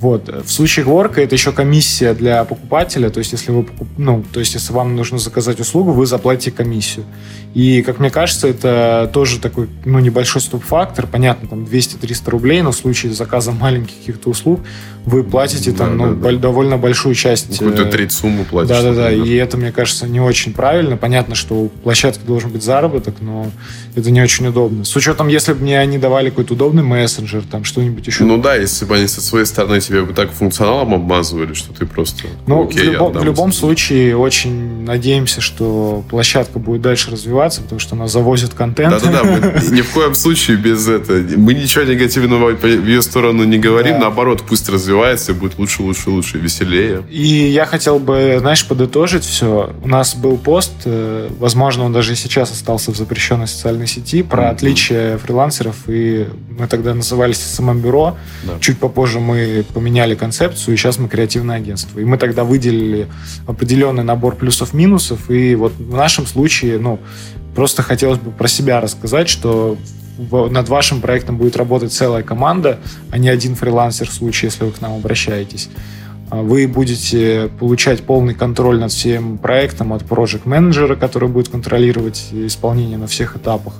Вот. 0.00 0.28
В 0.28 0.50
случае 0.50 0.84
Кворка 0.84 1.20
это 1.22 1.34
еще 1.34 1.52
комиссия 1.52 2.14
для 2.14 2.44
покупателя. 2.44 3.10
То 3.10 3.18
есть, 3.20 3.32
если 3.32 3.52
вы 3.52 3.62
покуп- 3.62 3.88
ну, 3.96 4.22
то 4.32 4.40
есть, 4.40 4.54
если 4.54 4.72
вам 4.72 4.96
нужно 4.96 5.18
заказать 5.18 5.60
услугу, 5.60 5.92
вы 5.92 6.06
заплатите 6.06 6.50
комиссию. 6.50 7.04
И, 7.54 7.80
как 7.82 7.98
мне 8.00 8.10
кажется, 8.10 8.48
это 8.48 9.10
тоже 9.14 9.40
такой 9.40 9.68
ну, 9.86 9.98
небольшой 9.98 10.42
стоп-фактор. 10.96 11.06
Понятно, 11.06 11.48
там 11.48 11.64
200-300 11.64 12.30
рублей, 12.30 12.62
но 12.62 12.72
в 12.72 12.76
случае 12.76 13.12
заказа 13.12 13.52
маленьких 13.52 13.96
каких-то 13.96 14.30
услуг 14.30 14.60
вы 15.06 15.22
платите 15.22 15.70
там 15.70 15.96
Да, 15.96 16.06
ну, 16.06 16.14
да, 16.16 16.32
довольно 16.32 16.78
большую 16.78 17.14
часть. 17.14 17.52
Какую-то 17.52 17.82
э, 17.82 17.90
треть 17.90 18.12
суммы 18.12 18.44
платишь. 18.44 18.70
да-да-да, 18.70 19.12
и 19.12 19.34
это, 19.34 19.56
мне 19.56 19.70
кажется, 19.70 20.06
не 20.06 20.20
очень 20.20 20.52
правильно. 20.52 20.96
Понятно, 20.96 21.36
что 21.36 21.54
у 21.54 21.68
площадки 21.68 22.22
должен 22.26 22.50
быть 22.50 22.64
заработок, 22.64 23.14
но 23.20 23.46
это 23.94 24.10
не 24.10 24.20
очень 24.20 24.48
удобно. 24.48 24.84
С 24.84 24.94
учетом, 24.96 25.28
если 25.28 25.52
бы 25.52 25.62
мне 25.62 25.78
они 25.78 25.98
давали 25.98 26.30
какой-то 26.30 26.54
удобный 26.54 26.82
мессенджер, 26.82 27.44
там 27.48 27.62
что-нибудь 27.62 28.04
еще. 28.04 28.24
Ну 28.24 28.36
да, 28.38 28.56
если 28.56 28.84
бы 28.84 28.96
они 28.96 29.06
со 29.06 29.20
своей 29.20 29.46
стороны 29.46 29.80
тебе 29.80 30.02
бы 30.02 30.12
так 30.12 30.32
функционалом 30.32 30.94
обмазывали, 30.94 31.54
что 31.54 31.72
ты 31.72 31.86
просто... 31.86 32.24
Ну, 32.48 32.64
окей, 32.64 32.88
в, 32.88 32.92
любом, 32.92 33.12
в 33.12 33.24
любом 33.24 33.52
случае, 33.52 34.16
очень 34.16 34.84
надеемся, 34.84 35.40
что 35.40 36.04
площадка 36.10 36.58
будет 36.58 36.82
дальше 36.82 37.12
развиваться, 37.12 37.62
потому 37.62 37.78
что 37.78 37.94
она 37.94 38.08
завозит 38.08 38.54
контент. 38.54 39.00
Да-да-да, 39.00 39.60
ни 39.70 39.82
в 39.82 39.90
коем 39.90 40.14
случае 40.14 40.56
без 40.56 40.85
этого. 40.88 41.18
Мы 41.36 41.54
ничего 41.54 41.84
негативного 41.84 42.54
по 42.54 42.66
ее 42.66 43.02
сторону 43.02 43.44
не 43.44 43.58
говорим, 43.58 43.94
Да. 43.94 44.00
наоборот, 44.00 44.42
пусть 44.48 44.68
развивается 44.68 45.32
и 45.32 45.34
будет 45.34 45.58
лучше, 45.58 45.82
лучше, 45.82 46.10
лучше, 46.10 46.38
веселее. 46.38 47.02
И 47.10 47.26
я 47.26 47.66
хотел 47.66 47.98
бы, 47.98 48.36
знаешь, 48.40 48.66
подытожить 48.66 49.24
все. 49.24 49.74
У 49.82 49.88
нас 49.88 50.14
был 50.14 50.36
пост, 50.38 50.72
э, 50.84 51.28
возможно, 51.38 51.84
он 51.84 51.92
даже 51.92 52.12
и 52.12 52.16
сейчас 52.16 52.50
остался 52.52 52.92
в 52.92 52.96
запрещенной 52.96 53.46
социальной 53.46 53.86
сети, 53.86 54.22
про 54.22 54.42
Мгм. 54.42 54.50
отличие 54.52 55.18
фрилансеров, 55.18 55.76
и 55.88 56.26
мы 56.58 56.66
тогда 56.68 56.94
назывались 56.94 57.38
СММ-бюро. 57.38 58.16
Да. 58.44 58.52
Чуть 58.60 58.78
попозже 58.78 59.20
мы 59.20 59.64
поменяли 59.74 60.14
концепцию, 60.14 60.74
и 60.74 60.76
сейчас 60.76 60.98
мы 60.98 61.08
креативное 61.08 61.56
агентство. 61.56 61.98
И 62.00 62.04
мы 62.04 62.18
тогда 62.18 62.44
выделили 62.44 63.06
определенный 63.46 64.04
набор 64.04 64.36
плюсов-минусов, 64.36 65.30
и 65.30 65.54
вот 65.54 65.72
в 65.78 65.94
нашем 65.94 66.26
случае, 66.26 66.78
ну, 66.78 66.98
просто 67.54 67.82
хотелось 67.82 68.18
бы 68.18 68.30
про 68.30 68.48
себя 68.48 68.80
рассказать, 68.80 69.28
что 69.28 69.76
в- 69.80 70.05
над 70.18 70.68
вашим 70.68 71.00
проектом 71.00 71.36
будет 71.36 71.56
работать 71.56 71.92
целая 71.92 72.22
команда, 72.22 72.78
а 73.10 73.18
не 73.18 73.28
один 73.28 73.54
фрилансер 73.54 74.08
в 74.08 74.12
случае, 74.12 74.50
если 74.50 74.64
вы 74.64 74.72
к 74.72 74.80
нам 74.80 74.94
обращаетесь. 74.94 75.68
А 76.28 76.42
Вы 76.42 76.66
будете 76.66 77.50
получать 77.60 78.02
полный 78.02 78.34
контроль 78.34 78.80
над 78.80 78.90
всем 78.90 79.38
проектом 79.38 79.92
от 79.92 80.04
проект 80.04 80.44
менеджера 80.44 80.96
который 80.96 81.28
будет 81.28 81.48
контролировать 81.48 82.28
исполнение 82.32 82.98
на 82.98 83.06
всех 83.06 83.36
этапах. 83.36 83.74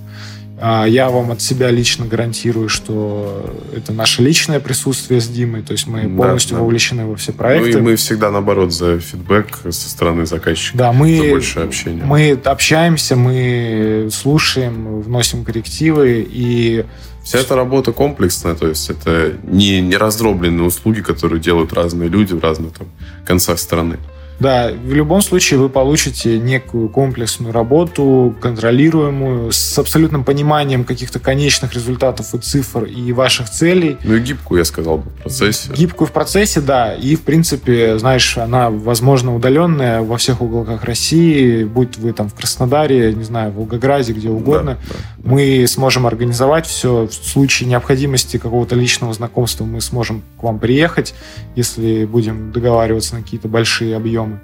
А 0.59 0.87
Я 0.87 1.11
вам 1.11 1.31
от 1.31 1.43
себя 1.43 1.71
лично 1.71 2.07
гарантирую, 2.07 2.69
что 2.69 3.55
это 3.75 3.93
наше 3.93 4.23
личное 4.23 4.59
присутствие 4.59 5.21
с 5.21 5.29
Димой, 5.29 5.63
то 5.63 5.73
есть 5.73 5.87
мы 5.87 6.09
полностью 6.09 6.57
да. 6.57 6.63
вовлечены 6.63 7.07
во 7.07 7.17
все 7.17 7.33
Ну 7.33 7.39
проекты. 7.39 7.79
и 7.79 7.83
мы 7.83 7.97
всегда, 7.97 8.31
наоборот, 8.31 8.73
за 8.73 8.99
фидбэк 8.99 9.59
со 9.71 9.91
стороны 9.91 10.25
заказчика. 10.25 10.79
Да, 10.79 10.93
За 10.93 10.99
мы, 10.99 11.29
большее 11.31 11.67
общение. 11.67 12.05
мы 12.05 12.33
общаемся, 12.45 13.17
мы 13.17 14.09
слушаем, 14.13 15.01
вносим 15.01 15.45
коррективы, 15.45 16.27
и 16.29 16.85
Вся 17.23 17.41
эта 17.41 17.57
работа 17.57 17.93
комплексная, 17.93 18.55
то 18.55 18.69
есть 18.69 18.89
это 18.89 19.33
не, 19.43 19.81
не 19.81 19.97
раздробленные 19.97 20.65
услуги, 20.65 21.01
которые 21.01 21.41
делают 21.41 21.73
разные 21.73 22.09
люди 22.09 22.33
в 22.33 22.41
разных 22.41 22.73
там, 22.73 22.87
концах 23.27 23.59
страны. 23.59 23.99
Да, 24.39 24.71
в 24.71 24.93
любом 24.93 25.23
случае 25.23 25.59
вы 25.61 25.69
получите 25.69 26.39
некую 26.39 26.89
комплексную 26.89 27.53
работу, 27.53 28.35
контролируемую, 28.41 29.53
с 29.53 29.79
абсолютным 29.79 30.25
пониманием 30.25 30.85
каких-то 30.85 31.19
конечных 31.19 31.75
результатов 31.75 32.35
и 32.35 32.39
цифр 32.39 32.85
и 32.85 33.13
ваших 33.13 33.51
целей. 33.51 33.97
Ну 34.05 34.15
и 34.15 34.21
гибкую, 34.21 34.59
я 34.59 34.65
сказал 34.65 34.99
бы, 34.99 35.11
в 35.11 35.23
процессе. 35.23 35.73
Гибкую 35.73 36.09
в 36.09 36.13
процессе, 36.13 36.61
да. 36.61 36.95
И, 36.95 37.17
в 37.17 37.23
принципе, 37.23 37.99
знаешь, 37.99 38.37
она, 38.37 38.71
возможно, 38.71 39.35
удаленная 39.35 40.03
во 40.03 40.17
всех 40.19 40.43
уголках 40.43 40.85
России, 40.85 41.65
будь 41.65 41.97
вы 41.97 42.13
там 42.13 42.29
в 42.29 42.35
Краснодаре, 42.35 43.15
не 43.15 43.25
знаю, 43.25 43.53
в 43.53 43.57
Волгограде, 43.57 44.13
где 44.13 44.29
угодно. 44.29 44.79
Да, 44.89 44.95
да. 44.95 45.16
Мы 45.27 45.67
сможем 45.67 46.07
организовать 46.07 46.67
все. 46.67 47.07
В 47.07 47.13
случае 47.13 47.69
необходимости 47.69 48.37
какого-то 48.37 48.75
личного 48.75 49.13
знакомства 49.13 49.65
мы 49.65 49.81
сможем 49.81 50.23
к 50.39 50.43
вам 50.43 50.59
приехать, 50.59 51.15
если 51.55 52.05
будем 52.05 52.53
договариваться 52.53 53.17
на 53.17 53.23
какие-то 53.23 53.49
большие 53.49 53.97
объемы. 53.97 54.41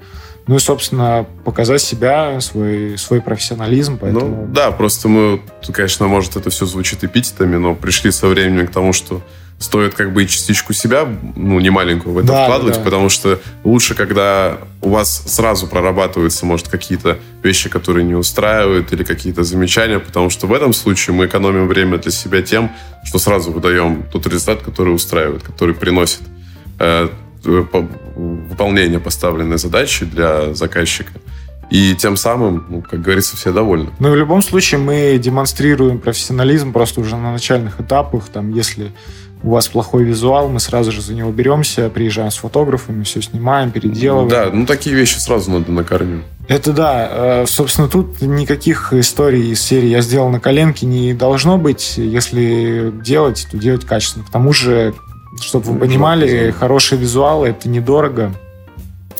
Ну 0.49 0.57
и, 0.57 0.59
собственно, 0.59 1.25
показать 1.45 1.81
себя, 1.81 2.41
свой, 2.41 2.99
свой 2.99 3.21
профессионализм. 3.21 3.99
Поэтому... 3.99 4.47
Ну, 4.47 4.53
да, 4.53 4.73
просто 4.73 5.09
мы, 5.09 5.41
конечно, 5.73 6.09
может, 6.09 6.37
это 6.37 6.51
все 6.51 6.67
звучит 6.67 7.05
эпитетами, 7.05 7.57
но 7.57 7.75
пришли 7.77 8.11
со 8.11 8.27
временем 8.27 8.67
к 8.67 8.73
тому, 8.73 8.93
что 8.93 9.23
стоит 9.63 9.95
как 9.95 10.13
бы 10.13 10.25
и 10.25 10.29
частичку 10.29 10.73
себя, 10.73 11.07
ну, 11.37 11.59
не 11.61 11.71
маленькую 11.71 12.15
в 12.15 12.19
это 12.19 12.27
Да, 12.29 12.45
вкладывать, 12.45 12.77
да. 12.77 12.81
потому 12.83 13.09
что 13.09 13.41
лучше, 13.65 13.95
когда 13.95 14.59
у 14.81 14.91
вас 14.91 15.23
сразу 15.27 15.67
прорабатываются, 15.67 16.45
может, 16.47 16.69
какие-то 16.69 17.19
вещи, 17.43 17.69
которые 17.69 18.05
не 18.05 18.15
устраивают, 18.15 18.93
или 18.93 19.05
какие-то 19.05 19.45
замечания, 19.45 19.99
потому 19.99 20.31
что 20.31 20.47
в 20.47 20.53
этом 20.53 20.73
случае 20.73 21.15
мы 21.15 21.27
экономим 21.27 21.69
время 21.69 21.99
для 21.99 22.11
себя 22.11 22.43
тем, 22.43 22.71
что 23.05 23.19
сразу 23.19 23.51
выдаем 23.53 24.03
тот 24.13 24.27
результат, 24.27 24.63
который 24.63 24.95
устраивает, 24.95 25.43
который 25.43 25.75
приносит 25.75 26.21
э, 26.79 27.09
по- 27.73 27.89
выполнение 28.17 29.01
поставленной 29.01 29.59
задачи 29.59 30.05
для 30.05 30.55
заказчика. 30.55 31.13
И 31.71 31.95
тем 31.95 32.17
самым, 32.19 32.67
ну, 32.69 32.83
как 32.83 33.01
говорится, 33.01 33.35
все 33.35 33.51
довольны. 33.51 33.89
Но 33.99 34.11
в 34.11 34.15
любом 34.17 34.43
случае 34.43 34.79
мы 34.79 35.17
демонстрируем 35.19 36.01
профессионализм 36.01 36.71
просто 36.73 37.01
уже 37.01 37.17
на 37.17 37.33
начальных 37.33 37.81
этапах. 37.81 38.29
Там, 38.29 38.53
если 38.53 38.93
у 39.43 39.51
вас 39.51 39.69
плохой 39.69 40.05
визуал, 40.05 40.49
мы 40.49 40.61
сразу 40.61 40.93
же 40.93 41.03
за 41.03 41.15
него 41.15 41.31
беремся, 41.33 41.89
приезжаем 41.91 42.31
с 42.31 42.37
фотографами, 42.37 43.03
все 43.03 43.21
снимаем, 43.21 43.71
переделываем. 43.71 44.29
Да, 44.29 44.51
ну 44.53 44.67
такие 44.67 44.95
вещи 44.95 45.19
сразу 45.19 45.51
надо 45.51 45.73
на 45.73 45.83
корню. 45.85 46.23
Это 46.49 46.73
да. 46.73 47.09
Э, 47.11 47.45
Собственно, 47.47 47.89
тут 47.89 48.21
никаких 48.21 48.93
историй 48.93 49.51
из 49.53 49.61
серии 49.63 49.89
«я 49.89 50.01
сделал 50.01 50.29
на 50.29 50.41
коленке» 50.41 50.87
не 50.87 51.15
должно 51.15 51.59
быть. 51.59 51.95
Если 51.97 52.93
делать, 53.05 53.47
то 53.51 53.57
делать 53.57 53.85
качественно. 53.85 54.25
К 54.25 54.31
тому 54.31 54.53
же, 54.53 54.95
чтобы 55.41 55.67
вы 55.67 55.73
Ну, 55.75 55.81
понимали, 55.81 56.51
хороший 56.51 56.99
визуал— 56.99 57.45
это 57.47 57.69
недорого. 57.69 58.33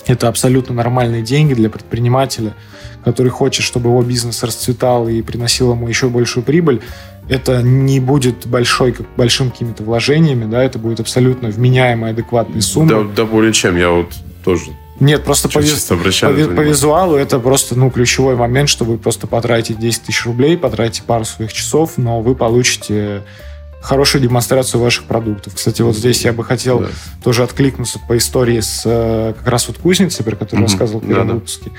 Это 0.07 0.29
абсолютно 0.29 0.75
нормальные 0.75 1.23
деньги 1.23 1.55
для 1.55 1.71
предпринимателя, 1.71 2.55
который 3.05 3.29
хочет, 3.29 3.65
чтобы 3.65 3.91
его 3.91 4.03
бизнес 4.03 4.43
расцветал 4.43 5.09
и 5.09 5.23
приносил 5.23 5.73
ему 5.73 5.87
еще 5.89 6.09
большую 6.09 6.43
прибыль. 6.45 6.81
Это 7.29 7.63
не 7.63 8.01
будет 8.01 8.47
большой, 8.47 8.93
как 8.93 9.07
большим 9.17 9.51
какими-то 9.51 9.85
вложениями, 9.85 10.51
да, 10.51 10.63
это 10.63 10.79
будет 10.79 11.01
абсолютно 11.01 11.49
вменяемая, 11.49 12.13
адекватная 12.13 12.61
сумма. 12.61 12.89
Да, 12.89 13.05
да 13.17 13.25
более 13.25 13.53
чем. 13.53 13.77
Я 13.77 13.91
вот 13.91 14.13
тоже 14.45 14.73
Нет, 14.99 15.25
просто 15.25 15.49
по, 15.49 15.61
виз- 15.61 15.89
по, 15.89 16.55
по 16.55 16.61
визуалу 16.61 17.17
это 17.17 17.39
просто 17.39 17.79
ну, 17.79 17.91
ключевой 17.91 18.35
момент, 18.37 18.69
что 18.69 18.85
вы 18.85 18.99
просто 18.99 19.27
потратите 19.27 19.75
10 19.75 20.03
тысяч 20.03 20.25
рублей, 20.27 20.59
потратите 20.59 21.03
пару 21.05 21.25
своих 21.25 21.53
часов, 21.53 21.93
но 21.97 22.21
вы 22.21 22.35
получите 22.35 23.23
хорошую 23.83 24.23
демонстрацию 24.23 24.81
ваших 24.81 25.05
продуктов. 25.05 25.55
Кстати, 25.57 25.83
вот 25.83 25.97
здесь 25.97 26.25
я 26.25 26.33
бы 26.33 26.45
хотел 26.45 26.81
да. 26.81 26.89
тоже 27.23 27.43
откликнуться 27.43 27.99
по 28.07 28.17
истории 28.17 28.61
с 28.61 28.83
э, 28.85 29.35
как 29.37 29.47
раз 29.49 29.67
вот 29.67 29.79
кузницей, 29.79 30.25
про 30.25 30.37
которую 30.37 30.67
mm-hmm. 30.67 30.71
рассказывал 30.71 31.01
в 31.01 31.07
первом 31.07 31.27
да, 31.27 31.35
выпуске. 31.35 31.73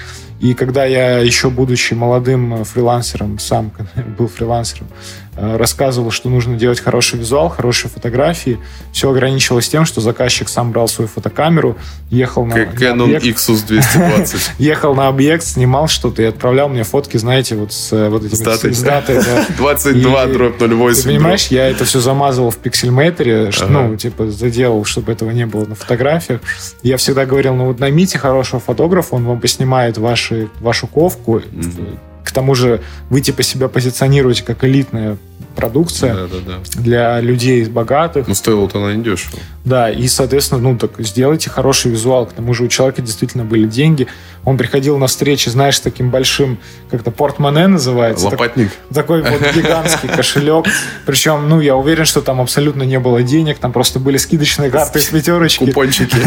И 0.43 0.53
когда 0.53 0.84
я 0.84 1.19
еще, 1.19 1.49
будучи 1.49 1.93
молодым 1.93 2.65
фрилансером, 2.65 3.39
сам 3.39 3.71
был 4.17 4.27
фрилансером, 4.27 4.88
Э, 5.36 5.58
рассказывал, 5.58 6.12
что 6.12 6.29
нужно 6.29 6.58
делать 6.58 6.79
хороший 6.79 7.17
визуал, 7.17 7.49
хорошие 7.49 7.89
фотографии. 7.89 8.60
Все 8.91 9.10
ограничивалось 9.10 9.67
тем, 9.67 9.84
что 9.84 9.99
заказчик 9.99 10.47
сам 10.47 10.71
брал 10.71 10.88
свою 10.88 11.08
фотокамеру, 11.08 11.75
ехал 12.12 12.45
на, 12.45 12.53
Canon 12.53 12.93
на 12.93 13.17
объект, 13.17 13.39
Xus 13.39 13.65
220. 13.67 14.51
ехал 14.60 14.93
на 14.93 15.08
объект, 15.08 15.43
снимал 15.43 15.88
что-то 15.88 16.21
и 16.21 16.25
отправлял 16.25 16.69
мне 16.69 16.84
фотки, 16.84 17.17
знаете, 17.17 17.56
вот 17.56 17.73
с 17.73 17.91
э, 17.93 18.10
вот 18.10 18.23
этими... 18.23 18.36
С 18.36 18.41
датой. 18.41 18.73
С 18.73 18.82
датой 18.84 19.23
да. 19.23 19.45
22 19.58 20.25
дробь 20.27 20.62
08. 20.62 21.01
Ты 21.01 21.08
понимаешь, 21.08 21.47
я 21.47 21.67
это 21.67 21.84
все 21.86 21.99
замазывал 21.99 22.51
в 22.51 22.58
пиксельметре, 22.58 23.47
ага. 23.47 23.67
ну, 23.67 23.95
типа, 23.95 24.29
заделал, 24.29 24.86
чтобы 24.86 25.12
этого 25.12 25.32
не 25.32 25.47
было 25.47 25.65
на 25.65 25.73
фотографиях. 25.73 26.41
Я 26.84 26.97
всегда 26.97 27.25
говорил, 27.25 27.56
ну 27.56 27.65
вот 27.65 27.79
наймите 27.79 28.19
хорошего 28.19 28.60
фотографа, 28.60 29.15
он 29.15 29.25
вам 29.25 29.41
поснимает 29.41 29.97
ваши, 29.97 30.32
вашу 30.61 30.87
ковку, 30.87 31.39
mm-hmm 31.39 31.97
к 32.23 32.31
тому 32.31 32.55
же 32.55 32.81
вы 33.09 33.21
типа 33.21 33.43
себя 33.43 33.67
позиционируете 33.67 34.43
как 34.43 34.63
элитная 34.63 35.17
продукция 35.55 36.13
да, 36.13 36.27
да, 36.27 36.37
да. 36.45 36.81
для 36.81 37.21
людей 37.21 37.65
богатых. 37.65 38.27
Ну, 38.27 38.35
стоила-то 38.35 38.79
она 38.79 38.93
не 38.93 39.03
дешево. 39.03 39.39
Да, 39.65 39.89
и, 39.89 40.07
соответственно, 40.07 40.61
ну, 40.61 40.77
так 40.77 40.91
сделайте 40.99 41.49
хороший 41.49 41.91
визуал. 41.91 42.25
К 42.25 42.33
тому 42.33 42.53
же 42.53 42.63
у 42.65 42.67
человека 42.67 43.01
действительно 43.01 43.45
были 43.45 43.65
деньги. 43.65 44.07
Он 44.43 44.57
приходил 44.57 44.97
на 44.97 45.07
встречи, 45.07 45.47
знаешь, 45.47 45.77
с 45.77 45.79
таким 45.79 46.09
большим, 46.09 46.57
как-то 46.91 47.11
портмоне 47.11 47.67
называется. 47.67 48.25
Лопатник. 48.25 48.71
Так, 48.89 48.93
такой 48.93 49.21
вот 49.21 49.41
гигантский 49.55 50.09
кошелек. 50.09 50.65
Причем, 51.05 51.47
ну, 51.47 51.61
я 51.61 51.77
уверен, 51.77 52.03
что 52.03 52.21
там 52.21 52.41
абсолютно 52.41 52.83
не 52.83 52.99
было 52.99 53.23
денег, 53.23 53.57
там 53.59 53.71
просто 53.71 53.99
были 53.99 54.17
скидочные 54.17 54.69
карты 54.69 54.99
с 54.99 55.05
пятерочки. 55.05 55.65
Купончики. 55.65 56.17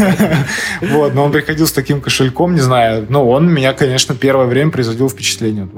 Вот, 0.81 1.15
но 1.15 1.25
он 1.25 1.33
приходил 1.33 1.67
с 1.67 1.73
таким 1.73 2.01
кошельком, 2.01 2.55
не 2.55 2.61
знаю, 2.61 3.07
ну, 3.09 3.29
он 3.29 3.53
меня, 3.53 3.73
конечно, 3.73 4.15
первое 4.15 4.47
время 4.47 4.71
производил 4.71 5.09
впечатление. 5.09 5.69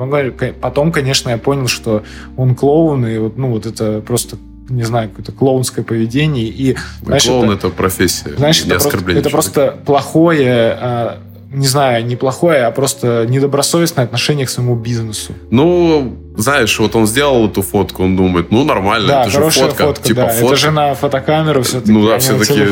Потом, 0.60 0.92
конечно, 0.92 1.30
я 1.30 1.38
понял, 1.38 1.68
что 1.68 2.04
он 2.36 2.54
клоун, 2.54 3.06
и 3.06 3.18
вот, 3.18 3.37
ну, 3.38 3.50
вот 3.50 3.66
это 3.66 4.00
просто 4.00 4.36
не 4.68 4.82
знаю, 4.82 5.08
какое-то 5.08 5.32
клоунское 5.32 5.84
поведение. 5.84 6.44
И, 6.44 6.76
знаешь, 7.02 7.24
Клоун 7.24 7.50
это, 7.50 7.68
это 7.68 7.70
профессия, 7.70 8.34
знаешь, 8.36 8.62
это 8.62 8.76
оскорбление. 8.76 9.22
Просто, 9.22 9.62
это 9.62 9.70
просто 9.70 9.84
плохое, 9.86 10.76
а, 10.78 11.22
не 11.50 11.66
знаю, 11.66 12.04
не 12.04 12.16
плохое, 12.16 12.64
а 12.64 12.70
просто 12.70 13.26
недобросовестное 13.28 14.04
отношение 14.04 14.46
к 14.46 14.50
своему 14.50 14.76
бизнесу. 14.76 15.32
Ну, 15.50 16.16
знаешь, 16.36 16.78
вот 16.78 16.94
он 16.94 17.06
сделал 17.06 17.46
эту 17.46 17.62
фотку, 17.62 18.04
он 18.04 18.16
думает, 18.16 18.50
ну, 18.50 18.64
нормально, 18.64 19.08
да, 19.08 19.22
это 19.22 19.30
же 19.30 19.50
фотка. 19.50 19.84
фотка 19.86 20.04
типа, 20.04 20.20
да, 20.22 20.28
фотка. 20.28 20.46
Это 20.46 20.56
же 20.56 20.70
на 20.70 20.94
фотокамеру 20.94 21.62
все-таки. 21.62 21.92
Ну 21.92 22.06
да, 22.06 22.16
а 22.16 22.18
все-таки 22.18 22.66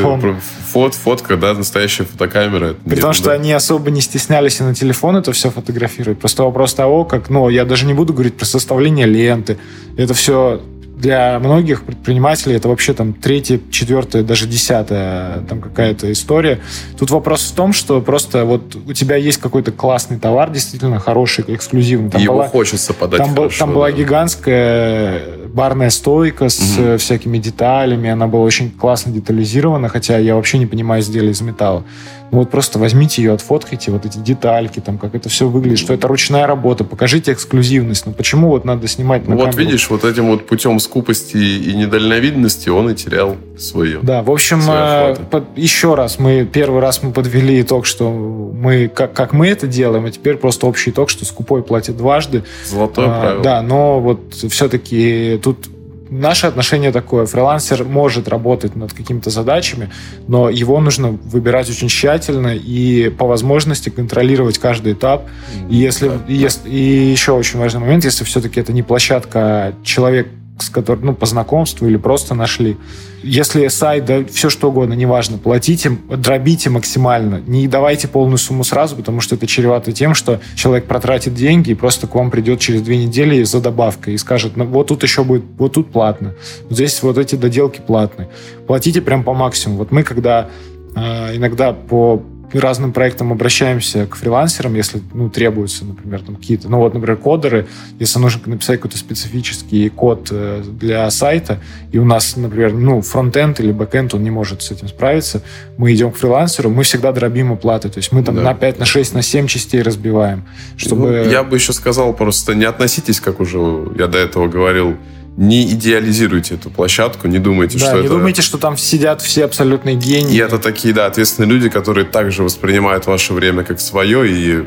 фот, 0.73 0.95
фотка, 0.95 1.37
да, 1.37 1.55
настоящая 1.55 2.05
фотокамера. 2.05 2.75
При 2.85 3.01
том, 3.01 3.15
что 3.15 3.27
да. 3.27 3.33
они 3.33 3.53
особо 3.53 3.91
не 3.91 4.03
стеснялись 4.03 4.61
и 4.61 4.63
на 4.63 4.75
телефон 4.75 5.17
это 5.17 5.33
все 5.33 5.51
фотографировать. 5.51 6.19
Просто 6.19 6.43
вопрос 6.43 6.75
того, 6.75 7.05
как, 7.05 7.31
ну, 7.31 7.49
я 7.49 7.65
даже 7.65 7.87
не 7.87 7.95
буду 7.95 8.13
говорить 8.13 8.37
про 8.37 8.45
составление 8.45 9.07
ленты. 9.07 9.57
Это 9.97 10.13
все 10.13 10.61
для 10.97 11.39
многих 11.39 11.85
предпринимателей 11.85 12.57
это 12.57 12.69
вообще 12.69 12.95
там 12.95 13.13
третья, 13.13 13.61
четвертая, 13.71 14.23
даже 14.23 14.47
десятая 14.47 15.43
там 15.43 15.61
какая-то 15.61 16.11
история. 16.11 16.61
Тут 16.99 17.11
вопрос 17.11 17.51
в 17.51 17.55
том, 17.55 17.75
что 17.75 18.01
просто 18.01 18.47
вот 18.47 18.75
у 18.75 18.93
тебя 18.95 19.17
есть 19.17 19.39
какой-то 19.39 19.73
классный 19.73 20.19
товар, 20.19 20.51
действительно 20.51 20.99
хороший, 20.99 21.45
эксклюзивный. 21.49 22.11
Там 22.11 22.23
Его 22.23 22.35
была, 22.37 22.49
хочется 22.49 22.95
подать 22.95 23.19
там, 23.19 23.35
хорошо, 23.35 23.59
там 23.59 23.69
да. 23.69 23.75
была 23.75 23.93
гигантская 23.93 25.23
барная 25.47 25.91
стойка 25.91 26.49
с 26.49 26.79
угу. 26.79 26.99
всякими 26.99 27.39
деталями, 27.39 28.11
она 28.11 28.27
была 28.27 28.45
очень 28.45 28.71
классно 28.71 29.13
детализирована, 29.13 29.89
хотя 29.89 30.19
я 30.19 30.35
вообще 30.37 30.59
не 30.59 30.67
понимаю 30.67 31.03
изделия 31.03 31.31
из 31.31 31.41
металла. 31.41 31.85
Ну 32.33 32.39
вот 32.39 32.51
просто 32.51 32.79
возьмите 32.79 33.23
ее, 33.23 33.33
отфоткайте, 33.33 33.93
вот 33.93 34.05
эти 34.05 34.19
детальки, 34.19 34.81
там, 34.81 34.99
как 34.99 35.15
это 35.15 35.29
все 35.29 35.49
выглядит, 35.49 35.79
что 35.79 35.95
это 35.95 36.09
ручная 36.09 36.47
работа, 36.47 36.83
покажите 36.83 37.33
эксклюзивность. 37.33 38.07
Ну 38.07 38.13
почему 38.13 38.49
вот 38.49 38.65
надо 38.65 38.89
снимать 38.89 39.29
на 39.29 39.37
Вот 39.37 39.51
камеру? 39.51 39.61
видишь, 39.61 39.89
вот 39.89 40.05
этим 40.05 40.27
вот 40.27 40.47
путем 40.47 40.81
скупости 40.81 41.37
и 41.37 41.75
недальновидности 41.75 42.69
он 42.69 42.91
и 42.91 42.95
терял 42.95 43.37
свое. 43.57 44.01
Да, 44.03 44.23
в 44.23 44.31
общем, 44.31 44.61
э, 44.69 45.17
под, 45.31 45.45
еще 45.57 45.95
раз, 45.95 46.19
мы 46.19 46.49
первый 46.51 46.81
раз 46.81 47.03
мы 47.03 47.13
подвели 47.13 47.63
итог, 47.63 47.87
что 47.87 48.11
мы, 48.11 48.89
как, 48.89 49.13
как 49.13 49.33
мы 49.33 49.49
это 49.49 49.67
делаем, 49.67 50.05
а 50.05 50.11
теперь 50.11 50.37
просто 50.37 50.67
общий 50.67 50.91
итог, 50.91 51.11
что 51.11 51.25
скупой 51.25 51.63
платит 51.63 51.97
дважды. 51.97 52.43
Золотое 52.67 53.07
а, 53.07 53.21
правило. 53.21 53.43
Да, 53.43 53.63
но 53.63 54.01
вот 54.01 54.35
все-таки 54.35 55.36
тут 55.37 55.69
наше 56.11 56.47
отношение 56.47 56.93
такое. 56.93 57.27
Фрилансер 57.27 57.85
может 57.85 58.29
работать 58.29 58.77
над 58.77 58.93
какими-то 58.93 59.31
задачами, 59.31 59.91
но 60.29 60.49
его 60.49 60.81
нужно 60.81 61.11
выбирать 61.11 61.69
очень 61.69 61.89
тщательно 61.89 62.55
и 62.55 63.09
по 63.11 63.27
возможности 63.27 63.89
контролировать 63.89 64.59
каждый 64.59 64.93
этап. 64.93 65.27
И 65.69 65.77
если, 65.77 66.09
да, 66.09 66.21
и, 66.29 66.35
если 66.35 66.69
и 66.69 67.11
еще 67.11 67.33
очень 67.33 67.59
важный 67.59 67.81
момент, 67.81 68.05
если 68.05 68.25
все-таки 68.25 68.61
это 68.61 68.73
не 68.73 68.83
площадка, 68.83 69.39
а 69.39 69.75
человек 69.83 70.29
с 70.59 70.71
которым, 70.71 71.07
ну, 71.07 71.15
по 71.15 71.27
знакомству 71.27 71.87
или 71.87 71.97
просто 71.97 72.35
нашли. 72.35 72.77
Если 73.23 73.69
сайт, 73.69 74.05
да, 74.05 74.25
все 74.25 74.49
что 74.49 74.71
угодно, 74.71 74.95
неважно, 74.95 75.39
платите, 75.39 75.91
дробите 75.91 76.71
максимально. 76.71 77.43
Не 77.47 77.69
давайте 77.69 78.09
полную 78.09 78.39
сумму 78.39 78.65
сразу, 78.65 78.97
потому 78.97 79.21
что 79.21 79.35
это 79.35 79.47
чревато 79.47 79.93
тем, 79.93 80.15
что 80.15 80.41
человек 80.55 80.87
протратит 80.87 81.35
деньги 81.35 81.71
и 81.71 81.75
просто 81.75 82.07
к 82.07 82.15
вам 82.15 82.31
придет 82.31 82.61
через 82.61 82.83
две 82.83 82.97
недели 82.97 83.43
за 83.43 83.61
добавкой 83.61 84.15
и 84.15 84.19
скажет, 84.19 84.57
ну, 84.57 84.65
вот 84.65 84.87
тут 84.87 85.03
еще 85.03 85.25
будет, 85.25 85.45
вот 85.59 85.75
тут 85.75 85.93
платно. 85.93 86.35
Здесь 86.71 87.03
вот 87.03 87.19
эти 87.19 87.35
доделки 87.35 87.81
платные. 87.85 88.29
Платите 88.67 89.03
прям 89.03 89.25
по 89.25 89.35
максимуму. 89.35 89.81
Вот 89.81 89.93
мы, 89.93 90.05
когда 90.05 90.49
э, 90.95 91.37
иногда 91.37 91.73
по 91.73 92.23
разным 92.59 92.93
проектам 92.93 93.33
обращаемся 93.33 94.07
к 94.07 94.17
фрилансерам, 94.17 94.75
если 94.75 95.01
ну, 95.13 95.31
требуются, 95.31 95.85
например, 95.85 96.23
там 96.23 96.37
какие-то, 96.37 96.69
ну 96.69 96.79
вот, 96.79 96.95
например, 96.95 97.17
кодеры, 97.17 97.67
если 97.99 98.19
нужно 98.19 98.41
написать 98.47 98.81
какой-то 98.81 98.99
специфический 98.99 99.89
код 99.89 100.29
э, 100.31 100.63
для 100.65 101.11
сайта, 101.11 101.61
и 101.93 101.99
у 101.99 102.05
нас, 102.05 102.37
например, 102.37 102.73
ну, 102.73 103.01
фронтенд 103.01 103.61
или 103.61 103.73
бэкенд, 103.73 104.15
он 104.15 104.23
не 104.23 104.31
может 104.31 104.63
с 104.63 104.71
этим 104.71 104.89
справиться, 104.89 105.43
мы 105.77 105.95
идем 105.95 106.13
к 106.13 106.17
фрилансеру, 106.17 106.71
мы 106.71 106.83
всегда 106.83 107.13
дробим 107.13 107.53
оплаты, 107.53 107.89
то 107.89 107.99
есть 107.99 108.13
мы 108.13 108.23
там 108.23 108.37
да. 108.37 108.43
на 108.43 108.55
5, 108.55 108.79
на 108.79 108.87
6, 108.87 109.15
на 109.15 109.23
7 109.23 109.47
частей 109.47 109.83
разбиваем, 109.83 110.45
чтобы... 110.77 111.23
Ну, 111.25 111.31
я 111.31 111.43
бы 111.43 111.57
еще 111.57 111.73
сказал 111.73 112.13
просто, 112.13 112.55
не 112.55 112.65
относитесь, 112.65 113.21
как 113.21 113.41
уже 113.41 113.59
я 113.99 114.07
до 114.07 114.19
этого 114.19 114.49
говорил, 114.49 114.97
не 115.37 115.71
идеализируйте 115.71 116.55
эту 116.55 116.71
площадку, 116.71 117.29
не 117.29 117.39
думайте, 117.39 117.79
да, 117.79 117.87
что 117.87 117.95
не 117.97 118.07
это... 118.07 118.15
думайте, 118.15 118.43
что 118.43 118.59
там 118.59 118.77
сидят 118.77 119.21
все 119.21 119.45
абсолютные 119.45 119.97
гении. 119.97 120.35
И 120.35 120.39
это 120.39 120.59
такие, 120.59 120.95
да, 120.95 121.07
ответственные 121.07 121.51
люди, 121.51 121.69
которые 121.69 122.07
также 122.07 122.43
воспринимают 122.43 123.07
ваше 123.07 123.35
время 123.35 123.63
как 123.65 123.81
свое, 123.81 124.29
и 124.29 124.65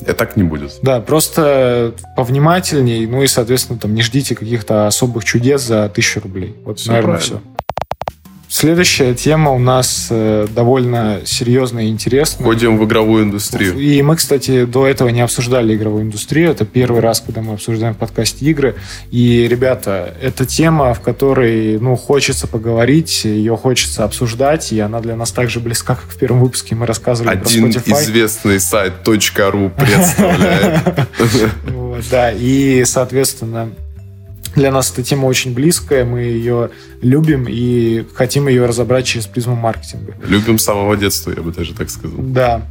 и 0.00 0.12
так 0.12 0.36
не 0.36 0.44
будет. 0.44 0.78
Да, 0.82 1.00
просто 1.00 1.92
повнимательней, 2.16 3.06
ну 3.06 3.22
и, 3.22 3.26
соответственно, 3.26 3.78
там 3.78 3.94
не 3.94 4.02
ждите 4.02 4.34
каких-то 4.34 4.86
особых 4.86 5.24
чудес 5.24 5.62
за 5.62 5.88
тысячу 5.88 6.20
рублей. 6.20 6.54
Вот, 6.64 6.78
все 6.78 6.92
наверное, 6.92 7.18
правильно. 7.18 7.40
все. 7.40 7.57
Следующая 8.50 9.14
тема 9.14 9.50
у 9.50 9.58
нас 9.58 10.08
э, 10.10 10.46
довольно 10.54 11.20
серьезная 11.26 11.84
и 11.84 11.88
интересная. 11.88 12.42
Входим 12.42 12.78
в 12.78 12.84
игровую 12.86 13.24
индустрию. 13.24 13.78
И 13.78 14.00
мы, 14.00 14.16
кстати, 14.16 14.64
до 14.64 14.86
этого 14.86 15.10
не 15.10 15.20
обсуждали 15.20 15.76
игровую 15.76 16.04
индустрию. 16.04 16.50
Это 16.50 16.64
первый 16.64 17.02
раз, 17.02 17.20
когда 17.20 17.42
мы 17.42 17.54
обсуждаем 17.54 17.94
в 17.94 17.98
подкасте 17.98 18.46
игры. 18.46 18.76
И, 19.10 19.46
ребята, 19.46 20.14
это 20.22 20.46
тема, 20.46 20.94
в 20.94 21.00
которой 21.00 21.78
ну, 21.78 21.94
хочется 21.96 22.46
поговорить, 22.46 23.24
ее 23.24 23.54
хочется 23.56 24.04
обсуждать, 24.04 24.72
и 24.72 24.80
она 24.80 25.00
для 25.00 25.14
нас 25.14 25.30
так 25.30 25.50
же 25.50 25.60
близка, 25.60 25.94
как 25.94 26.08
в 26.08 26.16
первом 26.16 26.40
выпуске 26.40 26.74
мы 26.74 26.86
рассказывали 26.86 27.36
Один 27.36 27.70
про 27.70 27.80
Spotify. 27.80 28.02
известный 28.02 28.60
сайт 28.60 28.94
.ru 29.04 29.70
представляет. 29.70 31.08
Да, 32.10 32.30
и, 32.30 32.84
соответственно, 32.84 33.70
для 34.54 34.70
нас 34.70 34.90
эта 34.92 35.02
тема 35.02 35.26
очень 35.26 35.54
близкая, 35.54 36.04
мы 36.04 36.20
ее 36.20 36.70
любим 37.02 37.46
и 37.48 38.04
хотим 38.14 38.48
ее 38.48 38.66
разобрать 38.66 39.06
через 39.06 39.26
призму 39.26 39.54
маркетинга. 39.54 40.14
Любим 40.26 40.58
с 40.58 40.64
самого 40.64 40.96
детства, 40.96 41.32
я 41.36 41.42
бы 41.42 41.52
даже 41.52 41.74
так 41.74 41.90
сказал. 41.90 42.18
Да. 42.18 42.62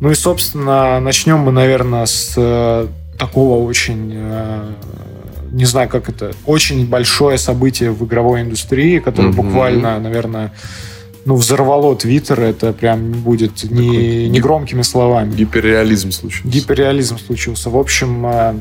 Ну 0.00 0.10
и, 0.10 0.14
собственно, 0.14 1.00
начнем 1.00 1.38
мы, 1.38 1.52
наверное, 1.52 2.06
с 2.06 2.34
э, 2.36 2.86
такого 3.18 3.64
очень, 3.64 4.12
э, 4.14 4.72
не 5.52 5.64
знаю, 5.64 5.88
как 5.88 6.08
это, 6.08 6.32
очень 6.46 6.86
большое 6.86 7.38
событие 7.38 7.90
в 7.90 8.04
игровой 8.04 8.42
индустрии, 8.42 8.98
которое 8.98 9.28
mm-hmm. 9.28 9.36
буквально, 9.36 10.00
наверное, 10.00 10.52
ну, 11.24 11.36
взорвало 11.36 11.96
Твиттер, 11.96 12.40
это 12.40 12.72
прям 12.72 13.12
будет 13.12 13.64
не, 13.70 14.28
не 14.28 14.40
громкими 14.40 14.82
словами. 14.82 15.34
Гиперреализм 15.34 16.10
случился. 16.10 16.48
Гиперреализм 16.48 17.18
случился. 17.18 17.70
В 17.70 17.78
общем, 17.78 18.26
э, 18.26 18.54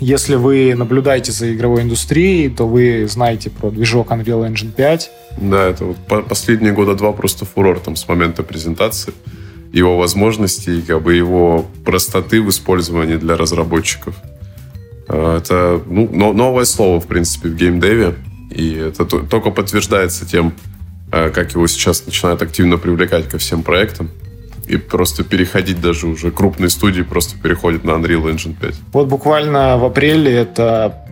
если 0.00 0.36
вы 0.36 0.74
наблюдаете 0.74 1.32
за 1.32 1.52
игровой 1.52 1.82
индустрией, 1.82 2.48
то 2.48 2.68
вы 2.68 3.06
знаете 3.08 3.50
про 3.50 3.70
движок 3.70 4.10
Unreal 4.10 4.48
Engine 4.48 4.72
5. 4.72 5.10
Да, 5.40 5.66
это 5.66 5.84
вот 5.84 6.28
последние 6.28 6.72
года 6.72 6.94
два 6.94 7.12
просто 7.12 7.44
фурор 7.44 7.80
там 7.80 7.96
с 7.96 8.06
момента 8.08 8.42
презентации. 8.42 9.12
Его 9.72 9.98
возможностей, 9.98 10.82
как 10.82 11.02
бы 11.02 11.14
его 11.14 11.66
простоты 11.84 12.40
в 12.40 12.48
использовании 12.48 13.16
для 13.16 13.36
разработчиков. 13.36 14.14
А, 15.08 15.38
это 15.38 15.82
ну, 15.86 16.32
новое 16.32 16.64
слово, 16.64 17.00
в 17.00 17.06
принципе, 17.06 17.48
в 17.48 17.56
геймдеве. 17.56 18.14
И 18.50 18.74
это 18.74 19.04
только 19.04 19.50
подтверждается 19.50 20.26
тем, 20.26 20.54
э, 21.12 21.30
как 21.30 21.52
его 21.52 21.66
сейчас 21.66 22.06
начинают 22.06 22.40
активно 22.40 22.78
привлекать 22.78 23.28
ко 23.28 23.38
всем 23.38 23.62
проектам. 23.62 24.10
И 24.68 24.76
просто 24.76 25.24
переходить 25.24 25.80
даже 25.80 26.06
уже 26.06 26.30
крупные 26.30 26.70
студии 26.70 27.02
просто 27.02 27.38
переходят 27.38 27.84
на 27.84 27.92
Unreal 27.92 28.24
Engine 28.32 28.54
5. 28.58 28.74
Вот 28.92 29.08
буквально 29.08 29.78
в 29.78 29.84
апреле 29.84 30.32
это 30.32 31.04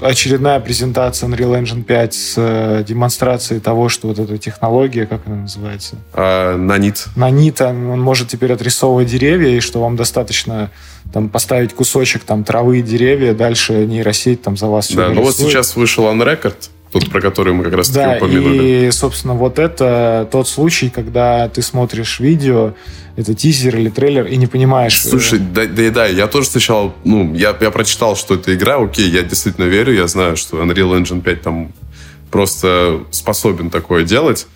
очередная 0.00 0.60
презентация 0.60 1.28
Unreal 1.28 1.62
Engine 1.62 1.82
5 1.82 2.14
с 2.14 2.34
э, 2.36 2.84
демонстрацией 2.86 3.60
того, 3.60 3.88
что 3.88 4.08
вот 4.08 4.18
эта 4.18 4.36
технология, 4.38 5.06
как 5.06 5.22
она 5.26 5.36
называется? 5.36 5.96
А, 6.12 6.56
нанит. 6.56 7.06
Нанит, 7.16 7.60
он 7.60 8.00
может 8.00 8.28
теперь 8.28 8.52
отрисовывать 8.52 9.08
деревья, 9.08 9.56
и 9.56 9.60
что 9.60 9.80
вам 9.80 9.96
достаточно 9.96 10.70
там 11.12 11.28
поставить 11.28 11.74
кусочек 11.74 12.24
там 12.24 12.44
травы 12.44 12.80
и 12.80 12.82
деревья, 12.82 13.34
дальше 13.34 13.86
нейросеть 13.86 14.42
там 14.42 14.56
за 14.56 14.66
вас 14.66 14.90
Да, 14.92 15.08
ну 15.08 15.22
вот 15.22 15.36
сейчас 15.36 15.76
вышел 15.76 16.04
Unrecord, 16.04 16.70
тот, 16.94 17.10
про 17.10 17.20
который 17.20 17.52
мы 17.52 17.64
как 17.64 17.74
раз 17.74 17.88
таки 17.88 17.98
да, 17.98 18.16
упомянули. 18.16 18.86
и, 18.86 18.90
собственно, 18.92 19.34
вот 19.34 19.58
это 19.58 20.28
тот 20.30 20.48
случай, 20.48 20.90
когда 20.90 21.48
ты 21.48 21.60
смотришь 21.60 22.20
видео, 22.20 22.74
это 23.16 23.34
тизер 23.34 23.76
или 23.76 23.88
трейлер, 23.88 24.26
и 24.26 24.36
не 24.36 24.46
понимаешь... 24.46 25.04
Э, 25.04 25.08
Слушай, 25.08 25.40
да, 25.40 25.66
да, 25.66 25.90
да, 25.90 26.06
я 26.06 26.28
тоже 26.28 26.46
сначала, 26.46 26.94
ну, 27.02 27.34
я, 27.34 27.56
я 27.60 27.70
прочитал, 27.72 28.14
что 28.14 28.34
это 28.34 28.54
игра, 28.54 28.76
окей, 28.76 29.10
я 29.10 29.24
действительно 29.24 29.64
верю, 29.64 29.92
я 29.92 30.06
знаю, 30.06 30.36
что 30.36 30.62
Unreal 30.62 30.96
Engine 31.02 31.20
5 31.20 31.42
там 31.42 31.72
просто 32.30 33.00
способен 33.10 33.70
такое 33.70 34.04
делать, 34.04 34.46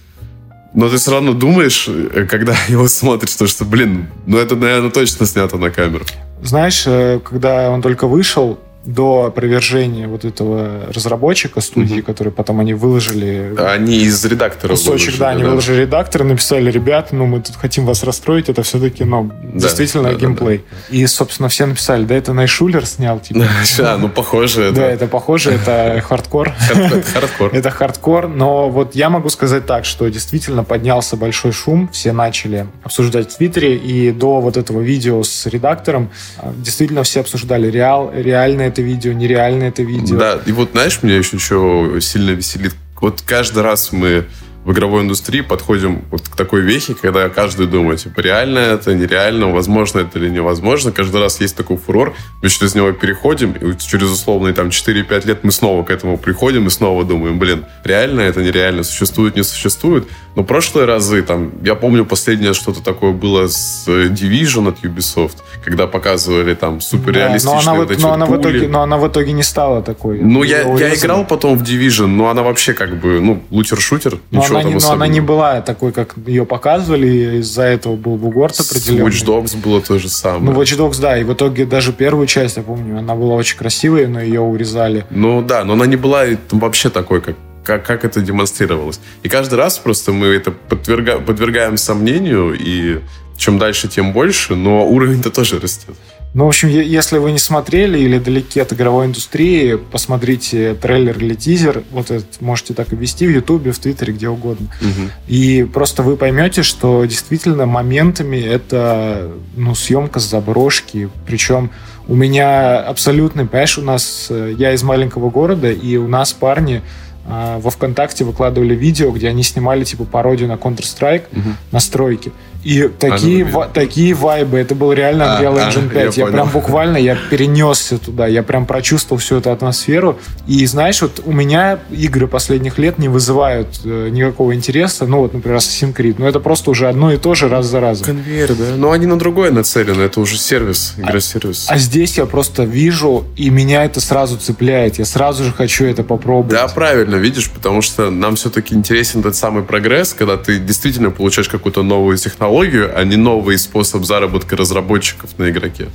но 0.75 0.89
ты 0.89 0.99
все 0.99 1.11
равно 1.11 1.33
думаешь, 1.33 1.89
э, 1.89 2.25
когда 2.31 2.55
его 2.69 2.87
смотришь, 2.87 3.35
то, 3.35 3.49
что, 3.49 3.65
блин, 3.65 4.07
ну 4.27 4.39
это, 4.39 4.55
наверное, 4.55 4.91
точно 4.91 5.27
снято 5.27 5.57
на 5.57 5.71
камеру. 5.71 6.05
Знаешь, 6.41 6.85
э, 6.87 7.19
когда 7.19 7.69
он 7.71 7.83
только 7.83 8.07
вышел, 8.07 8.61
до 8.89 9.27
опровержения 9.27 10.09
вот 10.09 10.25
этого 10.25 10.87
разработчика 10.95 11.61
студии, 11.61 11.99
mm-hmm. 11.99 12.03
который 12.03 12.33
потом 12.33 12.61
они 12.61 12.73
выложили... 12.73 13.55
Они 13.59 13.99
из 13.99 14.25
редактора 14.25 14.71
Кусочек, 14.71 14.89
выложили, 14.89 15.19
да, 15.19 15.29
они 15.29 15.43
да. 15.43 15.49
выложили 15.51 15.81
редактор, 15.83 16.25
написали, 16.25 16.71
ребята, 16.71 17.15
ну, 17.15 17.27
мы 17.27 17.43
тут 17.43 17.57
хотим 17.57 17.85
вас 17.85 18.03
расстроить, 18.03 18.49
это 18.49 18.63
все-таки, 18.63 19.05
ну, 19.05 19.31
да, 19.43 19.61
действительно 19.61 20.13
да, 20.13 20.15
геймплей. 20.15 20.59
Да, 20.59 20.65
да. 20.89 20.97
И, 20.97 21.07
собственно, 21.07 21.51
все 21.51 21.67
написали, 21.67 22.05
да, 22.05 22.15
это 22.15 22.33
Найшулер 22.33 22.87
снял, 22.87 23.21
типа. 23.21 23.45
Да, 23.77 23.99
ну, 23.99 24.09
похоже. 24.09 24.73
Да, 24.73 24.87
это 24.87 25.07
похоже, 25.07 25.51
это 25.53 26.01
хардкор. 26.01 26.55
Хардкор. 27.13 27.55
Это 27.55 27.71
хардкор, 27.71 28.29
но 28.29 28.71
вот 28.71 28.95
я 28.95 29.11
могу 29.11 29.29
сказать 29.29 29.67
так, 29.67 29.85
что 29.85 30.09
действительно 30.09 30.65
поднялся 30.65 31.17
большой 31.17 31.53
шум, 31.53 31.91
все 31.93 32.13
начали 32.13 32.67
обсуждать 32.83 33.31
в 33.31 33.37
Твиттере, 33.37 33.77
и 33.77 34.13
до 34.13 34.41
вот 34.41 34.57
этого 34.57 34.81
видео 34.81 35.23
с 35.23 35.45
редактором 35.47 36.11
а, 36.39 36.53
действительно 36.57 37.03
все 37.03 37.21
обсуждали 37.21 37.71
реал, 37.71 38.11
реально 38.15 38.63
это 38.63 38.78
видео, 38.83 39.13
нереально 39.13 39.65
это 39.65 39.83
видео. 39.83 40.19
Да, 40.19 40.41
и 40.45 40.53
вот 40.53 40.71
знаешь, 40.73 41.03
меня 41.03 41.17
еще 41.17 41.39
что 41.39 41.99
сильно 42.01 42.31
веселит? 42.31 42.75
Вот 43.01 43.23
каждый 43.23 43.63
раз 43.63 43.93
мы 43.93 44.27
в 44.69 44.73
игровой 44.73 45.03
индустрии 45.03 45.41
подходим 45.41 46.05
вот 46.11 46.29
к 46.29 46.37
такой 46.37 46.61
вехе, 46.61 46.95
когда 46.95 47.31
каждый 47.31 47.67
думает, 47.67 48.01
типа, 48.01 48.21
реально 48.21 48.59
это, 48.59 48.95
нереально, 48.95 49.51
возможно 49.51 50.01
это 50.01 50.19
или 50.19 50.29
невозможно. 50.29 50.93
Каждый 50.93 51.23
раз 51.23 51.41
есть 51.41 51.57
такой 51.57 51.79
фурор, 51.79 52.15
мы 52.43 52.51
через 52.51 52.75
него 52.75 52.93
переходим, 52.93 53.53
и 53.53 53.79
через 53.79 54.11
условные 54.11 54.53
там 54.53 54.69
4-5 54.69 55.27
лет 55.27 55.43
мы 55.43 55.53
снова 55.53 55.85
к 55.85 55.91
этому 55.91 56.19
приходим 56.19 56.67
и 56.67 56.71
снова 56.71 57.05
думаем, 57.05 57.39
блин, 57.39 57.65
реально 57.83 58.21
это, 58.21 58.43
нереально, 58.43 58.83
существует, 58.83 59.37
не 59.37 59.43
существует. 59.43 60.07
Но 60.39 60.45
прошлые 60.45 60.87
разы, 60.87 61.21
там, 61.23 61.51
я 61.65 61.75
помню, 61.75 62.05
последнее 62.05 62.55
что-то 62.55 62.81
такое 62.81 63.11
было 63.11 63.49
с 63.49 63.83
э, 63.89 64.07
Division 64.07 64.69
от 64.69 64.85
Ubisoft, 64.85 65.39
когда 65.65 65.89
показывали 65.89 66.55
там 66.55 66.81
суперреалистичные 66.81 67.59
да, 67.59 67.65
но 67.65 67.73
она, 67.73 67.83
вот 67.83 67.91
эти 67.91 68.01
но, 68.01 68.13
она 68.13 68.27
в 68.27 68.41
итоге, 68.41 68.69
но 68.69 68.83
она 68.83 68.99
в 68.99 69.09
итоге 69.09 69.33
не 69.33 69.43
стала 69.43 69.83
такой. 69.83 70.21
Ну, 70.21 70.45
я, 70.45 70.61
я 70.77 70.95
играл 70.95 71.25
потом 71.25 71.59
в 71.59 71.65
Division, 71.65 72.07
но 72.07 72.29
она 72.29 72.45
вообще 72.45 72.73
как 72.73 73.01
бы, 73.01 73.21
ну, 73.21 73.43
лутер-шутер, 73.51 74.21
ничего 74.31 74.61
она, 74.61 74.69
не, 74.71 74.75
но 74.77 74.93
она 74.93 75.09
не 75.09 75.19
была 75.21 75.61
такой, 75.61 75.91
как 75.91 76.15
ее 76.25 76.47
показывали, 76.47 77.41
из-за 77.41 77.65
этого 77.65 77.97
был 77.97 78.15
бугорт 78.15 78.61
определенный. 78.61 79.11
С 79.11 79.25
Watch 79.25 79.27
Dogs 79.27 79.61
было 79.61 79.81
то 79.81 79.99
же 79.99 80.09
самое. 80.09 80.53
Ну, 80.53 80.53
Watch 80.53 80.79
Dogs, 80.79 81.01
да, 81.01 81.19
и 81.19 81.25
в 81.25 81.33
итоге 81.33 81.67
даже 81.67 81.93
первую 81.93 82.29
часть, 82.29 82.59
я 82.59 82.63
помню, 82.63 83.01
она 83.01 83.17
была 83.17 83.35
очень 83.35 83.59
красивая, 83.59 84.07
но 84.07 84.21
ее 84.21 84.43
урезали. 84.43 85.05
Ну, 85.11 85.43
да, 85.43 85.65
но 85.65 85.73
она 85.73 85.87
не 85.87 85.97
была 85.97 86.27
вообще 86.53 86.91
такой, 86.91 87.23
как 87.23 87.35
как, 87.69 87.85
как 87.85 88.05
это 88.07 88.23
демонстрировалось. 88.23 88.99
И 89.23 89.29
каждый 89.29 89.57
раз 89.57 89.79
просто 89.79 90.13
мы 90.13 90.29
это 90.29 90.51
подверга, 90.51 91.19
подвергаем 91.19 91.77
сомнению, 91.77 92.57
и 92.59 93.01
чем 93.37 93.59
дальше, 93.59 93.89
тем 93.89 94.15
больше, 94.15 94.55
но 94.55 94.89
уровень-то 94.89 95.31
тоже 95.31 95.61
растет. 95.61 95.95
Ну, 96.33 96.45
в 96.47 96.49
общем, 96.49 96.69
если 96.69 97.19
вы 97.19 97.33
не 97.33 97.39
смотрели 97.39 97.99
или 97.99 98.19
далеки 98.19 98.59
от 98.61 98.73
игровой 98.73 99.07
индустрии, 99.07 99.77
посмотрите 99.77 100.75
трейлер 100.75 101.19
или 101.19 101.35
тизер. 101.35 101.83
Вот 101.91 102.11
это 102.11 102.25
можете 102.41 102.73
так 102.73 102.93
и 102.93 102.97
вести 102.97 103.27
в 103.27 103.31
Ютубе, 103.31 103.73
в 103.73 103.79
Твиттере, 103.79 104.15
где 104.15 104.29
угодно. 104.29 104.69
Угу. 104.81 105.11
И 105.27 105.65
просто 105.65 106.03
вы 106.03 106.17
поймете, 106.17 106.63
что 106.63 107.05
действительно 107.05 107.67
моментами 107.67 108.39
это 108.39 109.31
ну, 109.57 109.75
съемка 109.75 110.21
с 110.21 110.25
заброшки. 110.29 111.11
Причем 111.27 111.71
у 112.09 112.15
меня 112.15 112.81
абсолютный, 112.81 113.45
понимаешь, 113.45 113.79
у 113.79 113.83
нас, 113.83 114.29
э, 114.31 114.55
я 114.57 114.73
из 114.73 114.83
маленького 114.83 115.31
города, 115.31 115.71
и 115.71 115.97
у 115.97 116.09
нас 116.09 116.33
парни 116.33 116.83
во 117.29 117.71
ВКонтакте 117.71 118.25
выкладывали 118.25 118.75
видео, 118.75 119.11
где 119.11 119.29
они 119.29 119.43
снимали 119.43 119.85
типа 119.85 120.05
пародию 120.05 120.49
на 120.49 120.55
Counter-Strike, 120.55 121.25
угу. 121.33 121.51
настройки. 121.73 122.33
И 122.65 122.89
такие, 122.99 123.45
а, 123.45 123.49
ну, 123.53 123.65
такие 123.73 124.15
вайбы, 124.15 124.59
это 124.59 124.75
был 124.75 124.93
реально 124.93 125.39
а, 125.39 125.43
Unreal 125.43 125.69
Engine 125.69 125.89
5. 125.89 126.17
Я, 126.17 126.27
я 126.27 126.33
прям 126.33 126.49
буквально, 126.49 126.97
я 126.97 127.17
перенесся 127.31 127.99
туда, 127.99 128.27
я 128.27 128.43
прям 128.43 128.67
прочувствовал 128.67 129.21
всю 129.21 129.37
эту 129.37 129.51
атмосферу. 129.51 130.19
И 130.47 130.67
знаешь, 130.67 131.01
вот 131.01 131.23
у 131.25 131.33
меня 131.33 131.79
игры 131.91 132.27
последних 132.27 132.79
лет 132.79 132.99
не 132.99 133.09
вызывают 133.09 133.81
э, 133.85 134.09
никакого 134.11 134.55
интереса. 134.55 135.07
Ну 135.07 135.19
вот, 135.19 135.35
например, 135.35 135.59
Assassin's 135.59 135.95
Creed. 135.95 136.17
Но 136.19 136.29
это 136.29 136.41
просто 136.41 136.71
уже 136.71 136.89
одно 136.89 137.13
и 137.13 137.17
то 137.17 137.35
же 137.35 137.49
раз 137.49 137.67
за 137.67 137.81
разом. 137.81 138.07
Конвейер, 138.07 138.55
да? 138.55 138.77
Но 138.77 138.91
они 138.91 139.07
на 139.07 139.19
другое 139.19 139.53
нацелены, 139.53 140.03
это 140.03 140.21
уже 140.21 140.37
сервис, 140.37 140.95
игра-сервис. 140.99 141.67
А, 141.69 141.75
а 141.75 141.79
здесь 141.79 142.19
я 142.19 142.27
просто 142.27 142.65
вижу, 142.65 143.25
и 143.37 143.51
меня 143.51 143.85
это 143.85 144.01
сразу 144.01 144.37
цепляет. 144.37 144.99
Я 144.99 145.05
сразу 145.05 145.45
же 145.45 145.53
хочу 145.53 145.85
это 145.85 146.03
попробовать. 146.03 146.53
Да, 146.53 146.67
правильно, 146.69 147.17
видишь, 147.17 147.51
потому 147.51 147.83
что 147.83 148.11
нам 148.11 148.35
все-таки 148.35 148.75
интересен 148.75 149.23
тот 149.23 149.37
самый 149.37 149.63
прогресс, 149.63 150.13
когда 150.13 150.37
ты 150.37 150.59
действительно 150.59 151.11
получаешь 151.11 151.49
какую-то 151.49 151.83
новую 151.83 152.17
технологию, 152.17 152.48
технологию, 152.49 152.91
а 152.95 153.05
не 153.05 153.17
новый 153.17 153.59
способ 153.59 154.05
заработка 154.05 154.57
разработчиков 154.57 155.31
на 155.39 155.51
игроке. 155.51 155.89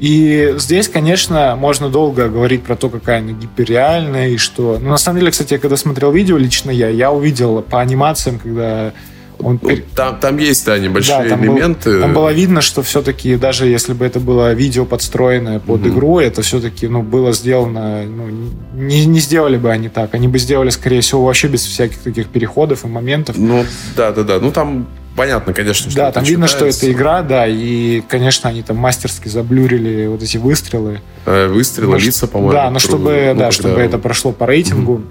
И 0.00 0.54
здесь, 0.58 0.88
конечно, 0.88 1.56
можно 1.56 1.88
долго 1.88 2.28
говорить 2.28 2.62
про 2.62 2.76
то, 2.76 2.88
какая 2.88 3.18
она 3.18 3.32
гиперреальная 3.32 4.28
и 4.28 4.36
что... 4.36 4.78
Ну, 4.80 4.90
на 4.90 4.96
самом 4.96 5.18
деле, 5.18 5.32
кстати, 5.32 5.54
я 5.54 5.58
когда 5.58 5.76
смотрел 5.76 6.12
видео, 6.12 6.36
лично 6.36 6.70
я, 6.70 6.88
я 6.88 7.10
увидел 7.10 7.62
по 7.62 7.80
анимациям, 7.80 8.38
когда 8.38 8.92
он... 9.40 9.58
Ну, 9.60 9.70
там, 9.96 10.20
там 10.20 10.38
есть, 10.38 10.64
да, 10.66 10.78
небольшие 10.78 11.24
да, 11.24 11.28
там 11.30 11.44
элементы. 11.44 11.90
Был, 11.90 12.00
там 12.00 12.14
было 12.14 12.32
видно, 12.32 12.60
что 12.60 12.82
все-таки, 12.82 13.34
даже 13.34 13.66
если 13.66 13.92
бы 13.92 14.04
это 14.04 14.20
было 14.20 14.52
видео 14.52 14.84
подстроенное 14.84 15.58
под 15.58 15.80
угу. 15.80 15.88
игру, 15.88 16.18
это 16.20 16.42
все-таки 16.42 16.86
ну, 16.86 17.02
было 17.02 17.32
сделано... 17.32 18.04
Ну, 18.04 18.28
не, 18.74 19.04
не 19.04 19.18
сделали 19.18 19.56
бы 19.56 19.72
они 19.72 19.88
так. 19.88 20.14
Они 20.14 20.28
бы 20.28 20.38
сделали, 20.38 20.70
скорее 20.70 21.00
всего, 21.00 21.24
вообще 21.24 21.48
без 21.48 21.66
всяких 21.66 21.98
таких 21.98 22.28
переходов 22.28 22.84
и 22.84 22.88
моментов. 22.88 23.36
Ну, 23.36 23.64
да-да-да. 23.96 24.38
Ну, 24.38 24.52
там 24.52 24.86
понятно, 25.18 25.52
конечно, 25.52 25.90
что 25.90 25.98
Да, 25.98 26.12
там 26.12 26.22
видно, 26.22 26.46
что 26.46 26.64
это 26.64 26.90
игра, 26.90 27.22
да, 27.22 27.46
и, 27.46 28.00
конечно, 28.02 28.48
они 28.48 28.62
там 28.62 28.76
мастерски 28.76 29.28
заблюрили 29.28 30.06
вот 30.06 30.22
эти 30.22 30.36
выстрелы. 30.36 31.00
Э, 31.26 31.48
выстрелы, 31.48 31.92
но, 31.92 31.98
лица, 31.98 32.28
по-моему. 32.28 32.52
Да, 32.52 32.70
но 32.70 32.78
чтобы, 32.78 33.32
ну, 33.34 33.40
да, 33.40 33.50
чтобы 33.50 33.80
это 33.80 33.98
прошло 33.98 34.30
по 34.30 34.46
рейтингу. 34.46 35.02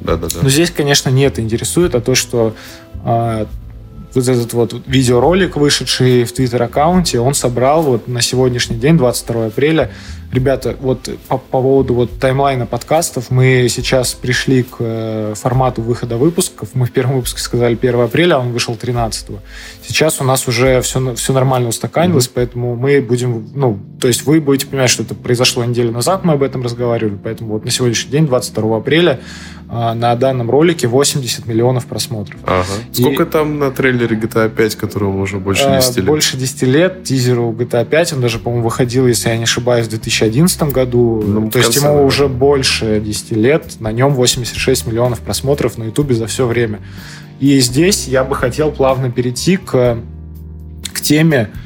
Да, 0.00 0.16
да, 0.16 0.28
да. 0.28 0.38
Но 0.40 0.48
здесь, 0.48 0.70
конечно, 0.70 1.10
не 1.10 1.24
это 1.24 1.40
интересует, 1.40 1.96
а 1.96 2.00
то, 2.00 2.14
что 2.14 2.54
э, 3.04 3.46
вот 4.14 4.28
этот 4.28 4.52
вот 4.52 4.82
видеоролик, 4.86 5.56
вышедший 5.56 6.24
в 6.24 6.32
Твиттер-аккаунте, 6.32 7.18
он 7.18 7.34
собрал 7.34 7.82
вот 7.82 8.06
на 8.06 8.20
сегодняшний 8.20 8.76
день, 8.76 8.96
22 8.96 9.46
апреля, 9.46 9.90
Ребята, 10.36 10.76
вот 10.80 11.08
по, 11.28 11.38
по 11.38 11.62
поводу 11.62 11.94
вот 11.94 12.18
таймлайна 12.20 12.66
подкастов, 12.66 13.30
мы 13.30 13.68
сейчас 13.70 14.12
пришли 14.12 14.64
к 14.64 14.76
э, 14.80 15.32
формату 15.34 15.80
выхода 15.80 16.18
выпусков. 16.18 16.74
Мы 16.74 16.84
в 16.84 16.92
первом 16.92 17.16
выпуске 17.16 17.40
сказали 17.40 17.72
1 17.74 18.00
апреля, 18.00 18.34
а 18.34 18.40
он 18.40 18.52
вышел 18.52 18.76
13. 18.76 19.28
Сейчас 19.82 20.20
у 20.20 20.24
нас 20.24 20.46
уже 20.46 20.82
все, 20.82 21.14
все 21.14 21.32
нормально 21.32 21.70
устаканилось, 21.70 22.26
mm-hmm. 22.26 22.32
поэтому 22.34 22.76
мы 22.76 23.00
будем, 23.00 23.48
ну, 23.54 23.78
то 23.98 24.08
есть 24.08 24.26
вы 24.26 24.42
будете 24.42 24.66
понимать, 24.66 24.90
что 24.90 25.04
это 25.04 25.14
произошло 25.14 25.64
неделю 25.64 25.90
назад, 25.90 26.22
мы 26.22 26.34
об 26.34 26.42
этом 26.42 26.62
разговаривали, 26.62 27.16
поэтому 27.16 27.54
вот 27.54 27.64
на 27.64 27.70
сегодняшний 27.70 28.10
день, 28.10 28.26
22 28.26 28.76
апреля, 28.76 29.20
на 29.68 30.14
данном 30.16 30.50
ролике 30.50 30.86
80 30.88 31.46
миллионов 31.46 31.86
просмотров. 31.86 32.38
Ага. 32.44 32.64
Сколько 32.92 33.22
И, 33.24 33.26
там 33.26 33.58
на 33.58 33.70
трейлере 33.70 34.16
GTA 34.16 34.48
5, 34.48 34.76
которому 34.76 35.22
уже 35.22 35.38
больше 35.38 35.64
10 35.68 35.96
э, 35.96 36.00
лет? 36.00 36.06
Больше 36.06 36.36
10 36.36 36.62
лет. 36.62 37.04
Тизеру 37.04 37.52
GTA 37.52 37.84
5, 37.84 38.14
он 38.14 38.20
даже, 38.20 38.38
по-моему, 38.38 38.64
выходил, 38.64 39.06
если 39.06 39.28
я 39.28 39.36
не 39.36 39.44
ошибаюсь, 39.44 39.86
в 39.86 39.90
2000 39.90 40.16
2011 40.16 40.62
году. 40.72 41.22
Ну, 41.24 41.50
то 41.50 41.58
есть 41.58 41.74
ему 41.76 41.86
наверное. 41.86 42.06
уже 42.06 42.28
больше 42.28 43.00
10 43.00 43.32
лет. 43.32 43.80
На 43.80 43.92
нем 43.92 44.14
86 44.14 44.86
миллионов 44.86 45.20
просмотров 45.20 45.78
на 45.78 45.84
Ютубе 45.84 46.14
за 46.14 46.26
все 46.26 46.46
время. 46.46 46.80
И 47.40 47.58
здесь 47.60 48.08
я 48.08 48.24
бы 48.24 48.34
хотел 48.34 48.70
плавно 48.72 49.10
перейти 49.10 49.56
к, 49.56 49.98
к 50.92 51.00
теме 51.00 51.50
а, 51.50 51.65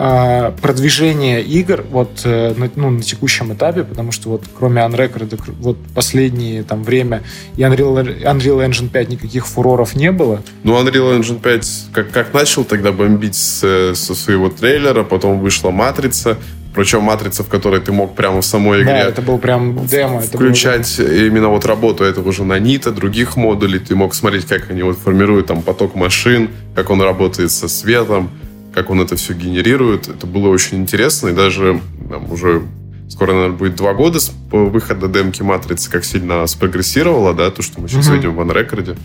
продвижение 0.00 1.42
игр 1.42 1.84
вот 1.90 2.22
э, 2.24 2.54
на, 2.56 2.70
ну, 2.74 2.90
на 2.90 3.02
текущем 3.02 3.52
этапе, 3.52 3.84
потому 3.84 4.12
что 4.12 4.30
вот 4.30 4.44
кроме 4.58 4.80
Unrecord, 4.80 5.38
вот 5.60 5.76
последнее 5.94 6.62
там 6.62 6.84
время 6.84 7.22
и 7.56 7.60
Unreal, 7.60 8.22
Unreal 8.22 8.66
Engine 8.66 8.88
5 8.88 9.08
никаких 9.10 9.46
фуроров 9.46 9.94
не 9.94 10.10
было. 10.10 10.42
Ну, 10.64 10.82
Unreal 10.82 11.20
Engine 11.20 11.40
5 11.40 11.66
как, 11.92 12.10
как 12.12 12.32
начал 12.32 12.64
тогда 12.64 12.92
бомбить 12.92 13.34
с, 13.34 13.94
со 13.94 14.14
своего 14.14 14.48
трейлера, 14.48 15.04
потом 15.04 15.40
вышла 15.40 15.70
Матрица, 15.70 16.38
причем 16.74 17.02
матрица, 17.02 17.42
в 17.42 17.48
которой 17.48 17.80
ты 17.80 17.92
мог 17.92 18.14
прямо 18.14 18.42
в 18.42 18.44
самой 18.44 18.82
игре... 18.82 18.92
Да, 18.92 19.00
это 19.00 19.22
был 19.22 19.38
прям 19.38 19.86
демо. 19.86 20.20
Включать 20.20 20.98
было... 20.98 21.08
именно 21.08 21.48
вот 21.48 21.66
работу 21.66 22.04
этого 22.04 22.28
уже 22.28 22.44
на 22.44 22.58
Нита, 22.58 22.92
других 22.92 23.36
модулей. 23.36 23.80
Ты 23.80 23.96
мог 23.96 24.14
смотреть, 24.14 24.46
как 24.46 24.70
они 24.70 24.82
вот 24.82 24.96
формируют 24.96 25.48
там 25.48 25.62
поток 25.62 25.96
машин, 25.96 26.50
как 26.76 26.90
он 26.90 27.02
работает 27.02 27.50
со 27.50 27.68
светом, 27.68 28.30
как 28.74 28.90
он 28.90 29.00
это 29.00 29.16
все 29.16 29.34
генерирует. 29.34 30.08
Это 30.08 30.26
было 30.26 30.48
очень 30.48 30.78
интересно. 30.78 31.28
И 31.28 31.32
даже 31.32 31.80
там, 32.08 32.30
уже 32.32 32.62
скоро, 33.08 33.32
наверное, 33.32 33.56
будет 33.56 33.76
два 33.76 33.92
года 33.94 34.20
с 34.20 34.32
выхода 34.50 35.08
демки 35.08 35.42
матрицы, 35.42 35.90
как 35.90 36.04
сильно 36.04 36.46
спрогрессировало, 36.46 37.34
да, 37.34 37.50
то, 37.50 37.62
что 37.62 37.80
мы 37.80 37.88
сейчас 37.88 38.06
угу. 38.06 38.16
видим 38.16 38.36
в 38.36 38.40
Unrecord. 38.40 38.96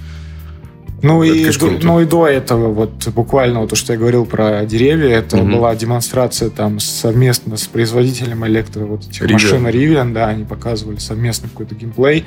Ну, 1.02 1.22
это, 1.22 1.34
и, 1.34 1.40
конечно, 1.40 1.70
ну 1.84 2.00
и 2.00 2.06
до 2.06 2.26
этого, 2.26 2.74
вот 2.74 3.08
буквально 3.10 3.60
вот 3.60 3.70
то, 3.70 3.76
что 3.76 3.94
я 3.94 4.00
говорил 4.00 4.26
про 4.26 4.66
деревья, 4.66 5.18
это 5.18 5.38
угу. 5.38 5.58
была 5.58 5.76
демонстрация 5.76 6.50
там 6.50 6.80
совместно 6.80 7.58
с 7.58 7.68
производителем 7.68 8.46
электро, 8.48 8.86
вот 8.86 9.08
этих 9.08 9.22
Rivian. 9.22 9.34
машин 9.34 9.68
Rivian, 9.68 10.14
да, 10.14 10.28
они 10.28 10.46
показывали 10.46 10.98
совместно 10.98 11.50
какой-то 11.50 11.76
геймплей, 11.76 12.26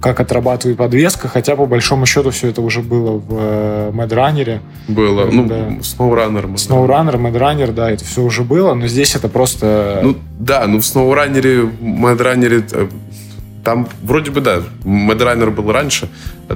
как 0.00 0.20
отрабатывает 0.20 0.78
подвеска, 0.78 1.28
хотя 1.28 1.56
по 1.56 1.66
большому 1.66 2.06
счету 2.06 2.30
все 2.30 2.48
это 2.48 2.62
уже 2.62 2.80
было 2.80 3.18
в 3.18 3.26
э, 3.30 3.90
Mad 3.92 4.08
Runner. 4.08 4.60
Было, 4.88 5.26
ну, 5.30 5.46
да. 5.46 5.68
SnowRunner. 5.80 6.54
SnowRunner, 6.54 7.16
Mad 7.16 7.38
Runner, 7.38 7.72
да, 7.72 7.90
это 7.90 8.04
все 8.04 8.22
уже 8.22 8.42
было, 8.42 8.74
но 8.74 8.86
здесь 8.86 9.14
это 9.14 9.28
просто... 9.28 10.00
Ну, 10.02 10.16
да, 10.38 10.66
ну 10.66 10.78
в 10.78 10.82
SnowRunner, 10.82 11.70
Mad 11.80 12.18
Runner 12.18 12.64
э, 12.72 12.88
там 13.64 13.88
вроде 14.02 14.30
бы, 14.30 14.40
да, 14.40 14.62
Медрайнер 14.84 15.50
был 15.50 15.70
раньше. 15.70 16.08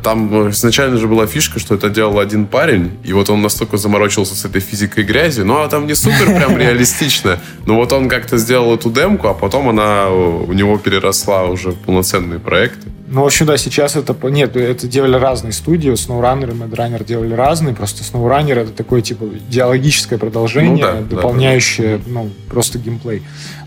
Там 0.03 0.51
изначально 0.51 0.99
же 0.99 1.07
была 1.07 1.27
фишка, 1.27 1.59
что 1.59 1.75
это 1.75 1.89
делал 1.89 2.19
один 2.19 2.47
парень, 2.47 2.99
и 3.05 3.13
вот 3.13 3.31
он 3.31 3.43
настолько 3.43 3.77
заморочился 3.77 4.35
с 4.35 4.45
этой 4.45 4.61
физикой 4.61 5.05
грязи. 5.05 5.43
Ну, 5.43 5.61
а 5.61 5.69
там 5.69 5.87
не 5.87 5.95
супер 5.95 6.27
прям 6.27 6.57
реалистично. 6.59 7.39
Но 7.67 7.77
вот 7.77 7.93
он 7.93 8.09
как-то 8.09 8.37
сделал 8.39 8.75
эту 8.75 8.91
демку, 8.91 9.29
а 9.29 9.35
потом 9.35 9.69
она 9.69 10.09
у 10.11 10.53
него 10.53 10.79
переросла 10.79 11.45
уже 11.45 11.71
в 11.71 11.79
полноценные 11.79 12.41
проекты. 12.41 12.89
Ну, 13.15 13.23
в 13.23 13.27
общем, 13.27 13.47
да, 13.47 13.57
сейчас 13.57 13.97
это... 13.97 14.17
Нет, 14.29 14.57
это 14.57 14.89
делали 14.89 15.17
разные 15.17 15.53
студии. 15.53 15.93
SnowRunner 15.93 16.51
и 16.51 16.55
MadRunner 16.55 17.05
делали 17.05 17.35
разные. 17.35 17.75
Просто 17.75 18.03
SnowRunner 18.03 18.63
это 18.63 18.73
такое, 18.73 19.03
типа, 19.03 19.27
идеологическое 19.49 20.19
продолжение, 20.19 20.85
ну, 20.87 21.03
да, 21.03 21.17
дополняющее, 21.17 21.99
да, 21.99 22.05
да. 22.05 22.11
ну, 22.11 22.31
просто 22.49 22.79
геймплей. 22.79 23.23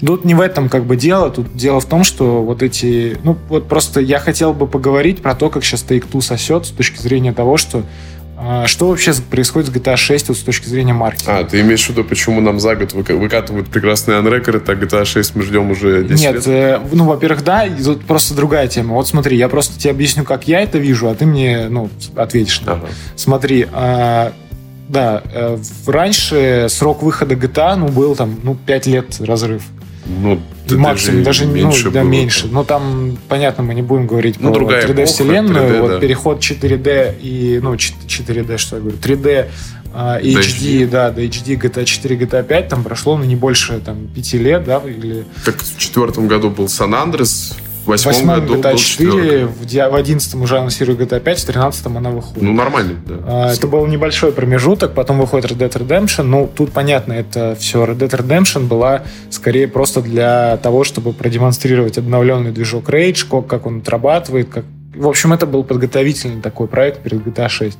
Тут 0.05 0.25
не 0.25 0.33
в 0.33 0.41
этом 0.41 0.67
как 0.67 0.85
бы 0.85 0.97
дело. 0.97 1.29
Тут 1.29 1.55
дело 1.55 1.79
в 1.79 1.85
том, 1.85 2.03
что 2.03 2.41
вот 2.43 2.61
эти... 2.61 3.17
Ну, 3.23 3.37
вот 3.47 3.69
просто 3.69 4.01
я 4.01 4.19
хотел 4.19 4.53
бы 4.53 4.67
поговорить 4.67 5.21
про 5.21 5.33
то, 5.33 5.49
как 5.49 5.63
сейчас 5.63 5.85
Take-Two 5.87 6.16
сосет 6.21 6.65
с 6.65 6.69
точки 6.69 6.99
зрения 7.01 7.33
того, 7.33 7.57
что 7.57 7.83
а, 8.39 8.67
что 8.67 8.87
вообще 8.89 9.13
происходит 9.13 9.69
с 9.69 9.71
GTA 9.71 9.97
6 9.97 10.29
вот 10.29 10.37
с 10.37 10.41
точки 10.41 10.67
зрения 10.67 10.93
маркетинга? 10.93 11.39
А, 11.39 11.43
ты 11.43 11.59
имеешь 11.61 11.83
в 11.85 11.89
виду, 11.89 12.03
почему 12.03 12.39
нам 12.39 12.59
за 12.59 12.75
год 12.75 12.93
выкатывают 12.93 13.67
прекрасные 13.67 14.19
анрекорды, 14.19 14.71
а 14.71 14.75
GTA 14.75 15.05
6 15.05 15.35
мы 15.35 15.41
ждем 15.41 15.71
уже 15.71 16.03
10 16.03 16.21
Нет, 16.21 16.35
лет? 16.35 16.47
Э, 16.47 16.79
ну, 16.91 17.05
во-первых, 17.05 17.43
да, 17.43 17.65
и 17.65 17.81
тут 17.81 18.05
просто 18.05 18.35
другая 18.35 18.67
тема. 18.67 18.93
Вот 18.93 19.07
смотри, 19.07 19.37
я 19.37 19.49
просто 19.49 19.79
тебе 19.79 19.89
объясню, 19.89 20.23
как 20.23 20.47
я 20.47 20.61
это 20.61 20.77
вижу, 20.77 21.09
а 21.09 21.15
ты 21.15 21.25
мне, 21.25 21.67
ну, 21.69 21.89
ответишь. 22.15 22.61
Ага. 22.67 22.85
Смотри, 23.15 23.67
э, 23.73 24.31
да, 24.87 25.23
э, 25.33 25.57
раньше 25.87 26.67
срок 26.69 27.01
выхода 27.01 27.33
GTA, 27.33 27.75
ну, 27.75 27.87
был 27.87 28.15
там, 28.15 28.39
ну, 28.43 28.55
5 28.55 28.85
лет 28.85 29.15
разрыв. 29.19 29.63
Ну, 30.07 30.39
максимум, 30.71 31.23
даже, 31.23 31.45
даже 31.45 31.53
меньше 31.53 31.85
ну, 31.85 31.91
да, 31.91 32.01
было. 32.01 32.09
меньше. 32.09 32.47
Но 32.47 32.63
там, 32.63 33.17
понятно, 33.27 33.63
мы 33.63 33.73
не 33.75 33.81
будем 33.81 34.07
говорить 34.07 34.37
ну, 34.39 34.53
про 34.53 34.65
3D-вселенную. 34.65 35.69
3D, 35.69 35.81
вот 35.81 35.87
да. 35.91 35.99
переход 35.99 36.39
4D 36.39 37.19
и, 37.21 37.59
ну, 37.61 37.73
4D, 37.73 38.57
что 38.57 38.77
я 38.77 38.81
говорю, 38.81 38.97
3D 38.97 39.47
Uh, 39.93 40.21
HD, 40.21 40.37
HD, 40.37 40.87
да, 40.87 41.09
до 41.09 41.23
HD, 41.23 41.57
GTA 41.57 41.85
4, 41.85 42.17
GTA 42.17 42.43
5 42.43 42.67
там 42.67 42.83
прошло, 42.83 43.17
ну, 43.17 43.23
не 43.23 43.35
больше, 43.35 43.79
там, 43.79 44.07
5 44.13 44.33
лет, 44.33 44.63
да, 44.63 44.79
или... 44.85 45.25
Так 45.43 45.57
в 45.63 45.77
четвертом 45.79 46.27
году 46.27 46.51
был 46.51 46.67
Сан-Андрес, 46.67 47.55
в 47.66 47.66
восьмом 47.87 48.39
году 48.39 48.55
GTA 48.55 48.77
4, 48.77 49.45
в, 49.45 49.65
в 49.65 49.95
11 49.95 50.35
уже 50.35 50.57
анонсируют 50.57 50.99
GTA 50.99 51.19
5, 51.19 51.39
в 51.39 51.45
13 51.45 51.85
она 51.87 52.09
выходит. 52.09 52.41
Ну, 52.41 52.53
нормально, 52.53 52.95
да. 53.05 53.15
А, 53.25 53.53
это 53.53 53.67
был 53.67 53.85
небольшой 53.85 54.31
промежуток, 54.31 54.93
потом 54.93 55.19
выходит 55.19 55.51
Red 55.51 55.57
Dead 55.57 55.87
Redemption. 55.87 56.23
Ну, 56.23 56.49
тут 56.53 56.71
понятно, 56.71 57.13
это 57.13 57.55
все. 57.59 57.83
Red 57.85 57.97
Dead 57.97 58.09
Redemption 58.09 58.67
была 58.67 59.03
скорее 59.29 59.67
просто 59.67 60.01
для 60.01 60.57
того, 60.57 60.83
чтобы 60.83 61.13
продемонстрировать 61.13 61.97
обновленный 61.97 62.51
движок 62.51 62.89
Rage, 62.89 63.43
как 63.47 63.65
он 63.65 63.79
отрабатывает, 63.79 64.49
как 64.49 64.65
в 64.97 65.07
общем, 65.07 65.31
это 65.31 65.45
был 65.45 65.63
подготовительный 65.63 66.41
такой 66.41 66.67
проект 66.67 67.03
перед 67.03 67.19
GTA 67.19 67.49
6. 67.49 67.77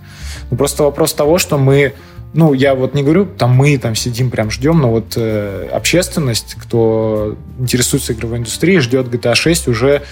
Но 0.52 0.58
просто 0.58 0.84
вопрос 0.84 1.14
того, 1.14 1.40
что 1.40 1.58
мы 1.58 1.94
ну, 2.34 2.54
я 2.54 2.76
вот 2.76 2.94
не 2.94 3.04
говорю, 3.04 3.26
там 3.26 3.52
мы 3.52 3.78
там 3.78 3.96
сидим, 3.96 4.30
прям 4.30 4.52
ждем, 4.52 4.80
но 4.80 4.92
вот 4.92 5.14
э, 5.16 5.70
общественность, 5.72 6.56
кто 6.56 7.36
интересуется 7.58 8.14
игровой 8.14 8.40
индустрией, 8.40 8.80
ждет 8.80 9.08
GTA 9.08 9.36
6 9.36 9.68
уже 9.68 10.04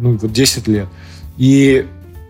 ну, 0.00 0.16
вот 0.16 0.32
10 0.32 0.68
лет. 0.68 0.86
И 1.38 1.86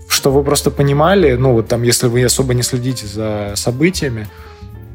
что 0.08 0.30
вы 0.30 0.44
просто 0.44 0.70
понимали, 0.70 1.34
ну, 1.34 1.52
вот 1.52 1.68
там, 1.68 1.82
если 1.82 2.06
вы 2.06 2.24
особо 2.24 2.54
не 2.54 2.62
следите 2.62 3.06
за 3.06 3.52
событиями, 3.56 4.28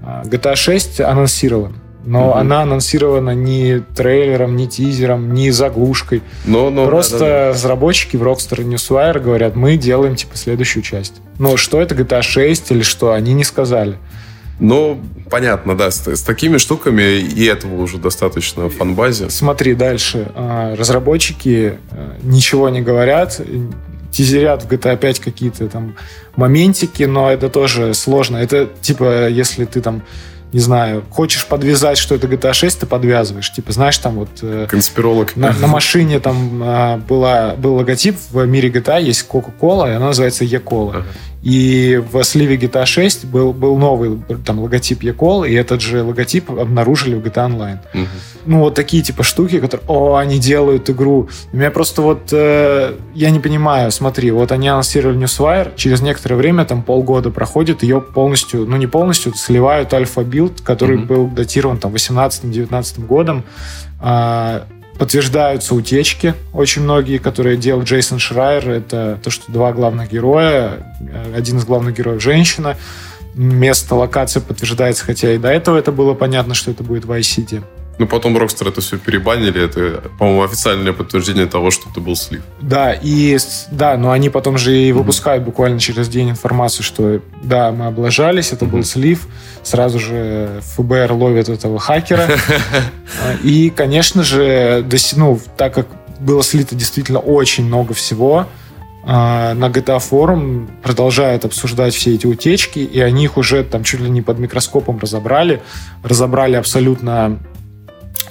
а, 0.04 0.24
GTA 0.24 0.56
6 0.56 1.02
анонсирован. 1.02 1.76
Но 2.06 2.30
угу. 2.30 2.38
она 2.38 2.62
анонсирована 2.62 3.36
не 3.36 3.80
трейлером, 3.80 4.56
не 4.56 4.68
тизером, 4.68 5.34
не 5.34 5.52
заглушкой. 5.52 6.22
Но, 6.45 6.70
но, 6.70 6.86
Просто 6.86 7.20
да, 7.20 7.26
да, 7.26 7.28
да. 7.28 7.50
разработчики 7.50 8.16
в 8.16 8.24
Rockstar 8.24 8.64
Newswire 8.64 9.20
говорят, 9.20 9.58
мы 9.58 9.76
делаем 9.76 10.16
типа 10.16 10.38
следующую 10.38 10.84
часть. 10.84 11.16
Но 11.38 11.58
что 11.58 11.82
это 11.82 11.95
GTA 11.95 12.22
6 12.22 12.72
или 12.72 12.82
что, 12.82 13.12
они 13.12 13.34
не 13.34 13.43
сказали. 13.43 13.98
Ну, 14.60 14.99
понятно, 15.30 15.78
да, 15.78 15.91
с, 15.91 16.08
с 16.08 16.22
такими 16.22 16.58
штуками 16.58 17.20
и 17.20 17.45
этого 17.45 17.82
уже 17.82 17.97
достаточно 17.97 18.70
в 18.70 18.76
фанбазе. 18.76 19.30
Смотри 19.30 19.76
дальше. 19.76 20.32
А, 20.36 20.76
разработчики 20.76 21.78
э, 21.91 22.18
ничего 22.24 22.70
не 22.70 22.82
говорят, 22.82 23.39
тизерят 24.12 24.64
в 24.64 24.68
GTA 24.68 24.97
5 24.97 25.20
какие-то 25.20 25.68
там 25.68 25.95
моментики, 26.36 27.03
но 27.03 27.32
это 27.32 27.49
тоже 27.49 27.93
сложно. 27.93 28.38
Это 28.38 28.68
типа, 28.82 29.28
если 29.28 29.66
ты 29.66 29.82
там 29.82 30.01
не 30.53 30.60
знаю, 30.60 31.03
хочешь 31.10 31.45
подвязать, 31.45 31.97
что 31.97 32.16
это 32.16 32.26
GTA 32.26 32.53
6, 32.53 32.80
ты 32.80 32.86
подвязываешь. 32.86 33.51
Типа, 33.51 33.74
знаешь, 33.74 33.97
там 33.97 34.16
вот... 34.16 34.30
Э, 34.41 34.66
Конспиролог. 34.70 35.36
На, 35.36 35.51
на 35.51 35.68
машине 35.68 36.22
там 36.22 36.62
а, 36.64 36.97
была, 36.97 37.55
был 37.55 37.76
логотип 37.76 38.16
в 38.32 38.45
мире 38.45 38.70
GTA, 38.70 39.01
есть 39.01 39.28
Coca-Cola, 39.30 39.91
и 39.91 39.95
она 39.95 40.08
называется 40.08 40.45
E-Cola. 40.45 40.89
Ага. 40.91 41.05
И 41.43 42.01
в 42.11 42.23
сливе 42.23 42.57
GTA 42.57 42.85
6 42.85 43.25
был, 43.25 43.53
был 43.53 43.77
новый 43.77 44.19
там 44.45 44.59
логотип 44.59 45.03
Якол, 45.03 45.43
и 45.43 45.53
этот 45.53 45.81
же 45.81 46.03
логотип 46.03 46.49
обнаружили 46.49 47.15
в 47.15 47.19
GTA 47.19 47.47
Online. 47.47 47.79
Угу. 47.93 48.07
Ну, 48.47 48.59
вот 48.59 48.75
такие 48.75 49.03
типа 49.03 49.23
штуки, 49.23 49.59
которые, 49.59 49.85
о, 49.88 50.15
они 50.15 50.39
делают 50.39 50.89
игру. 50.89 51.29
У 51.53 51.57
меня 51.57 51.69
просто 51.69 52.01
вот, 52.01 52.29
э, 52.31 52.95
я 53.13 53.29
не 53.29 53.39
понимаю, 53.39 53.91
смотри, 53.91 54.31
вот 54.31 54.51
они 54.51 54.67
анонсировали 54.67 55.19
Newswire, 55.19 55.73
через 55.75 56.01
некоторое 56.01 56.35
время, 56.35 56.65
там 56.65 56.81
полгода 56.81 57.29
проходит, 57.29 57.83
ее 57.83 58.01
полностью, 58.01 58.65
ну 58.65 58.75
не 58.77 58.88
полностью, 58.88 59.33
сливают 59.35 59.93
альфа-билд, 59.93 60.61
который 60.61 60.97
угу. 60.97 61.05
был 61.05 61.27
датирован 61.27 61.77
там 61.77 61.93
18-19 61.93 63.05
годом. 63.05 63.43
А, 63.99 64.65
Подтверждаются 64.98 65.76
утечки, 65.76 66.34
очень 66.54 66.82
многие, 66.82 67.20
которые 67.20 67.56
делал 67.58 67.84
Джейсон 67.84 68.20
Шрайер. 68.20 68.70
Это 68.70 69.20
то, 69.24 69.30
что 69.30 69.52
два 69.52 69.72
главных 69.72 70.12
героя, 70.12 70.95
один 71.36 71.58
из 71.58 71.66
главных 71.66 71.95
героев 71.95 72.22
женщина. 72.22 72.76
Место, 73.36 73.93
локация 73.93 74.41
подтверждается, 74.41 75.06
хотя 75.06 75.34
и 75.34 75.38
до 75.38 75.50
этого 75.50 75.78
это 75.78 75.91
было 75.91 76.16
понятно, 76.16 76.56
что 76.56 76.72
это 76.72 76.84
будет 76.84 77.06
Vice 77.06 77.20
City. 77.22 77.64
Ну, 78.00 78.06
потом 78.06 78.38
Rockstar 78.38 78.70
это 78.70 78.82
все 78.82 78.98
перебанили. 78.98 79.64
Это, 79.64 80.10
по-моему, 80.20 80.43
официальное 80.43 80.93
подтверждение 80.93 81.48
того, 81.48 81.72
что 81.72 81.89
это 81.89 82.00
был 82.00 82.16
слив. 82.16 82.43
Да, 82.62 82.93
и 82.93 83.38
да, 83.72 83.98
но 83.98 84.12
они 84.12 84.30
потом 84.30 84.58
же 84.58 84.78
и 84.78 84.91
выпускают 84.91 85.41
mm-hmm. 85.41 85.45
буквально 85.45 85.80
через 85.80 86.08
день 86.08 86.30
информацию, 86.30 86.84
что 86.84 87.22
да, 87.41 87.72
мы 87.72 87.88
облажались, 87.88 88.52
это 88.52 88.66
mm-hmm. 88.66 88.70
был 88.70 88.84
слив. 88.84 89.28
Сразу 89.64 90.00
же 90.00 90.62
ФБР 90.76 91.12
ловит 91.14 91.50
этого 91.50 91.80
хакера. 91.80 92.28
И, 93.43 93.72
конечно 93.76 94.24
же, 94.24 94.86
ну, 95.16 95.39
так 95.58 95.74
как 95.74 95.88
было 96.20 96.43
слито 96.43 96.76
действительно 96.76 97.20
очень 97.20 97.66
много 97.66 97.93
всего, 97.93 98.48
а, 99.10 99.54
на 99.54 99.70
GTA 99.70 100.00
Forum 100.00 100.70
продолжают 100.84 101.45
обсуждать 101.45 101.95
все 101.95 102.16
эти 102.16 102.26
утечки, 102.26 102.80
и 102.80 103.00
они 103.00 103.24
их 103.24 103.38
уже 103.38 103.64
там 103.64 103.86
чуть 103.86 104.02
ли 104.02 104.10
не 104.10 104.22
под 104.22 104.38
микроскопом 104.38 105.00
разобрали. 105.00 105.62
Разобрали 106.04 106.58
абсолютно 106.58 107.39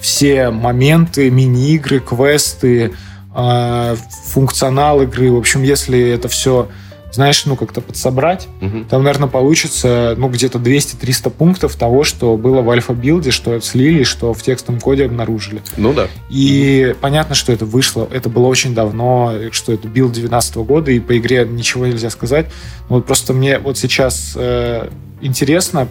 все 0.07 0.51
моменты, 0.51 1.29
мини-игры, 1.29 1.99
квесты, 1.99 2.93
э, 3.35 3.95
функционал 4.27 5.01
игры. 5.01 5.29
В 5.33 5.37
общем, 5.37 5.63
если 5.63 5.99
это 5.99 6.29
все 6.29 6.69
знаешь, 7.11 7.45
ну, 7.45 7.55
как-то 7.55 7.81
подсобрать, 7.81 8.47
Мгм. 8.61 8.85
там, 8.85 9.01
наверное, 9.01 9.27
получится, 9.27 10.13
ну, 10.17 10.29
где-то 10.29 10.59
200-300 10.59 11.29
пунктов 11.31 11.75
того, 11.75 12.03
что 12.03 12.37
было 12.37 12.61
в 12.61 12.69
альфа-билде, 12.69 13.31
что 13.31 13.59
слили, 13.59 14.03
что 14.03 14.33
в 14.33 14.43
текстовом 14.43 14.79
коде 14.79 15.05
обнаружили. 15.05 15.61
Ну 15.77 15.93
да. 15.93 16.07
И 16.29 16.93
понятно, 17.01 17.33
что 17.33 17.51
это 17.51 17.65
вышло, 17.65 18.07
это 18.11 18.29
было 18.29 18.45
очень 18.47 18.75
давно, 18.75 19.33
что 19.51 19.73
это 19.73 19.87
билд 19.87 20.11
2019 20.13 20.55
года, 20.57 20.91
и 20.91 20.99
по 20.99 21.17
игре 21.17 21.47
ничего 21.49 21.87
нельзя 21.87 22.09
сказать. 22.11 22.47
Но 22.89 22.97
вот 22.97 23.05
просто 23.07 23.33
мне 23.33 23.57
вот 23.57 23.77
сейчас 23.79 24.33
э, 24.35 24.89
интересно 25.21 25.87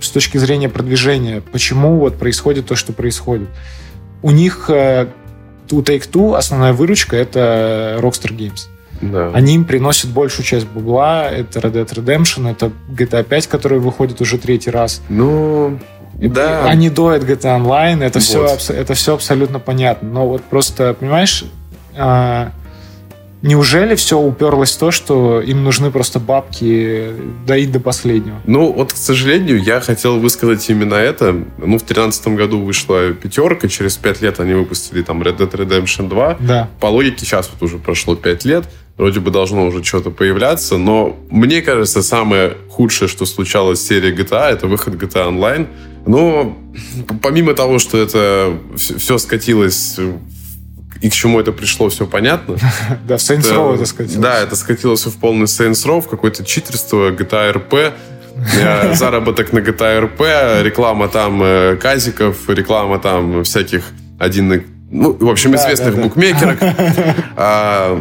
с 0.00 0.10
точки 0.10 0.38
зрения 0.38 0.68
продвижения, 0.68 1.40
почему 1.40 1.98
вот 1.98 2.16
происходит 2.18 2.66
то, 2.66 2.76
что 2.76 2.92
происходит. 2.92 3.48
У 4.22 4.30
них, 4.30 4.68
э, 4.68 5.06
у 5.70 5.80
Take-Two 5.80 6.36
основная 6.36 6.72
выручка— 6.72 7.16
это 7.18 7.98
Rockstar 8.00 8.34
Games. 8.36 8.68
Да. 9.00 9.30
Они 9.32 9.54
им 9.54 9.64
приносят 9.64 10.10
большую 10.10 10.44
часть 10.44 10.66
бабла. 10.66 11.30
Это 11.30 11.60
Red 11.60 11.72
Dead 11.72 11.88
Redemption, 11.88 12.50
это 12.50 12.72
GTA 12.88 13.22
5, 13.22 13.46
который 13.46 13.78
выходит 13.78 14.20
уже 14.20 14.38
третий 14.38 14.70
раз. 14.70 15.02
Ну, 15.08 15.78
да. 16.14 16.64
Они 16.64 16.90
доят 16.90 17.22
GTA 17.22 17.60
Online, 17.62 18.02
это, 18.02 18.18
Вот. 18.18 18.60
все, 18.60 18.74
это 18.74 18.94
все 18.94 19.14
абсолютно 19.14 19.60
понятно. 19.60 20.08
Но 20.08 20.28
вот 20.28 20.42
просто, 20.42 20.94
понимаешь, 20.94 21.44
а, 21.96 22.52
неужели 23.42 23.94
все 23.94 24.18
уперлось 24.18 24.72
в 24.72 24.78
то, 24.78 24.90
что 24.90 25.40
им 25.40 25.64
нужны 25.64 25.90
просто 25.90 26.18
бабки 26.20 27.12
доить 27.46 27.72
до 27.72 27.80
последнего? 27.80 28.40
Ну, 28.46 28.72
вот, 28.72 28.92
к 28.92 28.96
сожалению, 28.96 29.62
я 29.62 29.80
хотел 29.80 30.18
высказать 30.18 30.68
именно 30.70 30.94
это. 30.94 31.32
Ну, 31.32 31.76
в 31.78 31.84
2013 31.86 32.28
году 32.28 32.60
вышла 32.60 33.12
пятерка, 33.12 33.68
через 33.68 33.96
пять 33.96 34.20
лет 34.22 34.40
они 34.40 34.54
выпустили 34.54 35.02
там 35.02 35.22
Red 35.22 35.38
Dead 35.38 35.50
Redemption 35.50 36.08
2. 36.08 36.36
Да. 36.40 36.68
По 36.80 36.86
логике, 36.86 37.24
сейчас 37.24 37.50
вот 37.52 37.62
уже 37.66 37.78
прошло 37.78 38.16
5 38.16 38.44
лет, 38.44 38.64
вроде 38.96 39.20
бы 39.20 39.30
должно 39.30 39.66
уже 39.66 39.84
что-то 39.84 40.10
появляться, 40.10 40.76
но 40.76 41.16
мне 41.30 41.62
кажется, 41.62 42.02
самое 42.02 42.56
худшее, 42.68 43.08
что 43.08 43.26
случалось 43.26 43.78
в 43.78 43.86
серии 43.86 44.12
GTA, 44.14 44.50
это 44.50 44.66
выход 44.66 44.94
GTA 44.94 45.28
Online. 45.32 45.66
Но 46.06 46.56
помимо 47.22 47.54
того, 47.54 47.78
что 47.78 47.98
это 47.98 48.54
все 48.76 49.18
скатилось 49.18 49.98
в- 49.98 50.18
и 51.00 51.10
к 51.10 51.12
чему 51.12 51.40
это 51.40 51.52
пришло, 51.52 51.88
все 51.88 52.06
понятно. 52.06 52.56
Да, 53.06 53.16
в 53.16 53.20
Saints 53.20 53.52
Row 53.52 53.74
это 53.74 53.86
сказать. 53.86 54.18
Да, 54.20 54.40
это 54.40 54.56
скатилось 54.56 55.06
в 55.06 55.18
полный 55.18 55.46
Saints 55.46 55.86
Row, 55.86 56.00
в 56.00 56.08
какое-то 56.08 56.44
читерство, 56.44 57.10
GTA 57.10 57.52
RP, 57.54 57.92
э, 58.60 58.94
заработок 58.94 59.52
на 59.52 59.58
GTA 59.58 60.00
RP, 60.16 60.62
реклама 60.62 61.08
там 61.08 61.42
э, 61.42 61.76
казиков, 61.76 62.48
реклама 62.48 62.98
там 62.98 63.44
всяких 63.44 63.84
один 64.18 64.64
ну, 64.90 65.12
в 65.20 65.28
общем, 65.28 65.52
Да, 65.52 65.58
известных 65.58 65.94
да, 65.94 65.96
да. 65.96 66.02
букмекерок. 66.02 66.58
А, 67.36 68.00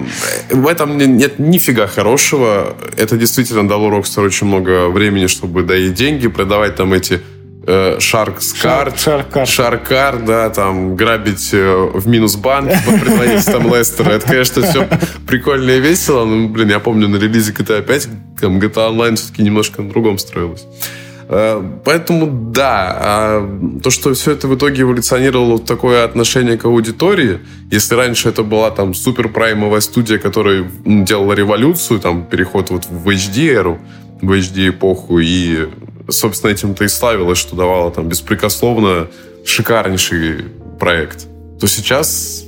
в 0.50 0.68
этом 0.68 0.98
не- 0.98 1.06
нет 1.06 1.38
нифига 1.38 1.86
хорошего. 1.88 2.76
Это 2.96 3.18
действительно 3.18 3.68
дало 3.68 3.90
Rockstar 3.90 4.26
очень 4.26 4.48
много 4.48 4.88
времени, 4.88 5.28
чтобы 5.28 5.64
доить 5.64 5.94
деньги, 5.94 6.28
продавать 6.28 6.76
там 6.76 6.94
эти 6.94 7.22
э, 7.68 7.98
Sharks 8.00 8.56
Шар- 8.56 8.88
Card, 8.90 9.00
Шаркар. 9.00 9.46
Шаркар, 9.48 10.20
да, 10.24 10.50
там, 10.50 10.96
грабить 10.96 11.50
э, 11.54 11.90
в 11.94 12.08
минус 12.08 12.36
банк 12.36 12.72
под 12.86 13.02
предводительством 13.02 13.74
Лестера. 13.76 14.10
Это, 14.10 14.26
конечно, 14.28 14.62
все 14.64 14.88
прикольно 15.28 15.72
и 15.72 15.80
весело, 15.80 16.26
но, 16.26 16.48
блин, 16.48 16.70
я 16.70 16.80
помню, 16.80 17.08
на 17.08 17.18
релизе 17.18 17.52
GTA 17.52 17.82
5 17.84 18.08
там 18.42 18.60
GTA 18.60 18.92
Online 18.92 19.16
все-таки 19.16 19.44
немножко 19.44 19.82
на 19.82 19.90
другом 19.90 20.18
строилось. 20.18 20.66
Э, 21.30 21.62
Поэтому, 21.84 22.28
да, 22.54 22.98
а 23.00 23.80
то, 23.84 23.90
что 23.90 24.14
все 24.14 24.32
это 24.32 24.48
в 24.48 24.56
итоге 24.56 24.84
эволюционировало 24.84 25.58
в 25.58 25.66
такое 25.66 26.06
отношение 26.06 26.58
к 26.58 26.66
аудитории, 26.66 27.40
если 27.70 27.96
раньше 27.96 28.30
это 28.30 28.44
была 28.44 28.72
там 28.72 28.94
супер 28.94 29.28
праймовая 29.30 29.82
студия, 29.82 30.20
которая 30.20 30.66
делала 30.86 31.34
революцию, 31.34 32.00
там, 32.00 32.24
переход 32.26 32.70
вот 32.70 32.86
в 32.90 33.10
HD-эру, 33.10 33.78
в 34.22 34.32
HD-эпоху, 34.32 35.20
и, 35.20 35.68
собственно, 36.10 36.52
этим-то 36.52 36.84
и 36.84 36.88
славилась, 36.88 37.38
что 37.38 37.56
давала 37.56 37.92
там 37.92 38.08
беспрекословно 38.08 39.08
шикарнейший 39.46 40.46
проект, 40.80 41.28
то 41.60 41.68
сейчас 41.68 42.44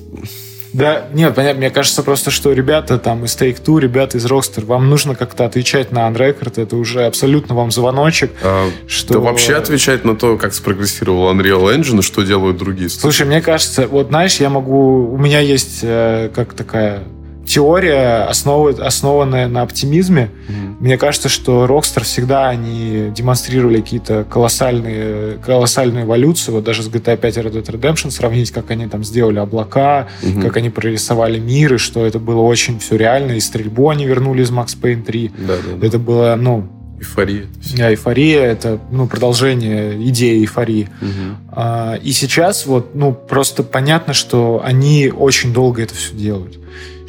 Да, 0.74 1.07
нет, 1.14 1.34
понятно, 1.34 1.60
мне 1.60 1.70
кажется 1.72 2.03
просто, 2.03 2.30
что 2.30 2.51
ребята 2.53 2.99
там 2.99 3.26
из 3.26 3.36
Take-Two, 3.36 3.80
ребята 3.80 4.18
из 4.18 4.26
Rockstar, 4.26 4.66
вам 4.66 4.89
нужно 4.89 5.16
как-то 5.16 5.45
отвечать 5.45 5.91
на 5.91 6.07
Unrecord, 6.10 6.62
это 6.62 6.76
уже 6.76 7.05
абсолютно 7.05 7.55
вам 7.55 7.72
звоночек, 7.72 8.32
а, 8.43 8.70
что... 8.88 9.14
да 9.14 9.20
вообще 9.20 9.55
отвечать 9.55 10.05
на 10.05 10.16
то, 10.16 10.38
как 10.38 10.53
спрогрессировал 10.53 11.34
Unreal 11.34 11.76
Engine 11.76 11.99
и 11.99 12.01
что 12.01 12.24
делают 12.24 12.57
другие. 12.57 12.89
Слушай, 12.89 13.26
мне 13.26 13.41
кажется, 13.41 13.88
вот 13.88 14.07
знаешь, 14.10 14.36
я 14.38 14.49
могу... 14.49 15.12
У 15.12 15.18
меня 15.18 15.39
есть 15.39 15.80
э, 15.82 16.30
как 16.36 16.53
такая 16.53 17.03
теория, 17.50 18.26
основанная 18.26 19.47
на 19.47 19.64
оптимизме. 19.64 20.30
Мгм. 20.47 20.78
Мне 20.80 20.97
кажется, 20.97 21.30
что 21.30 21.66
Rockstar 21.66 22.04
всегда 22.04 22.47
они 22.50 23.12
демонстрировали 23.16 23.82
какие-то 23.82 24.24
колоссальные, 24.24 25.38
колоссальную 25.45 26.06
эволюцию. 26.06 26.56
Вот 26.56 26.64
даже 26.64 26.84
с 26.84 26.88
GTA 26.89 27.18
5 27.18 27.38
и 27.38 27.39
Red 27.41 27.52
Dead 27.54 27.66
Redemption 27.66 28.12
сравнить, 28.12 28.52
как 28.52 28.70
они 28.72 28.88
там 28.88 29.04
сделали 29.04 29.39
облака, 29.39 30.08
Мгм. 30.22 30.41
как 30.43 30.58
они 30.58 30.70
прорисовали 30.70 31.39
мир, 31.39 31.74
и 31.74 31.78
что 31.78 32.06
это 32.06 32.20
было 32.20 32.41
очень 32.41 32.80
все 32.80 32.95
реально. 32.97 33.34
И 33.34 33.39
стрельбу 33.39 33.89
они 33.89 34.06
вернули 34.06 34.43
из 34.43 34.52
Max 34.52 34.78
Payne 34.80 35.04
3. 35.04 35.32
Да, 35.39 35.56
да, 35.56 35.76
да. 35.82 35.88
Это 35.88 35.97
было, 35.97 36.36
ну, 36.39 36.68
Эйфория. 37.00 37.45
а, 37.80 37.89
эйфория, 37.91 38.41
это, 38.43 38.78
ну, 38.91 39.08
продолжение 39.08 39.95
идеи 40.10 40.41
эйфории. 40.41 40.89
Мгм. 41.02 41.38
А, 41.52 41.95
И 42.04 42.12
сейчас 42.12 42.66
вот, 42.66 42.93
ну, 42.93 43.14
просто 43.14 43.64
понятно, 43.64 44.14
что 44.14 44.62
они 44.64 45.10
очень 45.10 45.52
долго 45.54 45.82
это 45.82 45.95
все 45.95 46.14
делают. 46.14 46.60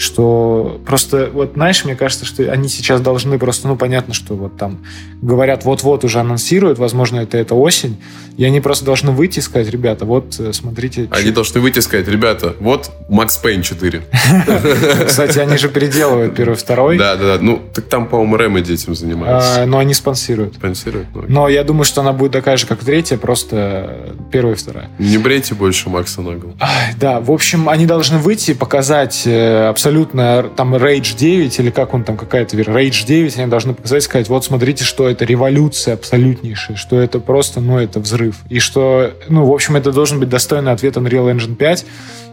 Что 0.01 0.80
просто, 0.86 1.28
вот, 1.30 1.53
знаешь, 1.57 1.84
мне 1.84 1.94
кажется, 1.94 2.24
что 2.24 2.51
они 2.51 2.70
сейчас 2.70 3.03
должны 3.03 3.38
просто, 3.38 3.68
ну, 3.68 3.76
понятно, 3.76 4.14
что 4.14 4.34
вот 4.34 4.57
там 4.57 4.78
говорят, 5.20 5.66
вот-вот 5.66 6.05
уже 6.05 6.20
анонсируют, 6.20 6.78
возможно, 6.78 7.20
это 7.20 7.36
это 7.36 7.55
осень, 7.55 7.98
и 8.38 8.44
они 8.46 8.62
просто 8.62 8.86
должны 8.86 9.11
выйти 9.11 9.40
и 9.40 9.42
сказать, 9.42 9.68
ребята, 9.68 10.07
вот, 10.07 10.36
э, 10.40 10.55
смотрите. 10.55 11.07
Они 11.11 11.26
чё- 11.26 11.32
должны 11.34 11.61
выйти 11.61 11.80
и 11.80 11.82
сказать, 11.82 12.09
ребята, 12.09 12.55
вот 12.61 12.90
Макс 13.11 13.36
Пейн 13.36 13.61
4. 13.61 14.03
Кстати, 15.07 15.38
они 15.38 15.59
же 15.59 15.68
переделывают 15.68 16.34
первый, 16.34 16.55
второй, 16.57 16.96
Да, 16.96 17.16
да, 17.16 17.36
да. 17.36 17.42
Ну, 17.42 17.61
так 17.74 17.84
там, 17.84 18.07
по-моему, 18.07 18.36
Remedy 18.36 18.72
этим 18.72 18.94
занимается. 18.94 19.64
а, 19.64 19.66
но 19.66 19.78
они 19.80 19.92
спонсируют. 19.92 20.55
Спонсирует. 20.55 21.09
ну, 21.14 21.24
Но 21.28 21.48
я 21.51 21.62
думаю, 21.62 21.84
что 21.84 22.01
она 22.01 22.14
будет 22.14 22.32
такая 22.32 22.57
же, 22.57 22.66
как 22.66 22.78
третья, 22.82 23.18
просто 23.18 24.14
первая 24.32 24.55
и 24.55 24.59
вторая. 24.59 24.88
Не 24.98 25.18
брейте 25.18 25.55
больше 25.55 25.90
Макса 25.90 26.22
на 26.22 26.36
голову. 26.36 26.57
Ай, 26.59 26.94
Да, 26.98 27.20
в 27.20 27.30
общем, 27.30 27.68
они 27.68 27.84
должны 27.84 28.16
выйти 28.16 28.53
и 28.53 28.55
показать 28.55 29.24
э, 29.26 29.68
абсолютно 29.91 30.45
там 30.57 30.74
Rage 30.76 31.16
9 31.16 31.59
или 31.59 31.70
как 31.70 31.95
он 31.95 32.05
там 32.05 32.16
какая-то 32.16 32.57
Rage 32.57 33.05
9, 33.07 33.36
они 33.38 33.51
должны 33.51 33.74
показать, 33.74 34.05
сказать, 34.05 34.28
вот 34.28 34.45
смотрите, 34.45 34.84
что 34.84 35.09
это 35.09 35.24
революция 35.24 35.95
абсолютнейшая, 35.95 36.76
что 36.76 37.01
это 37.01 37.18
просто, 37.18 37.61
ну, 37.61 37.78
это 37.78 37.99
взрыв. 37.99 38.36
И 38.49 38.61
что, 38.61 39.12
ну, 39.28 39.45
в 39.45 39.53
общем, 39.53 39.74
это 39.74 39.91
должен 39.91 40.20
быть 40.20 40.28
достойный 40.28 40.70
ответ 40.70 40.97
Unreal 40.97 41.34
Engine 41.34 41.57
5, 41.57 41.86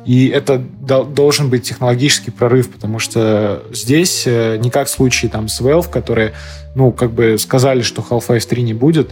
и 0.06 0.28
это 0.28 0.60
дол- 0.60 1.06
должен 1.06 1.50
быть 1.50 1.64
технологический 1.64 2.30
прорыв, 2.30 2.70
потому 2.70 3.00
что 3.00 3.64
здесь, 3.72 4.24
э, 4.28 4.58
не 4.58 4.70
как 4.70 4.88
в 4.88 4.92
случае 4.92 5.32
там 5.32 5.48
с 5.48 5.60
Valve, 5.60 5.90
которые, 5.90 6.34
ну, 6.76 6.92
как 6.92 7.12
бы 7.12 7.38
сказали, 7.40 7.82
что 7.82 8.06
Half-Life 8.08 8.48
3 8.48 8.62
не 8.62 8.74
будет, 8.74 9.12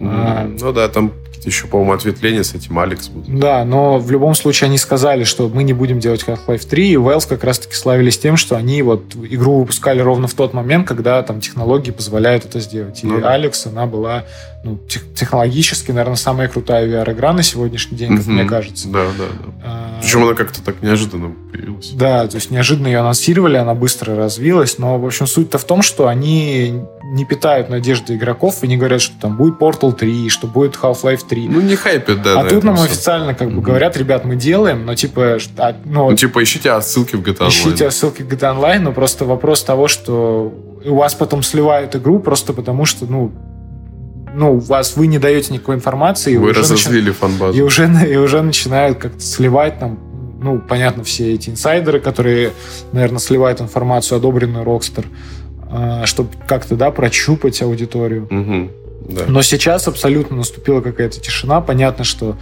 А. 0.00 0.48
Ну 0.60 0.72
да, 0.72 0.88
там 0.88 1.12
еще, 1.46 1.66
по-моему, 1.66 1.92
ответвления 1.92 2.42
с 2.42 2.54
этим 2.54 2.78
Алекс 2.78 3.08
будут. 3.08 3.38
Да, 3.38 3.64
но 3.64 3.98
в 3.98 4.10
любом 4.10 4.34
случае 4.34 4.68
они 4.68 4.78
сказали, 4.78 5.24
что 5.24 5.48
мы 5.48 5.62
не 5.62 5.72
будем 5.72 6.00
делать 6.00 6.24
Half-Life 6.26 6.66
3, 6.66 6.92
и 6.92 6.96
Valve 6.96 7.28
как 7.28 7.44
раз-таки 7.44 7.74
славились 7.74 8.18
тем, 8.18 8.36
что 8.36 8.56
они 8.56 8.82
вот 8.82 9.14
игру 9.14 9.60
выпускали 9.60 10.00
ровно 10.00 10.28
в 10.28 10.34
тот 10.34 10.52
момент, 10.54 10.86
когда 10.86 11.22
там 11.22 11.40
технологии 11.40 11.90
позволяют 11.90 12.44
это 12.44 12.60
сделать. 12.60 13.02
И 13.02 13.06
Ну 13.06 13.20
да. 13.20 13.32
Алекс, 13.34 13.66
она 13.66 13.86
была 13.86 14.24
ну, 14.64 14.76
тех- 14.88 15.14
технологически, 15.14 15.92
наверное, 15.92 16.16
самая 16.16 16.48
крутая 16.48 16.86
VR-игра 16.86 17.32
на 17.32 17.42
сегодняшний 17.44 17.96
день, 17.96 18.16
как 18.16 18.26
Мгм. 18.26 18.34
мне 18.34 18.44
кажется. 18.44 18.88
Да, 18.88 19.04
да, 19.16 19.24
да. 19.24 19.52
А, 19.64 20.00
Причем 20.02 20.24
она 20.24 20.34
как-то 20.34 20.60
так 20.62 20.82
неожиданно 20.82 21.32
появилась. 21.52 21.90
Да, 21.90 22.26
то 22.26 22.34
есть 22.36 22.50
неожиданно 22.50 22.88
ее 22.88 22.98
анонсировали, 22.98 23.56
она 23.56 23.74
быстро 23.74 24.16
развилась, 24.16 24.78
но, 24.78 24.98
в 24.98 25.06
общем, 25.06 25.26
суть-то 25.28 25.58
в 25.58 25.64
том, 25.64 25.82
что 25.82 26.08
они 26.08 26.82
не 27.04 27.24
питают 27.24 27.70
надежды 27.70 28.16
игроков 28.16 28.62
и 28.64 28.66
не 28.68 28.76
говорят, 28.76 29.00
что 29.00 29.14
там 29.20 29.36
будет 29.36 29.58
Portal 29.60 29.92
3, 29.92 30.28
что 30.28 30.46
будет 30.48 30.74
Half-Life 30.76 31.22
3. 31.28 31.48
Ну, 31.48 31.60
не 31.60 31.76
хайпят, 31.76 32.20
да. 32.22 32.40
а 32.40 32.44
тут 32.44 32.64
нам 32.64 32.76
всё. 32.76 32.84
официально 32.86 33.34
как 33.34 33.48
бы 33.48 33.54
Мгм. 33.54 33.62
говорят, 33.62 33.96
ребят, 33.96 34.24
мы 34.24 34.34
делаем, 34.36 34.84
но 34.84 34.94
типа, 34.94 35.38
а, 35.56 35.76
ну, 35.84 36.10
Ну, 36.10 36.16
типа, 36.16 36.42
ищите 36.42 36.78
ссылки 36.82 37.14
в 37.16 37.22
GTA 37.22 37.46
Online. 37.46 37.48
ищите 37.48 37.90
ссылки 37.92 38.22
к 38.22 38.26
GTA 38.26 38.54
Online, 38.56 38.80
но 38.80 38.92
просто 38.92 39.24
вопрос 39.24 39.62
того, 39.62 39.86
что 39.88 40.52
у 40.84 40.94
вас 40.96 41.14
потом 41.14 41.42
сливают 41.42 41.94
игру 41.96 42.18
просто 42.18 42.52
потому, 42.52 42.84
что, 42.84 43.06
ну, 43.06 43.32
ну, 44.38 44.58
вас 44.58 44.96
вы 44.96 45.08
не 45.08 45.18
даете 45.18 45.52
никакой 45.52 45.74
информации, 45.74 46.34
и 46.34 46.36
Вы 46.36 46.52
разозлили 46.52 47.10
и 47.10 47.12
фан-базу. 47.12 47.64
уже, 47.64 47.90
и 48.08 48.16
уже 48.16 48.40
начинают 48.42 48.98
как-то 48.98 49.20
сливать 49.20 49.78
там, 49.80 49.98
ну, 50.40 50.60
понятно, 50.60 51.02
все 51.02 51.34
эти 51.34 51.50
инсайдеры, 51.50 51.98
которые, 51.98 52.52
наверное, 52.92 53.18
сливают 53.18 53.60
информацию, 53.60 54.16
одобренную 54.18 54.64
Rockstar, 54.64 55.04
чтобы 56.06 56.30
как-то, 56.46 56.76
да, 56.76 56.90
прощупать 56.92 57.60
аудиторию. 57.62 58.28
Мгм. 58.30 58.70
Да. 59.08 59.22
Но 59.26 59.42
сейчас 59.42 59.88
абсолютно 59.88 60.36
наступила 60.36 60.80
какая-то 60.80 61.18
тишина. 61.20 61.60
Понятно, 61.60 62.04
что 62.04 62.36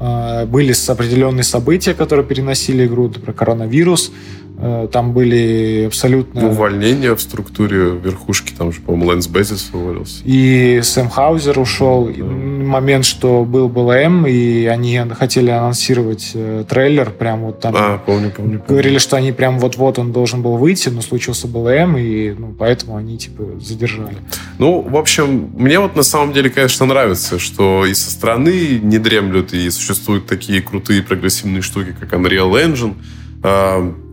э, 0.00 0.46
были 0.46 0.72
определенные 0.88 1.42
события, 1.42 1.94
которые 1.94 2.24
переносили 2.24 2.86
игру, 2.86 3.08
например, 3.08 3.32
коронавирус. 3.34 4.12
Э, 4.58 4.88
там 4.90 5.12
были 5.12 5.84
абсолютно... 5.86 6.48
Увольнения 6.48 7.14
в 7.14 7.20
структуре 7.20 7.90
верхушки, 7.96 8.52
там 8.52 8.72
же, 8.72 8.80
по-моему, 8.80 9.06
Лэнс 9.06 9.26
Безис 9.26 9.70
уволился. 9.72 10.22
И 10.24 10.80
Сэм 10.82 11.08
Хаузер 11.08 11.58
ушел. 11.58 12.06
Да. 12.06 12.22
Момент, 12.22 13.04
что 13.04 13.44
был 13.44 13.68
БЛМ, 13.68 14.26
и 14.26 14.66
они 14.66 15.00
хотели 15.18 15.50
анонсировать 15.50 16.30
э, 16.34 16.64
трейлер, 16.68 17.10
прям 17.10 17.42
вот 17.42 17.60
там. 17.60 17.74
А, 17.76 17.98
помню, 17.98 18.30
помню. 18.30 18.58
помню. 18.58 18.64
Говорили, 18.68 18.98
что 18.98 19.16
они 19.16 19.32
прям 19.32 19.58
вот-вот 19.58 19.98
он 19.98 20.12
должен 20.12 20.42
был 20.42 20.56
выйти, 20.56 20.88
но 20.90 21.00
случился 21.00 21.48
БЛМ, 21.48 21.96
и 21.96 22.30
ну, 22.32 22.54
поэтому 22.56 22.96
они 22.96 23.18
типа 23.18 23.44
задержали. 23.60 24.16
Ну, 24.58 24.80
в 24.80 24.96
общем, 24.96 25.50
мне 25.56 25.80
вот 25.80 25.96
на 25.96 26.02
самом 26.02 26.32
деле, 26.32 26.50
конечно, 26.50 26.86
нравится, 26.86 27.38
что 27.38 27.84
и 27.84 27.94
со 27.94 28.10
стороны 28.10 28.80
не 28.82 28.98
дремлют, 28.98 29.52
и 29.54 29.68
существуют 29.70 30.26
такие 30.26 30.62
крутые 30.62 31.02
прогрессивные 31.02 31.62
штуки, 31.62 31.96
как 31.98 32.12
Unreal 32.12 32.52
Engine. 32.52 32.94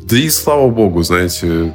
Да 0.10 0.18
и 0.18 0.30
слава 0.30 0.70
богу, 0.70 1.03
знаете, 1.03 1.74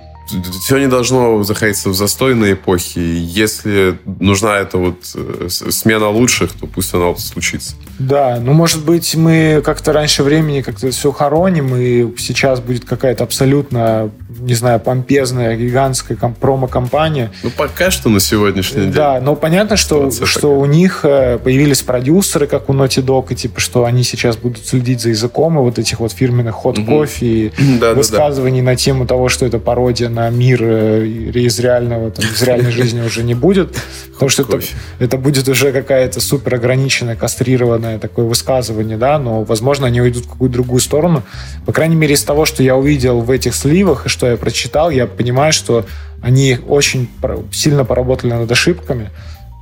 все 0.63 0.79
не 0.79 0.89
должно 0.89 1.43
заходиться 1.45 1.91
в 1.91 1.95
застойные 1.95 2.55
эпохи. 2.55 2.99
Если 2.99 3.99
нужна 4.05 4.59
эта 4.59 4.79
вот 4.79 4.97
э, 5.15 5.49
смена 5.49 6.09
лучших, 6.09 6.53
то 6.53 6.67
пусть 6.67 6.95
она 6.95 7.07
вот 7.07 7.21
случится. 7.21 7.77
Да, 7.99 8.39
ну, 8.41 8.53
может 8.53 8.85
быть, 8.85 9.15
мы 9.15 9.63
как-то 9.65 9.93
раньше 9.93 10.23
времени 10.23 10.63
как-то 10.63 10.91
все 10.91 11.13
хороним, 11.13 11.77
и 11.77 12.17
сейчас 12.19 12.61
будет 12.61 12.85
какая-то 12.85 13.23
абсолютно, 13.25 14.11
не 14.41 14.55
знаю, 14.55 14.81
помпезная, 14.81 15.57
гигантская 15.57 16.17
промо-компания. 16.17 17.31
Ну, 17.43 17.51
пока 17.51 17.91
что 17.91 18.09
на 18.09 18.21
сегодняшний 18.21 18.83
день. 18.83 18.93
Да, 18.93 19.21
но 19.21 19.35
понятно, 19.37 19.77
что, 19.77 20.11
что 20.11 20.59
у 20.59 20.65
них 20.67 21.01
э, 21.05 21.39
появились 21.39 21.83
продюсеры, 21.83 22.47
как 22.47 22.69
у 22.69 22.73
Naughty 22.73 23.05
Dog, 23.05 23.27
и 23.31 23.35
типа, 23.35 23.61
что 23.61 23.85
они 23.85 24.03
сейчас 24.03 24.37
будут 24.37 24.67
следить 24.67 25.01
за 25.01 25.11
языком 25.11 25.59
и 25.59 25.63
вот 25.63 25.79
этих 25.79 26.01
вот 26.01 26.13
фирменных 26.13 26.55
ход-кофе 26.55 27.27
и 27.27 27.53
да, 27.81 27.95
высказываний 27.95 28.61
да, 28.61 28.67
да. 28.67 28.73
на 28.73 28.77
тему 28.77 29.07
того, 29.07 29.29
что 29.29 29.47
это 29.47 29.59
пародия 29.59 30.09
на 30.09 30.29
мир 30.31 30.61
э, 30.63 31.07
из 31.07 31.59
реального, 31.59 32.11
там, 32.11 32.25
из 32.25 32.43
реальной 32.43 32.71
жизни 32.73 33.01
уже 33.01 33.23
не 33.23 33.35
будет, 33.35 33.77
потому 34.13 34.29
что 34.29 34.43
это, 34.43 34.61
это 34.99 35.17
будет 35.17 35.49
уже 35.49 35.73
какая-то 35.73 36.21
супер 36.21 36.55
ограниченная, 36.55 37.17
кастрированная 37.17 37.99
такое 37.99 38.25
высказывание, 38.25 38.97
да, 38.97 39.19
но, 39.19 39.45
возможно, 39.45 39.87
они 39.87 40.01
уйдут 40.01 40.27
в 40.27 40.29
какую-то 40.29 40.55
другую 40.55 40.81
сторону. 40.81 41.23
По 41.67 41.73
крайней 41.73 41.97
мере, 41.97 42.15
из 42.15 42.23
того, 42.23 42.45
что 42.45 42.63
я 42.63 42.77
увидел 42.77 43.21
в 43.21 43.31
этих 43.31 43.55
сливах 43.55 44.07
и 44.07 44.09
что 44.09 44.24
я 44.29 44.37
прочитал, 44.37 44.91
я 44.91 45.07
понимаю, 45.07 45.53
что 45.53 45.87
они 46.23 46.59
очень 46.67 47.09
сильно 47.53 47.85
поработали 47.85 48.33
над 48.33 48.51
ошибками, 48.51 49.11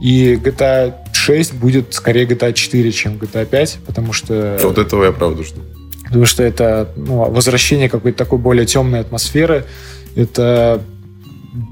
и 0.00 0.34
GTA 0.34 0.94
6 1.12 1.54
будет 1.54 1.94
скорее 1.94 2.26
GTA 2.26 2.52
4, 2.52 2.92
чем 2.92 3.14
GTA 3.14 3.46
5, 3.46 3.78
потому 3.86 4.12
что... 4.12 4.58
Вот 4.62 4.78
этого 4.78 5.04
я 5.04 5.12
правда 5.12 5.42
жду. 5.44 5.60
Потому 6.04 6.26
что 6.26 6.42
это 6.42 6.92
ну, 6.96 7.30
возвращение 7.30 7.88
какой-то 7.88 8.18
такой 8.18 8.38
более 8.38 8.66
темной 8.66 9.00
атмосферы, 9.00 9.64
это 10.14 10.82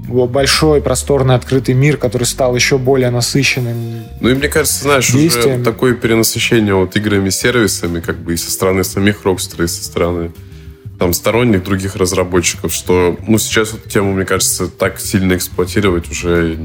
большой, 0.07 0.81
просторный, 0.81 1.35
открытый 1.35 1.73
мир, 1.73 1.97
который 1.97 2.23
стал 2.23 2.55
еще 2.55 2.77
более 2.77 3.09
насыщенным. 3.09 4.03
Ну 4.19 4.29
и 4.29 4.33
мне 4.33 4.47
кажется, 4.47 4.83
знаешь, 4.83 5.11
действием. 5.11 5.61
уже 5.61 5.63
такое 5.63 5.93
перенасыщение 5.93 6.75
вот 6.75 6.95
играми, 6.95 7.29
сервисами, 7.29 7.99
как 7.99 8.17
бы 8.17 8.33
и 8.33 8.37
со 8.37 8.51
стороны 8.51 8.83
самих 8.83 9.23
Rockstar, 9.23 9.63
и 9.63 9.67
со 9.67 9.83
стороны 9.83 10.31
там, 11.01 11.13
сторонних 11.13 11.63
других 11.63 11.95
разработчиков, 11.95 12.71
что 12.71 13.17
ну, 13.27 13.39
сейчас 13.39 13.73
эту 13.73 13.89
тему, 13.89 14.13
мне 14.13 14.23
кажется, 14.23 14.67
так 14.67 14.99
сильно 14.99 15.33
эксплуатировать 15.33 16.11
уже 16.11 16.55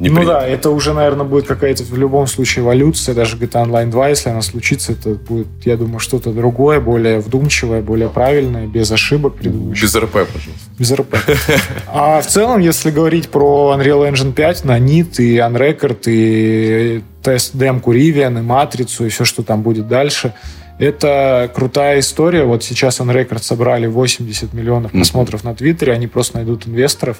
не 0.00 0.08
Ну 0.08 0.24
да, 0.24 0.46
это 0.46 0.70
уже, 0.70 0.94
наверное, 0.94 1.26
будет 1.26 1.46
какая-то 1.46 1.82
в 1.82 1.98
любом 1.98 2.26
случае 2.26 2.64
эволюция, 2.64 3.14
даже 3.14 3.36
GTA 3.36 3.66
Online 3.66 3.90
2, 3.90 4.08
если 4.08 4.30
она 4.30 4.40
случится, 4.40 4.92
это 4.92 5.10
будет, 5.10 5.46
я 5.66 5.76
думаю, 5.76 5.98
что-то 5.98 6.32
другое, 6.32 6.80
более 6.80 7.20
вдумчивое, 7.20 7.82
более 7.82 8.08
правильное, 8.08 8.66
без 8.66 8.90
ошибок 8.90 9.34
предыдущих. 9.34 9.82
Без 9.82 9.94
РП, 9.94 10.12
пожалуйста. 10.12 10.70
Без 10.78 10.92
РП. 10.92 11.16
А 11.86 12.22
в 12.22 12.26
целом, 12.26 12.60
если 12.60 12.90
говорить 12.90 13.28
про 13.28 13.76
Unreal 13.76 14.10
Engine 14.10 14.32
5, 14.32 14.64
на 14.64 14.78
NIT 14.78 15.16
и 15.18 15.36
Unrecord, 15.36 16.04
и 16.06 17.02
тест-демку 17.22 17.92
Rivian, 17.92 18.38
и 18.38 18.42
Матрицу, 18.42 19.04
и 19.04 19.10
все, 19.10 19.26
что 19.26 19.42
там 19.42 19.60
будет 19.60 19.86
дальше– 19.86 20.32
это 20.82 21.48
крутая 21.54 22.00
история. 22.00 22.42
Вот 22.42 22.64
сейчас 22.64 23.00
Unrecord 23.00 23.42
собрали 23.42 23.86
80 23.86 24.52
миллионов 24.52 24.90
просмотров 24.90 25.42
mm-hmm. 25.42 25.48
на 25.48 25.54
Твиттере. 25.54 25.92
Они 25.92 26.08
просто 26.08 26.38
найдут 26.38 26.66
инвесторов 26.66 27.18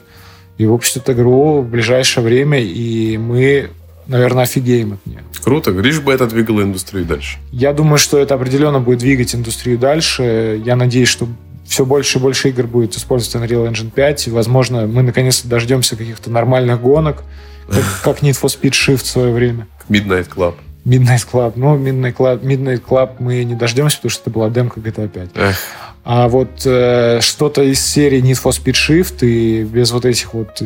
и 0.59 0.67
выпустят 0.67 1.09
игру 1.11 1.61
в 1.61 1.69
ближайшее 1.69 2.25
время. 2.25 2.61
И 2.61 3.17
мы 3.19 3.71
наверное, 4.09 4.43
офигеем 4.43 4.95
от 4.95 5.07
нее. 5.07 5.21
Круто. 5.45 5.71
Лишь 5.71 6.01
бы 6.01 6.13
это 6.13 6.27
двигало 6.27 6.63
индустрию 6.63 7.05
дальше. 7.05 7.39
Я 7.53 7.73
думаю, 7.73 7.99
что 7.99 8.19
это 8.19 8.35
определенно 8.35 8.81
будет 8.81 8.99
двигать 8.99 9.33
индустрию 9.33 9.79
дальше. 9.79 10.61
Я 10.65 10.75
надеюсь, 10.75 11.09
что 11.09 11.29
все 11.65 11.87
больше 11.87 12.19
и 12.19 12.21
больше 12.21 12.49
игр 12.49 12.67
будет 12.67 12.97
использовать 12.97 13.49
Unreal 13.49 13.71
Engine 13.71 13.93
5. 13.93 14.27
И, 14.27 14.31
возможно, 14.31 14.89
мы 14.89 15.03
наконец-то 15.03 15.47
дождемся 15.47 15.95
каких-то 15.95 16.31
нормальных 16.31 16.81
гонок, 16.81 17.23
как, 17.69 17.85
как 18.03 18.23
Need 18.23 18.43
for 18.43 18.49
Speed 18.49 18.73
Shift 18.73 19.05
в 19.05 19.07
свое 19.07 19.33
время. 19.33 19.69
Midnight 19.89 20.29
Club. 20.29 20.57
Midnight 20.85 21.27
Club. 21.31 21.53
Но 21.57 21.77
Midnight 21.77 22.17
Club, 22.17 22.43
Midnight 22.43 22.83
Club 22.87 23.17
мы 23.19 23.45
не 23.45 23.55
дождемся, 23.55 23.97
потому 23.97 24.11
что 24.11 24.23
это 24.23 24.31
была 24.31 24.51
демка 24.51 24.81
GTA 24.81 25.09
5. 25.09 25.31
Эх. 25.35 25.57
А 26.05 26.29
вот 26.29 26.63
э, 26.65 27.21
что-то 27.21 27.63
из 27.63 27.81
серии 27.85 28.21
Need 28.21 28.43
for 28.43 28.51
Speed 28.51 28.73
Shift 28.75 29.25
и 29.25 29.63
без 29.63 29.93
вот 29.93 30.05
этих 30.05 30.35
вот 30.35 30.61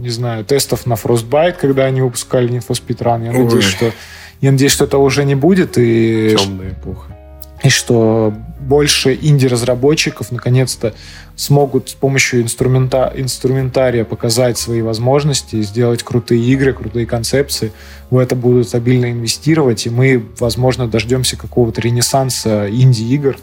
не 0.00 0.10
знаю, 0.10 0.44
тестов 0.44 0.86
на 0.86 0.94
Frostbite, 0.94 1.56
когда 1.60 1.84
они 1.84 2.00
выпускали 2.00 2.48
Need 2.48 2.66
for 2.66 2.80
Speed 2.80 2.98
Run. 2.98 3.24
Я 3.24 3.30
Ой. 3.30 3.44
надеюсь, 3.44 3.64
что 3.64 3.92
я 4.40 4.52
надеюсь, 4.52 4.72
что 4.72 4.84
это 4.84 4.98
уже 4.98 5.24
не 5.24 5.34
будет. 5.34 5.78
И 5.78 6.36
Темная 6.38 6.70
эпоха. 6.70 7.16
И 7.62 7.68
что 7.70 8.34
больше 8.60 9.18
инди-разработчиков 9.20 10.30
наконец-то 10.30 10.94
смогут 11.36 11.90
с 11.90 11.94
помощью 11.94 12.42
инструмента, 12.42 13.12
инструментария 13.14 14.04
показать 14.04 14.58
свои 14.58 14.82
возможности, 14.82 15.62
сделать 15.62 16.02
крутые 16.02 16.42
игры, 16.42 16.72
крутые 16.72 17.06
концепции. 17.06 17.72
В 18.10 18.18
это 18.18 18.34
будут 18.34 18.68
стабильно 18.68 19.12
инвестировать, 19.12 19.86
и 19.86 19.90
мы, 19.90 20.24
возможно, 20.38 20.88
дождемся 20.88 21.36
какого-то 21.36 21.80
ренессанса 21.82 22.68
инди-игр, 22.70 23.36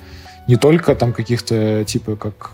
не 0.48 0.58
только 0.58 0.94
там 0.96 1.14
каких-то, 1.14 1.86
типа, 1.86 2.16
как 2.18 2.52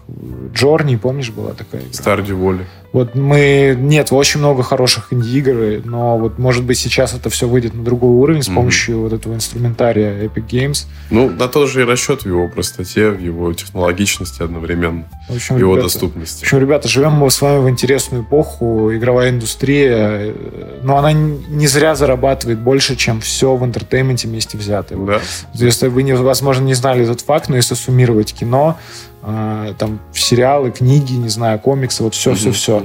Journey, 0.53 0.95
помнишь, 0.95 1.31
была 1.31 1.53
такая 1.53 1.81
игра? 1.81 1.93
Stardew 1.93 2.33
Valley. 2.33 2.65
Вот 2.91 3.13
мы... 3.13 3.75
Нет, 3.79 4.07
очень 4.11 4.39
много 4.39 4.63
хороших 4.63 5.13
инди-игр, 5.13 5.85
но 5.85 6.17
вот, 6.17 6.39
может 6.39 6.63
быть, 6.63 6.79
сейчас 6.79 7.13
это 7.13 7.29
все 7.29 7.47
выйдет 7.47 7.75
на 7.75 7.83
другой 7.83 8.09
уровень 8.09 8.41
с 8.41 8.49
mm-hmm. 8.49 8.55
помощью 8.55 8.99
вот 9.01 9.13
этого 9.13 9.35
инструментария 9.35 10.23
Epic 10.23 10.47
Games. 10.47 10.87
Ну, 11.11 11.29
на 11.29 11.47
тот 11.47 11.69
же 11.69 11.81
и 11.81 11.83
расчет 11.83 12.23
в 12.23 12.25
его 12.25 12.47
простоте, 12.47 13.09
в 13.09 13.19
его 13.19 13.53
технологичности 13.53 14.41
одновременно, 14.41 15.05
в 15.27 15.35
общем, 15.35 15.57
его 15.57 15.73
ребята, 15.73 15.93
доступности. 15.93 16.39
В 16.39 16.43
общем, 16.43 16.59
ребята, 16.59 16.87
живем 16.87 17.13
мы 17.13 17.29
с 17.29 17.41
вами 17.41 17.59
в 17.59 17.69
интересную 17.69 18.23
эпоху, 18.23 18.91
игровая 18.93 19.29
индустрия, 19.29 19.97
э, 19.97 20.79
но 20.81 20.97
она 20.97 21.11
не 21.11 21.67
зря 21.67 21.93
зарабатывает 21.93 22.59
больше, 22.59 22.95
чем 22.95 23.21
все 23.21 23.55
в 23.55 23.63
entertainment 23.63 24.22
е 24.22 24.27
вместе 24.27 24.57
взятое. 24.57 24.97
Да. 24.97 25.21
Если 25.53 25.87
вы, 25.87 26.03
возможно, 26.15 26.63
не 26.63 26.73
знали 26.73 27.03
этот 27.03 27.21
факт, 27.21 27.49
но 27.49 27.55
если 27.55 27.75
суммировать 27.75 28.33
кино, 28.33 28.77
а, 29.21 29.73
там 29.73 29.99
сериалы, 30.13 30.71
книги, 30.71 31.13
не 31.13 31.29
знаю, 31.29 31.59
комиксы, 31.59 32.03
вот 32.03 32.15
все, 32.15 32.35
все, 32.35 32.51
все. 32.51 32.83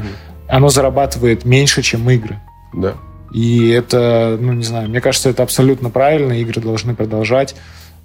Оно 0.48 0.68
зарабатывает 0.68 1.44
меньше, 1.44 1.82
чем 1.82 2.08
игры. 2.10 2.38
Да. 2.72 2.94
И 3.32 3.68
это, 3.70 4.38
ну, 4.40 4.52
не 4.52 4.64
знаю, 4.64 4.88
мне 4.88 5.00
кажется, 5.00 5.28
это 5.28 5.42
абсолютно 5.42 5.90
правильно. 5.90 6.32
Игры 6.32 6.60
должны 6.60 6.94
продолжать 6.94 7.56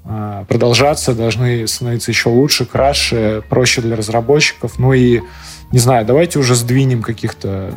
а, 0.06 0.46
продолжаться, 0.46 1.14
должны 1.14 1.68
становиться 1.68 2.12
еще 2.12 2.30
лучше, 2.30 2.66
краше, 2.66 3.44
проще 3.50 3.82
для 3.82 3.96
разработчиков. 3.96 4.80
Ну 4.80 4.94
и, 4.94 5.22
не 5.72 5.80
знаю, 5.80 6.06
давайте 6.06 6.40
уже 6.40 6.56
сдвинем 6.56 7.04
каких-то 7.04 7.74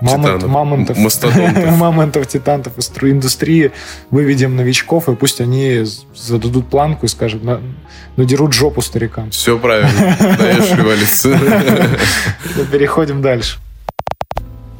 мамонт, 0.00 0.46
мамонтов, 0.46 0.96
мамонтов, 1.78 2.26
титантов 2.26 2.78
из 2.78 2.90
индустрии, 2.90 3.72
выведем 4.10 4.56
новичков, 4.56 5.08
и 5.08 5.14
пусть 5.14 5.40
они 5.40 5.84
зададут 6.14 6.68
планку 6.68 7.06
и 7.06 7.08
скажут, 7.08 7.42
надерут 8.16 8.52
жопу 8.52 8.82
старикам. 8.82 9.30
Все 9.30 9.58
правильно, 9.58 10.16
даешь 10.38 10.70
революцию. 10.76 11.38
Переходим 12.70 13.22
дальше. 13.22 13.58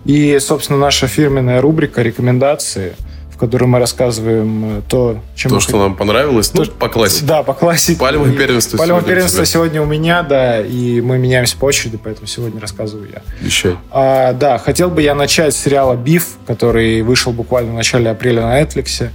И, 0.04 0.38
собственно, 0.38 0.78
наша 0.78 1.06
фирменная 1.06 1.60
рубрика 1.62 2.02
«Рекомендации», 2.02 2.92
в 3.34 3.36
которой 3.36 3.64
мы 3.64 3.80
рассказываем 3.80 4.78
э, 4.78 4.82
то, 4.88 5.20
чем 5.34 5.50
То, 5.50 5.54
мы... 5.56 5.60
что 5.60 5.78
нам 5.78 5.96
понравилось, 5.96 6.50
то, 6.50 6.62
ну, 6.62 6.70
по 6.70 6.88
классике. 6.88 7.26
Да, 7.26 7.42
по 7.42 7.52
классике. 7.52 7.98
Пальма 7.98 8.30
первенства 8.30 8.76
Пальма 8.76 8.98
сегодня 8.98 9.08
первенства 9.08 9.44
сегодня 9.44 9.82
у 9.82 9.86
меня, 9.86 10.22
да, 10.22 10.60
и 10.60 11.00
мы 11.00 11.18
меняемся 11.18 11.56
по 11.56 11.64
очереди, 11.64 11.98
поэтому 12.02 12.28
сегодня 12.28 12.60
рассказываю 12.60 13.10
я. 13.12 13.22
Вещай. 13.40 13.76
А, 13.90 14.32
да, 14.34 14.58
хотел 14.58 14.88
бы 14.88 15.02
я 15.02 15.16
начать 15.16 15.54
с 15.54 15.58
сериала 15.58 15.96
«Биф», 15.96 16.28
который 16.46 17.02
вышел 17.02 17.32
буквально 17.32 17.72
в 17.72 17.74
начале 17.74 18.08
апреля 18.08 18.42
на 18.42 18.62
Netflix. 18.62 19.10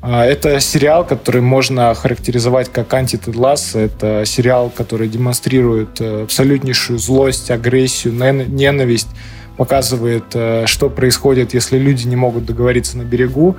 А, 0.00 0.24
это 0.24 0.60
сериал, 0.60 1.04
который 1.04 1.40
можно 1.40 1.92
характеризовать 1.94 2.70
как 2.70 2.94
анти-Тед 2.94 3.34
Это 3.74 4.24
сериал, 4.24 4.70
который 4.70 5.08
демонстрирует 5.08 6.00
э, 6.00 6.22
абсолютнейшую 6.22 7.00
злость, 7.00 7.50
агрессию, 7.50 8.14
ненависть, 8.14 9.08
показывает, 9.56 10.24
э, 10.34 10.64
что 10.66 10.90
происходит, 10.90 11.54
если 11.54 11.78
люди 11.78 12.06
не 12.06 12.16
могут 12.16 12.46
договориться 12.46 12.96
на 12.98 13.02
берегу. 13.02 13.56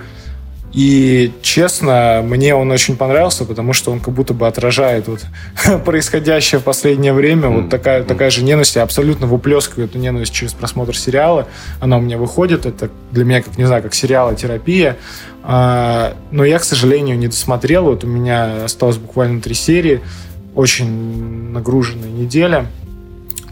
И, 0.73 1.31
честно, 1.41 2.21
мне 2.23 2.53
он 2.53 2.69
очень 2.71 2.97
понравился, 2.97 3.45
потому 3.45 3.73
что 3.73 3.91
он 3.91 3.99
как 3.99 4.13
будто 4.13 4.33
бы 4.33 4.47
отражает 4.47 5.07
вот 5.07 5.25
происходящее 5.85 6.59
в 6.59 6.63
последнее 6.63 7.13
время. 7.13 7.47
Вот 7.49 7.69
такая, 7.69 8.03
такая 8.03 8.29
же 8.29 8.43
ненависть. 8.43 8.75
Я 8.75 8.83
абсолютно 8.83 9.27
выплескиваю 9.27 9.87
эту 9.87 9.97
ненависть 9.97 10.33
через 10.33 10.53
просмотр 10.53 10.95
сериала. 10.95 11.47
Она 11.79 11.97
у 11.97 12.01
меня 12.01 12.17
выходит. 12.17 12.65
Это 12.65 12.89
для 13.11 13.23
меня, 13.23 13.41
как 13.41 13.57
не 13.57 13.65
знаю, 13.65 13.81
как 13.81 13.93
сериала 13.95 14.35
терапия. 14.35 14.97
А, 15.41 16.15
но 16.31 16.43
я, 16.43 16.59
к 16.59 16.63
сожалению, 16.63 17.17
не 17.17 17.27
досмотрел. 17.27 17.85
Вот 17.85 18.03
у 18.03 18.07
меня 18.07 18.65
осталось 18.65 18.97
буквально 18.97 19.41
три 19.41 19.55
серии. 19.55 20.01
Очень 20.53 21.53
нагруженная 21.53 22.09
неделя. 22.09 22.67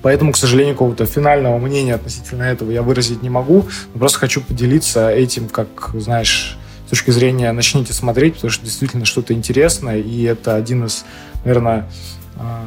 Поэтому, 0.05 0.33
к 0.33 0.37
сожалению, 0.37 0.75
какого-то 0.75 1.07
финального 1.07 1.57
мнения 1.57 1.95
относительно 1.95 2.43
этого 2.43 2.69
я 2.69 2.83
выразить 2.83 3.23
не 3.23 3.31
могу. 3.31 3.65
Но 3.91 3.99
просто 3.99 4.19
хочу 4.19 4.39
поделиться 4.39 5.09
этим, 5.09 5.49
как, 5.49 5.89
знаешь, 5.95 6.59
с 6.85 6.91
точки 6.91 7.09
зрения 7.09 7.51
начните 7.51 7.91
смотреть, 7.91 8.35
потому 8.35 8.51
что 8.51 8.63
действительно 8.63 9.05
что-то 9.05 9.33
интересное, 9.33 9.97
и 9.97 10.21
это 10.21 10.57
один 10.57 10.85
из, 10.85 11.05
наверное, 11.43 11.89
а, 12.37 12.65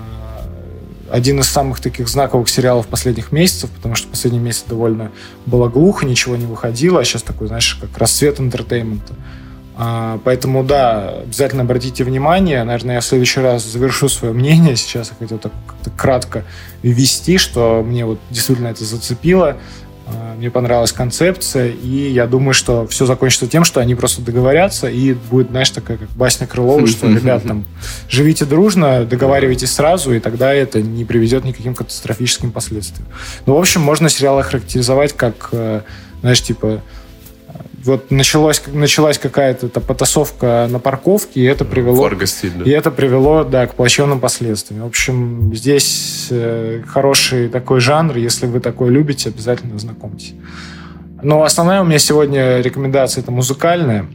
один 1.12 1.38
из 1.38 1.46
самых 1.46 1.78
таких 1.78 2.08
знаковых 2.08 2.48
сериалов 2.48 2.88
последних 2.88 3.30
месяцев, 3.30 3.70
потому 3.70 3.94
что 3.94 4.08
последний 4.08 4.40
месяц 4.40 4.64
довольно 4.68 5.12
было 5.46 5.68
глухо, 5.68 6.06
ничего 6.06 6.34
не 6.34 6.46
выходило, 6.46 6.98
а 6.98 7.04
сейчас 7.04 7.22
такой, 7.22 7.46
знаешь, 7.46 7.78
как 7.80 7.96
рассвет 7.98 8.40
entertainment 8.40 9.04
а. 9.04 9.14
А, 9.80 10.18
поэтому, 10.24 10.64
да, 10.64 11.20
обязательно 11.22 11.62
обратите 11.62 12.02
внимание. 12.02 12.64
Наверное, 12.64 12.96
я 12.96 13.00
в 13.00 13.04
следующий 13.04 13.40
раз 13.40 13.64
завершу 13.64 14.08
свое 14.08 14.34
мнение. 14.34 14.74
Сейчас 14.74 15.10
я 15.10 15.16
хотел 15.16 15.38
так 15.38 15.52
как-то 15.68 15.90
кратко 15.90 16.44
ввести, 16.82 17.38
что 17.38 17.84
мне 17.86 18.04
вот 18.04 18.18
действительно 18.28 18.68
это 18.68 18.84
зацепило. 18.84 19.56
А, 20.08 20.34
мне 20.36 20.50
понравилась 20.50 20.90
концепция, 20.90 21.68
и 21.68 22.10
я 22.10 22.26
думаю, 22.26 22.54
что 22.54 22.88
все 22.88 23.06
закончится 23.06 23.46
тем, 23.46 23.62
что 23.62 23.80
они 23.80 23.94
просто 23.94 24.20
договорятся, 24.20 24.88
и 24.88 25.12
будет, 25.12 25.50
знаешь, 25.50 25.70
такая 25.70 25.96
как 25.96 26.08
басня 26.10 26.48
Крылова, 26.48 26.84
что, 26.88 27.06
ребят, 27.12 27.44
там, 27.44 27.64
живите 28.08 28.44
дружно, 28.46 29.04
договаривайтесь 29.04 29.70
сразу, 29.70 30.12
и 30.12 30.18
тогда 30.18 30.52
это 30.52 30.82
не 30.82 31.04
приведет 31.04 31.44
ни 31.44 31.52
к 31.52 31.56
каким 31.56 31.76
катастрофическим 31.76 32.50
последствиям. 32.50 33.06
Ну, 33.46 33.54
в 33.54 33.58
общем, 33.58 33.82
можно 33.82 34.08
сериал 34.08 34.40
охарактеризовать 34.40 35.12
как, 35.12 35.50
э, 35.52 35.82
знаешь, 36.20 36.42
типа, 36.42 36.82
вот 37.88 38.10
началась, 38.10 38.62
началась 38.66 39.18
какая-то 39.18 39.80
потасовка 39.80 40.68
на 40.70 40.78
парковке, 40.78 41.40
и 41.40 41.44
это 41.44 41.64
привело... 41.64 41.96
да. 42.50 42.64
И 42.64 42.70
это 42.70 42.90
привело, 42.90 43.44
да, 43.44 43.66
к 43.66 43.74
плачевным 43.74 44.20
последствиям. 44.20 44.82
В 44.82 44.86
общем, 44.86 45.52
здесь 45.54 46.28
э, 46.30 46.82
хороший 46.86 47.48
такой 47.48 47.80
жанр. 47.80 48.16
Если 48.16 48.46
вы 48.46 48.60
такой 48.60 48.90
любите, 48.90 49.30
обязательно 49.30 49.78
знакомьтесь. 49.78 50.34
Но 51.22 51.42
основная 51.42 51.80
у 51.80 51.84
меня 51.84 51.98
сегодня 51.98 52.60
рекомендация 52.60 53.22
это 53.22 53.32
музыкальная. 53.32 54.06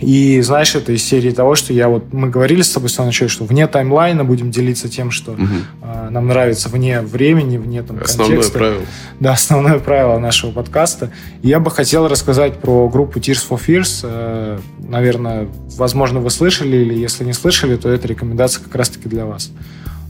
И 0.00 0.40
знаешь, 0.40 0.74
это 0.74 0.92
из 0.92 1.04
серии 1.04 1.30
того, 1.30 1.54
что 1.54 1.72
я 1.72 1.88
вот 1.88 2.12
мы 2.12 2.28
говорили 2.28 2.62
с 2.62 2.70
тобой 2.70 2.88
в 2.88 2.92
самом 2.92 3.08
начале, 3.08 3.28
что 3.28 3.44
вне 3.44 3.66
таймлайна 3.66 4.24
будем 4.24 4.50
делиться 4.50 4.88
тем, 4.88 5.10
что 5.10 5.32
угу. 5.32 5.42
э, 5.82 6.08
нам 6.10 6.28
нравится 6.28 6.68
вне 6.68 7.00
времени, 7.00 7.58
вне 7.58 7.82
там 7.82 8.00
Основное 8.02 8.36
контекста. 8.36 8.58
правило. 8.58 8.82
Да, 9.20 9.32
основное 9.32 9.78
правило 9.78 10.18
нашего 10.18 10.50
подкаста. 10.52 11.10
И 11.42 11.48
я 11.48 11.60
бы 11.60 11.70
хотел 11.70 12.08
рассказать 12.08 12.58
про 12.58 12.88
группу 12.88 13.18
Tears 13.18 13.46
for 13.48 13.60
Fears. 13.64 14.00
Э, 14.04 14.58
наверное, 14.78 15.48
возможно, 15.76 16.20
вы 16.20 16.30
слышали, 16.30 16.78
или 16.78 16.94
если 16.94 17.24
не 17.24 17.32
слышали, 17.32 17.76
то 17.76 17.88
эта 17.88 18.08
рекомендация 18.08 18.62
как 18.64 18.74
раз-таки 18.74 19.08
для 19.08 19.26
вас. 19.26 19.50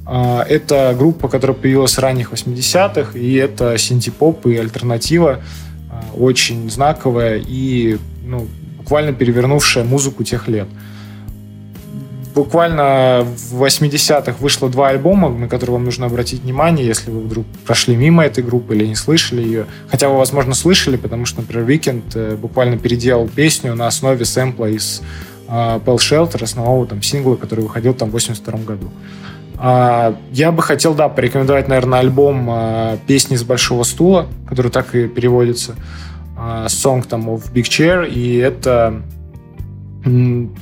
Э, 0.06 0.40
это 0.48 0.94
группа, 0.98 1.28
которая 1.28 1.56
появилась 1.56 1.94
в 1.94 1.98
ранних 1.98 2.32
80-х, 2.32 3.18
и 3.18 3.34
это 3.34 3.78
синтепоп 3.78 4.46
и 4.46 4.56
альтернатива 4.56 5.40
э, 5.90 6.16
очень 6.16 6.70
знаковая 6.70 7.42
и 7.44 7.98
ну, 8.24 8.46
буквально 8.90 9.12
перевернувшая 9.12 9.84
музыку 9.84 10.24
тех 10.24 10.48
лет. 10.48 10.66
Буквально 12.34 13.24
в 13.24 13.62
80-х 13.62 14.34
вышло 14.40 14.68
два 14.68 14.88
альбома, 14.88 15.28
на 15.28 15.46
которые 15.46 15.74
вам 15.74 15.84
нужно 15.84 16.06
обратить 16.06 16.42
внимание, 16.42 16.84
если 16.84 17.12
вы 17.12 17.20
вдруг 17.20 17.46
прошли 17.64 17.94
мимо 17.94 18.24
этой 18.24 18.42
группы 18.42 18.74
или 18.74 18.86
не 18.86 18.96
слышали 18.96 19.42
ее. 19.42 19.66
Хотя 19.88 20.08
вы, 20.08 20.18
возможно, 20.18 20.54
слышали, 20.54 20.96
потому 20.96 21.24
что, 21.24 21.40
например, 21.40 21.68
Weekend 21.68 22.02
э, 22.14 22.34
буквально 22.34 22.78
переделал 22.78 23.28
песню 23.28 23.76
на 23.76 23.86
основе 23.86 24.24
сэмпла 24.24 24.66
из 24.66 25.02
Pell 25.46 25.96
Shelter, 25.98 26.42
основного 26.42 26.84
там 26.84 27.00
сингла, 27.00 27.36
который 27.36 27.60
выходил 27.60 27.94
там 27.94 28.08
в 28.08 28.12
82 28.12 28.58
году. 28.58 28.90
Uh, 29.56 30.16
я 30.32 30.52
бы 30.52 30.62
хотел, 30.62 30.94
да, 30.94 31.10
порекомендовать, 31.10 31.68
наверное, 31.68 31.98
альбом 31.98 32.48
uh, 32.48 32.98
«Песни 33.06 33.36
с 33.36 33.42
большого 33.42 33.82
стула», 33.82 34.26
который 34.48 34.70
так 34.70 34.94
и 34.94 35.06
переводится. 35.06 35.76
Song 36.66 37.06
там 37.06 37.28
of 37.28 37.52
Big 37.52 37.64
Chair, 37.64 38.08
и 38.08 38.36
это 38.36 39.02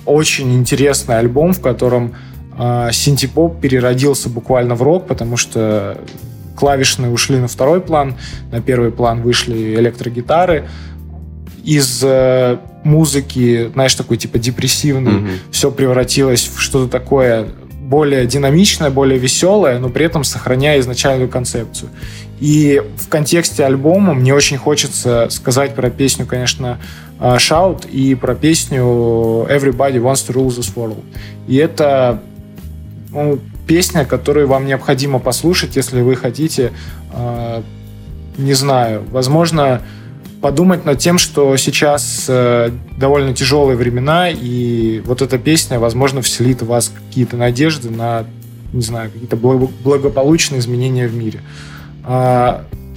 очень 0.05 0.55
интересный 0.55 1.18
альбом, 1.18 1.53
в 1.53 1.61
котором 1.61 2.14
синтепоп 2.91 3.61
переродился 3.61 4.29
буквально 4.29 4.74
в 4.74 4.83
рок, 4.83 5.07
потому 5.07 5.37
что 5.37 5.97
клавишные 6.59 7.11
ушли 7.12 7.39
на 7.39 7.47
второй 7.47 7.81
план, 7.81 8.16
на 8.51 8.61
первый 8.61 8.91
план 8.91 9.22
вышли 9.22 9.76
электрогитары. 9.76 10.68
Из 11.62 12.01
э, 12.03 12.59
музыки, 12.83 13.70
знаешь, 13.72 13.95
такой 13.95 14.16
типа 14.16 14.39
депрессивный, 14.39 15.12
mm-hmm. 15.12 15.39
все 15.53 15.70
превратилось 15.70 16.51
в 16.53 16.61
что-то 16.61 16.91
такое 16.91 17.47
более 17.81 18.26
динамичное, 18.26 18.91
более 18.91 19.18
веселое, 19.18 19.79
но 19.79 19.89
при 19.89 20.07
этом 20.07 20.24
сохраняя 20.24 20.81
изначальную 20.81 21.29
концепцию. 21.29 21.91
И 22.41 22.82
в 22.97 23.09
контексте 23.09 23.64
альбома 23.64 24.14
мне 24.14 24.32
очень 24.32 24.59
хочется 24.59 25.28
сказать 25.30 25.74
про 25.74 25.91
песню, 25.91 26.26
конечно, 26.26 26.78
э, 27.18 27.36
Shout 27.36 27.91
и 27.91 28.14
про 28.14 28.34
песню 28.34 28.80
Everybody 28.80 30.01
Wants 30.01 30.26
to 30.26 30.34
Rule 30.34 30.49
This 30.49 30.72
World. 30.74 31.03
И 31.49 31.57
это 31.57 32.22
ну, 33.11 33.41
песня, 33.66 34.05
которую 34.05 34.47
вам 34.47 34.66
необходимо 34.66 35.18
послушать, 35.18 35.76
если 35.76 36.01
вы 36.01 36.14
хотите, 36.14 36.72
э, 37.12 37.62
не 38.36 38.55
знаю, 38.55 39.05
возможно, 39.11 39.82
подумать 40.41 40.84
над 40.84 40.99
тем, 40.99 41.18
что 41.18 41.57
сейчас 41.57 42.26
э, 42.28 42.70
довольно 42.97 43.34
тяжелые 43.34 43.76
времена, 43.76 44.30
и 44.30 45.03
вот 45.05 45.22
эта 45.22 45.39
песня, 45.39 45.78
возможно, 45.78 46.22
вселит 46.22 46.62
в 46.62 46.66
вас 46.66 46.93
какие-то 46.95 47.36
надежды 47.36 47.91
на, 47.91 48.24
не 48.72 48.82
знаю, 48.82 49.11
какие-то 49.11 49.36
благополучные 49.36 50.61
изменения 50.61 51.09
в 51.09 51.14
мире. 51.14 51.41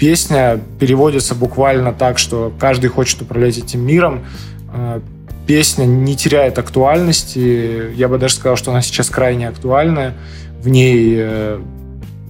Песня 0.02 0.60
переводится 0.80 1.36
буквально 1.36 1.94
так, 1.94 2.18
что 2.18 2.52
каждый 2.60 2.88
хочет 2.90 3.22
управлять 3.22 3.58
этим 3.58 3.86
миром. 3.86 4.26
А, 4.74 5.02
песня 5.46 5.86
не 5.86 6.16
теряет 6.16 6.58
актуальности. 6.58 7.94
Я 7.96 8.08
бы 8.08 8.18
даже 8.18 8.36
сказал, 8.36 8.56
что 8.56 8.72
она 8.72 8.82
сейчас 8.82 9.10
крайне 9.10 9.48
актуальная. 9.48 10.16
В 10.62 10.70
ней 10.70 11.16
э, 11.18 11.62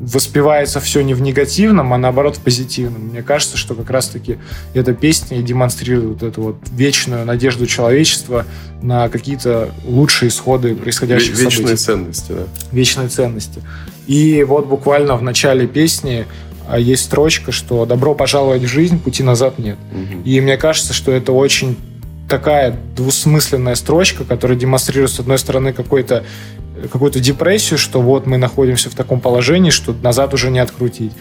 воспевается 0.02 0.80
все 0.80 1.02
не 1.02 1.14
в 1.14 1.22
негативном, 1.22 1.94
а 1.94 1.98
наоборот 1.98 2.38
в 2.38 2.42
позитивном. 2.42 3.10
Мне 3.10 3.22
кажется, 3.22 3.58
что 3.58 3.76
как 3.76 3.90
раз-таки 3.90 4.38
эта 4.74 4.94
песня 4.94 5.40
и 5.40 5.44
демонстрирует 5.44 6.22
вот 6.22 6.24
эту 6.24 6.42
вот 6.42 6.56
вечную 6.72 7.26
надежду 7.26 7.68
человечества 7.68 8.46
на 8.82 9.08
какие-то 9.10 9.70
лучшие 9.86 10.30
исходы 10.30 10.76
происходящих 10.76 11.38
Вечные 11.38 11.52
событий. 11.52 11.76
ценности, 11.78 12.32
да. 12.32 12.44
Вечные 12.72 13.08
ценности. 13.10 13.62
И 14.08 14.44
вот 14.44 14.66
буквально 14.66 15.16
в 15.16 15.22
начале 15.22 15.68
песни 15.68 16.26
а 16.26 16.51
есть 16.80 17.06
строчка, 17.06 17.52
что 17.52 17.86
«добро 17.86 18.16
пожаловать 18.16 18.64
в 18.64 18.68
жизнь, 18.68 19.00
пути 19.00 19.24
назад 19.24 19.60
нет». 19.60 19.78
Угу. 19.92 20.24
И 20.26 20.42
мне 20.42 20.58
кажется, 20.58 20.94
что 20.94 21.12
это 21.12 21.32
очень 21.32 21.78
такая 22.30 22.78
двусмысленная 22.96 23.76
строчка, 23.76 24.24
которая 24.24 24.58
демонстрирует, 24.58 25.12
с 25.12 25.20
одной 25.20 25.38
стороны, 25.38 25.74
какой-то 25.74 26.24
какую-то 26.92 27.20
депрессию, 27.20 27.78
что 27.78 28.02
вот 28.02 28.26
мы 28.26 28.38
находимся 28.38 28.90
в 28.90 28.96
таком 28.96 29.20
положении, 29.20 29.70
что 29.70 29.94
назад 29.94 30.34
уже 30.34 30.50
не 30.50 30.60
открутить. 30.60 31.12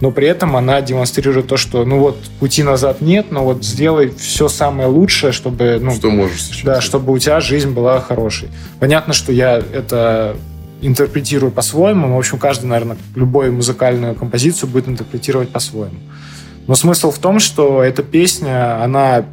Но 0.00 0.10
при 0.12 0.28
этом 0.28 0.56
она 0.56 0.80
демонстрирует 0.80 1.48
то, 1.48 1.58
что 1.58 1.84
ну 1.84 1.98
вот 1.98 2.16
пути 2.38 2.62
назад 2.62 3.02
нет, 3.02 3.26
но 3.30 3.44
вот 3.44 3.64
сделай 3.64 4.10
все 4.16 4.48
самое 4.48 4.88
лучшее, 4.88 5.32
чтобы 5.32 5.78
ну 5.80 5.90
что 5.90 6.10
можешь 6.10 6.42
сейчас. 6.42 6.64
да, 6.64 6.80
чтобы 6.80 7.12
у 7.12 7.18
тебя 7.18 7.40
жизнь 7.40 7.70
была 7.70 8.00
хорошей. 8.00 8.48
Понятно, 8.78 9.12
что 9.12 9.30
я 9.30 9.58
это 9.58 10.36
интерпретирую 10.82 11.52
по-своему. 11.52 12.06
Но, 12.06 12.16
в 12.16 12.18
общем, 12.18 12.38
каждый, 12.38 12.66
наверное, 12.66 12.96
любую 13.14 13.52
музыкальную 13.52 14.14
композицию 14.14 14.68
будет 14.70 14.88
интерпретировать 14.88 15.50
по-своему. 15.50 15.98
Но 16.66 16.74
смысл 16.74 17.10
в 17.10 17.18
том, 17.18 17.38
что 17.38 17.82
эта 17.82 18.02
песня, 18.02 18.82
она 18.82 19.24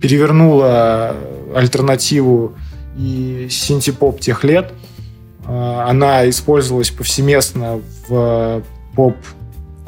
перевернула 0.00 1.14
альтернативу 1.54 2.54
и 2.96 3.48
синтепоп 3.50 4.20
тех 4.20 4.44
лет. 4.44 4.72
А, 5.46 5.86
она 5.88 6.28
использовалась 6.28 6.90
повсеместно 6.90 7.80
в 8.08 8.62
поп 8.94 9.16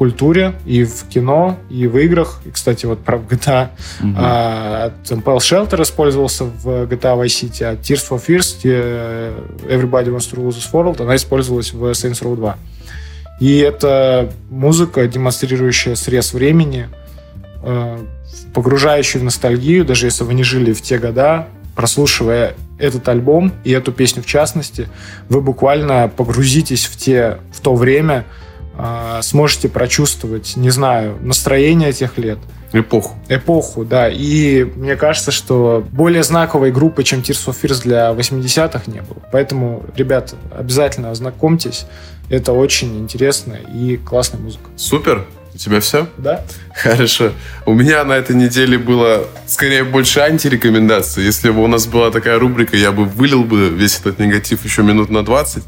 культуре, 0.01 0.55
и 0.64 0.84
в 0.84 1.05
кино, 1.11 1.59
и 1.68 1.86
в 1.86 1.98
играх. 1.98 2.40
И, 2.46 2.51
кстати, 2.51 2.86
вот 2.86 3.01
про 3.01 3.18
GTA. 3.18 3.68
Угу. 4.01 4.14
А, 4.16 4.92
Pell 5.05 5.36
Shelter 5.36 5.82
использовался 5.82 6.44
в 6.44 6.86
GTA 6.86 7.20
Vice 7.20 7.26
City, 7.26 7.64
а 7.64 7.74
Tears 7.74 8.09
for 8.09 8.18
Fears, 8.26 8.61
э, 8.64 9.38
Everybody 9.68 10.07
Wants 10.07 10.32
to 10.32 10.36
Rule 10.36 10.48
This 10.48 10.72
World, 10.72 11.03
она 11.03 11.16
использовалась 11.16 11.74
в 11.74 11.84
Saints 11.90 12.22
Row 12.22 12.34
2. 12.34 12.57
И 13.40 13.59
это 13.59 14.32
музыка, 14.48 15.07
демонстрирующая 15.07 15.96
срез 15.96 16.32
времени, 16.32 16.88
э, 17.62 17.98
погружающая 18.55 19.20
в 19.20 19.24
ностальгию, 19.24 19.84
даже 19.84 20.07
если 20.07 20.24
вы 20.24 20.32
не 20.32 20.44
жили 20.44 20.72
в 20.72 20.80
те 20.80 20.96
года, 20.96 21.46
прослушивая 21.76 22.55
этот 22.78 23.07
альбом 23.07 23.53
и 23.64 23.70
эту 23.72 23.92
песню 23.92 24.22
в 24.22 24.26
частности, 24.26 24.88
вы 25.28 25.42
буквально 25.42 26.09
погрузитесь 26.09 26.86
в, 26.86 26.96
те, 26.96 27.36
в 27.53 27.61
то 27.61 27.74
время, 27.74 28.24
сможете 29.22 29.68
прочувствовать, 29.68 30.57
не 30.57 30.70
знаю, 30.70 31.18
настроение 31.20 31.93
тех 31.93 32.18
лет. 32.18 32.39
Эпоху. 32.72 33.16
Эпоху, 33.28 33.85
да. 33.85 34.09
И 34.09 34.64
мне 34.64 34.97
кажется, 34.97 35.33
что 35.33 35.85
более 35.91 36.22
знаковой 36.22 36.70
группы, 36.70 37.03
чем 37.03 37.20
Tears 37.20 37.47
of 37.47 37.57
Fears 37.61 37.83
для 37.83 38.11
80-х 38.12 38.83
не 38.87 39.01
было. 39.01 39.18
Поэтому, 39.33 39.85
ребята, 39.97 40.37
обязательно 40.57 41.11
ознакомьтесь. 41.11 41.87
Это 42.28 42.53
очень 42.53 43.01
интересная 43.01 43.61
и 43.74 43.97
классная 43.97 44.41
музыка. 44.41 44.70
Супер. 44.76 45.26
У 45.53 45.59
тебя 45.59 45.81
все? 45.81 46.07
Да. 46.16 46.45
Хорошо. 46.74 47.33
У 47.66 47.74
меня 47.74 48.05
на 48.05 48.12
этой 48.12 48.37
неделе 48.37 48.78
было 48.78 49.26
скорее 49.47 49.83
больше 49.83 50.20
антирекомендаций. 50.20 51.24
Если 51.24 51.51
бы 51.51 51.64
у 51.64 51.66
нас 51.66 51.89
была 51.89 52.12
такая 52.12 52.39
рубрика, 52.39 52.76
я 52.76 52.93
бы 52.93 53.05
вылил 53.05 53.43
бы 53.43 53.68
весь 53.68 53.99
этот 53.99 54.20
негатив 54.20 54.64
еще 54.64 54.85
минут 54.85 55.11
на 55.11 55.24
20. 55.24 55.64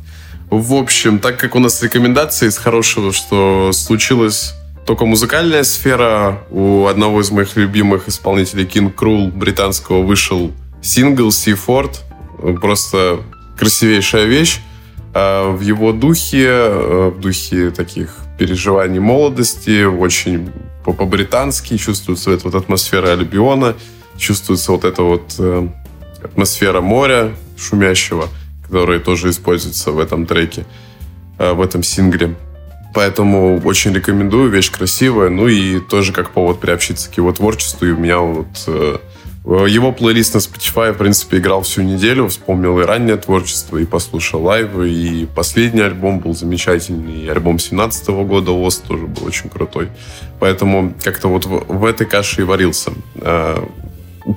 В 0.52 0.74
общем, 0.74 1.18
так 1.18 1.38
как 1.38 1.54
у 1.54 1.60
нас 1.60 1.82
рекомендации 1.82 2.46
из 2.46 2.58
хорошего, 2.58 3.10
что 3.10 3.70
случилось 3.72 4.52
только 4.84 5.06
музыкальная 5.06 5.62
сфера. 5.62 6.42
У 6.50 6.84
одного 6.84 7.22
из 7.22 7.30
моих 7.30 7.56
любимых 7.56 8.06
исполнителей 8.06 8.66
King 8.66 8.92
Крул 8.92 9.28
британского 9.28 10.02
вышел 10.02 10.52
сингл 10.82 11.28
Sea 11.28 11.58
Ford. 11.58 11.96
Просто 12.60 13.20
красивейшая 13.56 14.26
вещь. 14.26 14.60
А 15.14 15.50
в 15.50 15.62
его 15.62 15.92
духе, 15.92 16.48
э, 16.48 17.12
в 17.16 17.18
духе 17.18 17.70
таких 17.70 18.14
переживаний 18.38 19.00
молодости, 19.00 19.84
очень 19.84 20.52
по-британски 20.84 21.78
чувствуется 21.78 22.30
эта 22.30 22.44
вот 22.44 22.56
атмосфера 22.56 23.12
Альбиона, 23.12 23.74
чувствуется 24.18 24.72
вот 24.72 24.84
эта 24.84 25.02
вот 25.02 25.34
э, 25.38 25.66
атмосфера 26.22 26.82
моря 26.82 27.34
шумящего, 27.56 28.28
которая 28.72 29.00
тоже 29.00 29.28
используется 29.28 29.92
в 29.92 29.98
этом 29.98 30.24
треке, 30.26 30.64
э, 31.38 31.52
в 31.52 31.60
этом 31.60 31.82
сингле. 31.82 32.34
Поэтому 32.94 33.60
очень 33.64 33.92
рекомендую, 33.92 34.50
вещь 34.50 34.70
красивая. 34.70 35.28
Ну 35.28 35.46
и 35.46 35.78
тоже 35.80 36.12
как 36.12 36.30
повод 36.30 36.58
приобщиться 36.60 37.10
к 37.10 37.16
его 37.16 37.32
творчеству. 37.32 37.86
И 37.86 37.90
у 37.90 37.98
меня 37.98 38.18
вот 38.18 38.46
э, 38.66 38.96
его 39.44 39.92
плейлист 39.92 40.34
на 40.34 40.38
Spotify, 40.38 40.92
в 40.92 40.98
принципе, 40.98 41.38
играл 41.38 41.62
всю 41.62 41.82
неделю. 41.82 42.28
Вспомнил 42.28 42.80
и 42.80 42.84
раннее 42.84 43.16
творчество, 43.16 43.76
и 43.76 43.84
послушал 43.84 44.42
лайвы. 44.42 44.90
И 44.90 45.26
последний 45.26 45.82
альбом 45.82 46.20
был 46.20 46.34
замечательный. 46.34 47.24
И 47.24 47.28
альбом 47.28 47.58
17 47.58 48.08
года 48.08 48.52
«Ост» 48.52 48.84
тоже 48.84 49.06
был 49.06 49.26
очень 49.26 49.50
крутой. 49.50 49.88
Поэтому 50.40 50.94
как-то 51.02 51.28
вот 51.28 51.44
в, 51.44 51.64
в 51.68 51.84
этой 51.84 52.06
каше 52.06 52.42
и 52.42 52.44
варился. 52.44 52.92
Э, 53.16 53.62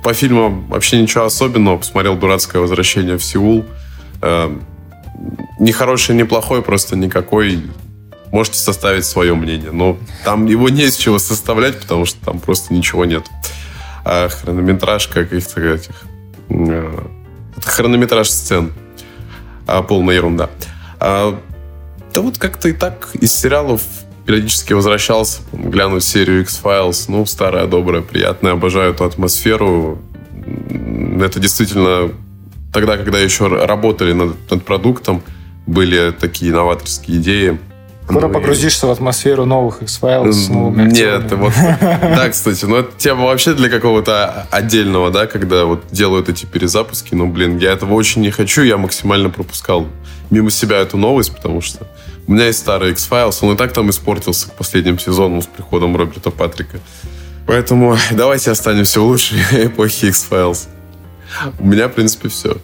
по 0.03 0.13
фильму 0.13 0.65
вообще 0.69 1.01
ничего 1.01 1.25
особенного. 1.25 1.77
Посмотрел 1.77 2.17
«Дурацкое 2.17 2.61
возвращение 2.61 3.17
в 3.17 3.23
Сеул». 3.23 3.65
Э, 4.21 4.55
ни 5.59 5.71
хороший, 5.71 6.15
ни 6.15 6.23
плохой, 6.23 6.61
просто 6.61 6.95
никакой 6.95 7.63
можете 8.31 8.59
составить 8.59 9.05
свое 9.05 9.33
мнение. 9.33 9.71
Но 9.71 9.97
там 10.23 10.45
его 10.45 10.69
не 10.69 10.83
из 10.83 10.97
чего 10.97 11.19
составлять, 11.19 11.79
потому 11.79 12.05
что 12.05 12.23
там 12.25 12.39
просто 12.39 12.73
ничего 12.73 13.05
нет. 13.05 13.25
А 14.03 14.29
хронометраж 14.29 15.07
каких-то 15.07 15.61
этих... 15.61 16.03
Э, 16.49 17.07
это 17.57 17.67
хронометраж 17.67 18.29
сцен. 18.29 18.73
А, 19.67 19.81
полная 19.81 20.15
ерунда. 20.15 20.49
А, 20.99 21.39
да 22.13 22.21
вот 22.21 22.37
как-то 22.37 22.69
и 22.69 22.73
так 22.73 23.09
из 23.13 23.33
сериалов 23.33 23.81
периодически 24.25 24.73
возвращался 24.73 25.41
глянуть 25.53 26.03
серию 26.03 26.41
X-Files. 26.41 27.05
Ну, 27.07 27.25
старая, 27.25 27.67
добрая, 27.67 28.01
приятная. 28.01 28.53
Обожаю 28.53 28.93
эту 28.93 29.05
атмосферу. 29.05 29.99
Это 31.21 31.39
действительно 31.39 32.11
тогда, 32.75 32.97
когда 32.97 33.19
еще 33.19 33.47
работали 33.47 34.11
над, 34.11 34.51
над 34.51 34.65
продуктом, 34.65 35.23
были 35.65 36.11
такие 36.11 36.51
новаторские 36.51 37.17
идеи. 37.17 37.57
Скоро 38.03 38.27
ну, 38.27 38.33
погрузишься 38.33 38.85
и... 38.85 38.89
в 38.89 38.91
атмосферу 38.91 39.45
новых 39.45 39.81
X-файлов 39.81 40.35
с 40.35 40.49
новыми 40.49 40.91
Нет, 40.91 41.31
вот... 41.31 41.53
Да, 41.81 42.29
кстати, 42.29 42.65
ну 42.65 42.75
это 42.75 42.91
тема 42.97 43.25
вообще 43.25 43.53
для 43.53 43.69
какого-то 43.69 44.45
отдельного, 44.51 45.09
да, 45.09 45.25
когда 45.25 45.63
вот 45.63 45.85
делают 45.91 46.27
эти 46.27 46.45
перезапуски. 46.45 47.15
Ну, 47.15 47.27
блин, 47.27 47.57
я 47.57 47.71
этого 47.71 47.93
очень 47.93 48.21
не 48.21 48.29
хочу, 48.29 48.61
я 48.61 48.77
максимально 48.77 49.29
пропускал 49.29 49.87
мимо 50.29 50.51
себя 50.51 50.77
эту 50.77 50.97
новость, 50.97 51.33
потому 51.33 51.61
что 51.61 51.87
у 52.27 52.33
меня 52.33 52.47
есть 52.47 52.59
старый 52.59 52.91
X-Files, 52.91 53.37
он 53.41 53.53
и 53.53 53.57
так 53.57 53.71
там 53.71 53.89
испортился 53.89 54.49
к 54.49 54.53
последним 54.53 54.99
сезонам 54.99 55.41
с 55.41 55.47
приходом 55.47 55.95
Роберта 55.95 56.29
Патрика. 56.29 56.79
Поэтому 57.47 57.97
давайте 58.11 58.51
останемся 58.51 58.99
в 58.99 59.05
лучшей 59.05 59.39
эпохе 59.67 60.09
X-Files. 60.09 60.67
У 61.59 61.65
меня, 61.65 61.87
в 61.87 61.93
принципе, 61.93 62.29
все. 62.29 62.57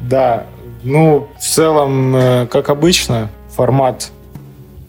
Да, 0.00 0.46
ну, 0.82 1.28
в 1.38 1.42
целом, 1.42 2.16
э, 2.16 2.46
как 2.46 2.70
обычно, 2.70 3.30
формат 3.54 4.10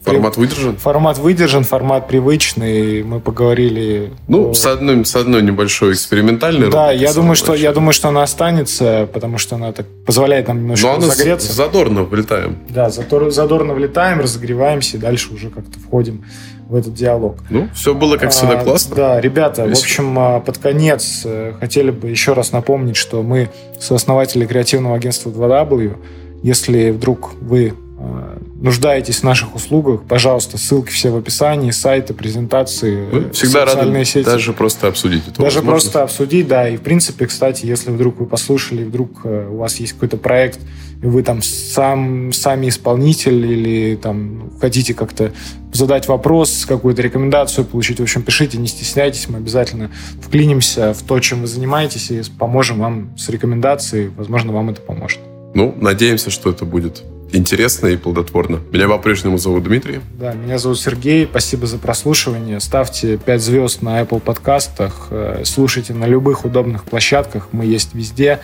Формат 0.03 0.35
выдержан? 0.35 0.77
Формат 0.77 1.17
выдержан, 1.19 1.63
формат 1.63 2.07
привычный. 2.07 3.03
Мы 3.03 3.19
поговорили. 3.19 4.11
Ну, 4.27 4.49
о... 4.49 4.53
с, 4.53 4.65
одной, 4.65 5.05
с 5.05 5.15
одной 5.15 5.43
небольшой 5.43 5.93
экспериментальной. 5.93 6.71
Да, 6.71 6.91
я 6.91 7.13
думаю, 7.13 7.35
что, 7.35 7.53
я 7.53 7.71
думаю, 7.71 7.93
что 7.93 8.07
она 8.07 8.23
останется, 8.23 9.07
потому 9.13 9.37
что 9.37 9.57
она 9.57 9.71
так 9.73 9.85
позволяет 10.05 10.47
нам 10.47 10.57
немножко 10.57 10.87
Но 10.87 10.95
разогреться. 10.95 11.53
задорно 11.53 12.03
влетаем. 12.03 12.57
Да, 12.69 12.89
задор, 12.89 13.29
задорно 13.29 13.73
влетаем, 13.73 14.19
разогреваемся 14.19 14.97
и 14.97 14.99
дальше 14.99 15.33
уже 15.33 15.49
как-то 15.49 15.79
входим 15.79 16.25
в 16.71 16.75
этот 16.75 16.93
диалог. 16.93 17.35
Ну, 17.49 17.67
все 17.75 17.93
было, 17.93 18.15
как 18.15 18.31
всегда, 18.31 18.61
а, 18.61 18.63
классно. 18.63 18.95
Да, 18.95 19.19
ребята, 19.19 19.65
Весело. 19.65 19.75
в 19.75 19.83
общем, 19.83 20.19
а, 20.19 20.39
под 20.39 20.57
конец 20.57 21.23
э, 21.25 21.53
хотели 21.59 21.91
бы 21.91 22.09
еще 22.09 22.31
раз 22.31 22.53
напомнить, 22.53 22.95
что 22.95 23.21
мы 23.23 23.49
сооснователи 23.77 24.45
креативного 24.45 24.95
агентства 24.95 25.29
2W. 25.31 25.97
Если 26.43 26.91
вдруг 26.91 27.33
вы 27.41 27.73
а, 27.99 28.41
нуждаетесь 28.55 29.17
в 29.17 29.23
наших 29.23 29.53
услугах, 29.53 30.03
пожалуйста, 30.07 30.57
ссылки 30.57 30.91
все 30.91 31.09
в 31.09 31.17
описании, 31.17 31.71
сайты, 31.71 32.13
презентации, 32.13 33.05
Мы 33.11 33.29
всегда 33.31 33.65
рады 33.65 34.05
сети. 34.05 34.23
даже 34.23 34.53
просто 34.53 34.87
обсудить 34.87 35.23
это. 35.27 35.41
Даже 35.41 35.61
просто 35.61 36.03
обсудить, 36.03 36.47
да. 36.47 36.69
И, 36.69 36.77
в 36.77 36.81
принципе, 36.81 37.27
кстати, 37.27 37.65
если 37.65 37.91
вдруг 37.91 38.17
вы 38.17 38.27
послушали, 38.27 38.85
вдруг 38.85 39.25
э, 39.25 39.49
у 39.51 39.57
вас 39.57 39.75
есть 39.81 39.91
какой-то 39.93 40.15
проект, 40.15 40.59
вы 41.01 41.23
там 41.23 41.41
сам, 41.41 42.31
сами 42.31 42.69
исполнитель 42.69 43.45
или 43.45 43.95
там 43.95 44.51
хотите 44.59 44.93
как-то 44.93 45.31
задать 45.73 46.07
вопрос, 46.07 46.65
какую-то 46.67 47.01
рекомендацию 47.01 47.65
получить, 47.65 47.99
в 47.99 48.03
общем, 48.03 48.23
пишите, 48.23 48.57
не 48.57 48.67
стесняйтесь, 48.67 49.29
мы 49.29 49.37
обязательно 49.37 49.89
вклинимся 50.21 50.93
в 50.93 51.01
то, 51.03 51.19
чем 51.19 51.41
вы 51.41 51.47
занимаетесь, 51.47 52.11
и 52.11 52.21
поможем 52.37 52.79
вам 52.79 53.17
с 53.17 53.29
рекомендацией, 53.29 54.11
возможно, 54.15 54.51
вам 54.53 54.69
это 54.69 54.81
поможет. 54.81 55.19
Ну, 55.53 55.73
надеемся, 55.79 56.29
что 56.29 56.49
это 56.49 56.65
будет 56.65 57.03
интересно 57.33 57.87
и 57.87 57.97
плодотворно. 57.97 58.59
Меня 58.71 58.87
по-прежнему 58.87 59.37
зовут 59.37 59.63
Дмитрий. 59.63 59.99
Да, 60.19 60.33
меня 60.33 60.57
зовут 60.57 60.79
Сергей. 60.79 61.25
Спасибо 61.25 61.65
за 61.65 61.77
прослушивание. 61.77 62.59
Ставьте 62.59 63.17
5 63.17 63.41
звезд 63.41 63.81
на 63.81 64.01
Apple 64.01 64.19
подкастах. 64.19 65.07
Э, 65.11 65.43
слушайте 65.45 65.93
на 65.93 66.05
любых 66.05 66.45
удобных 66.45 66.83
площадках. 66.83 67.49
Мы 67.51 67.65
есть 67.65 67.93
везде. 67.93 68.39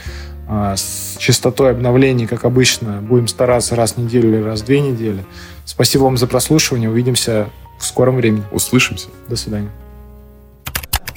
А, 0.49 0.75
с 0.77 1.17
частотой 1.19 1.71
обновлений, 1.71 2.25
как 2.25 2.45
обычно, 2.45 3.01
будем 3.01 3.27
стараться 3.27 3.75
раз 3.75 3.93
в 3.93 3.97
неделю 3.97 4.29
или 4.29 4.41
раз 4.41 4.61
в 4.61 4.65
две 4.65 4.79
недели. 4.79 5.25
Спасибо 5.65 6.03
вам 6.03 6.17
за 6.17 6.27
прослушивание. 6.27 6.89
Увидимся 6.89 7.49
в 7.79 7.85
скором 7.85 8.15
времени. 8.15 8.43
Услышимся. 8.51 9.09
До 9.27 9.35
свидания. 9.35 9.69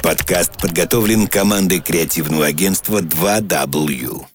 Подкаст 0.03 0.61
подготовлен 0.61 1.29
командой 1.29 1.81
креативного 1.81 2.47
агентства 2.47 3.01
2W. 3.01 4.30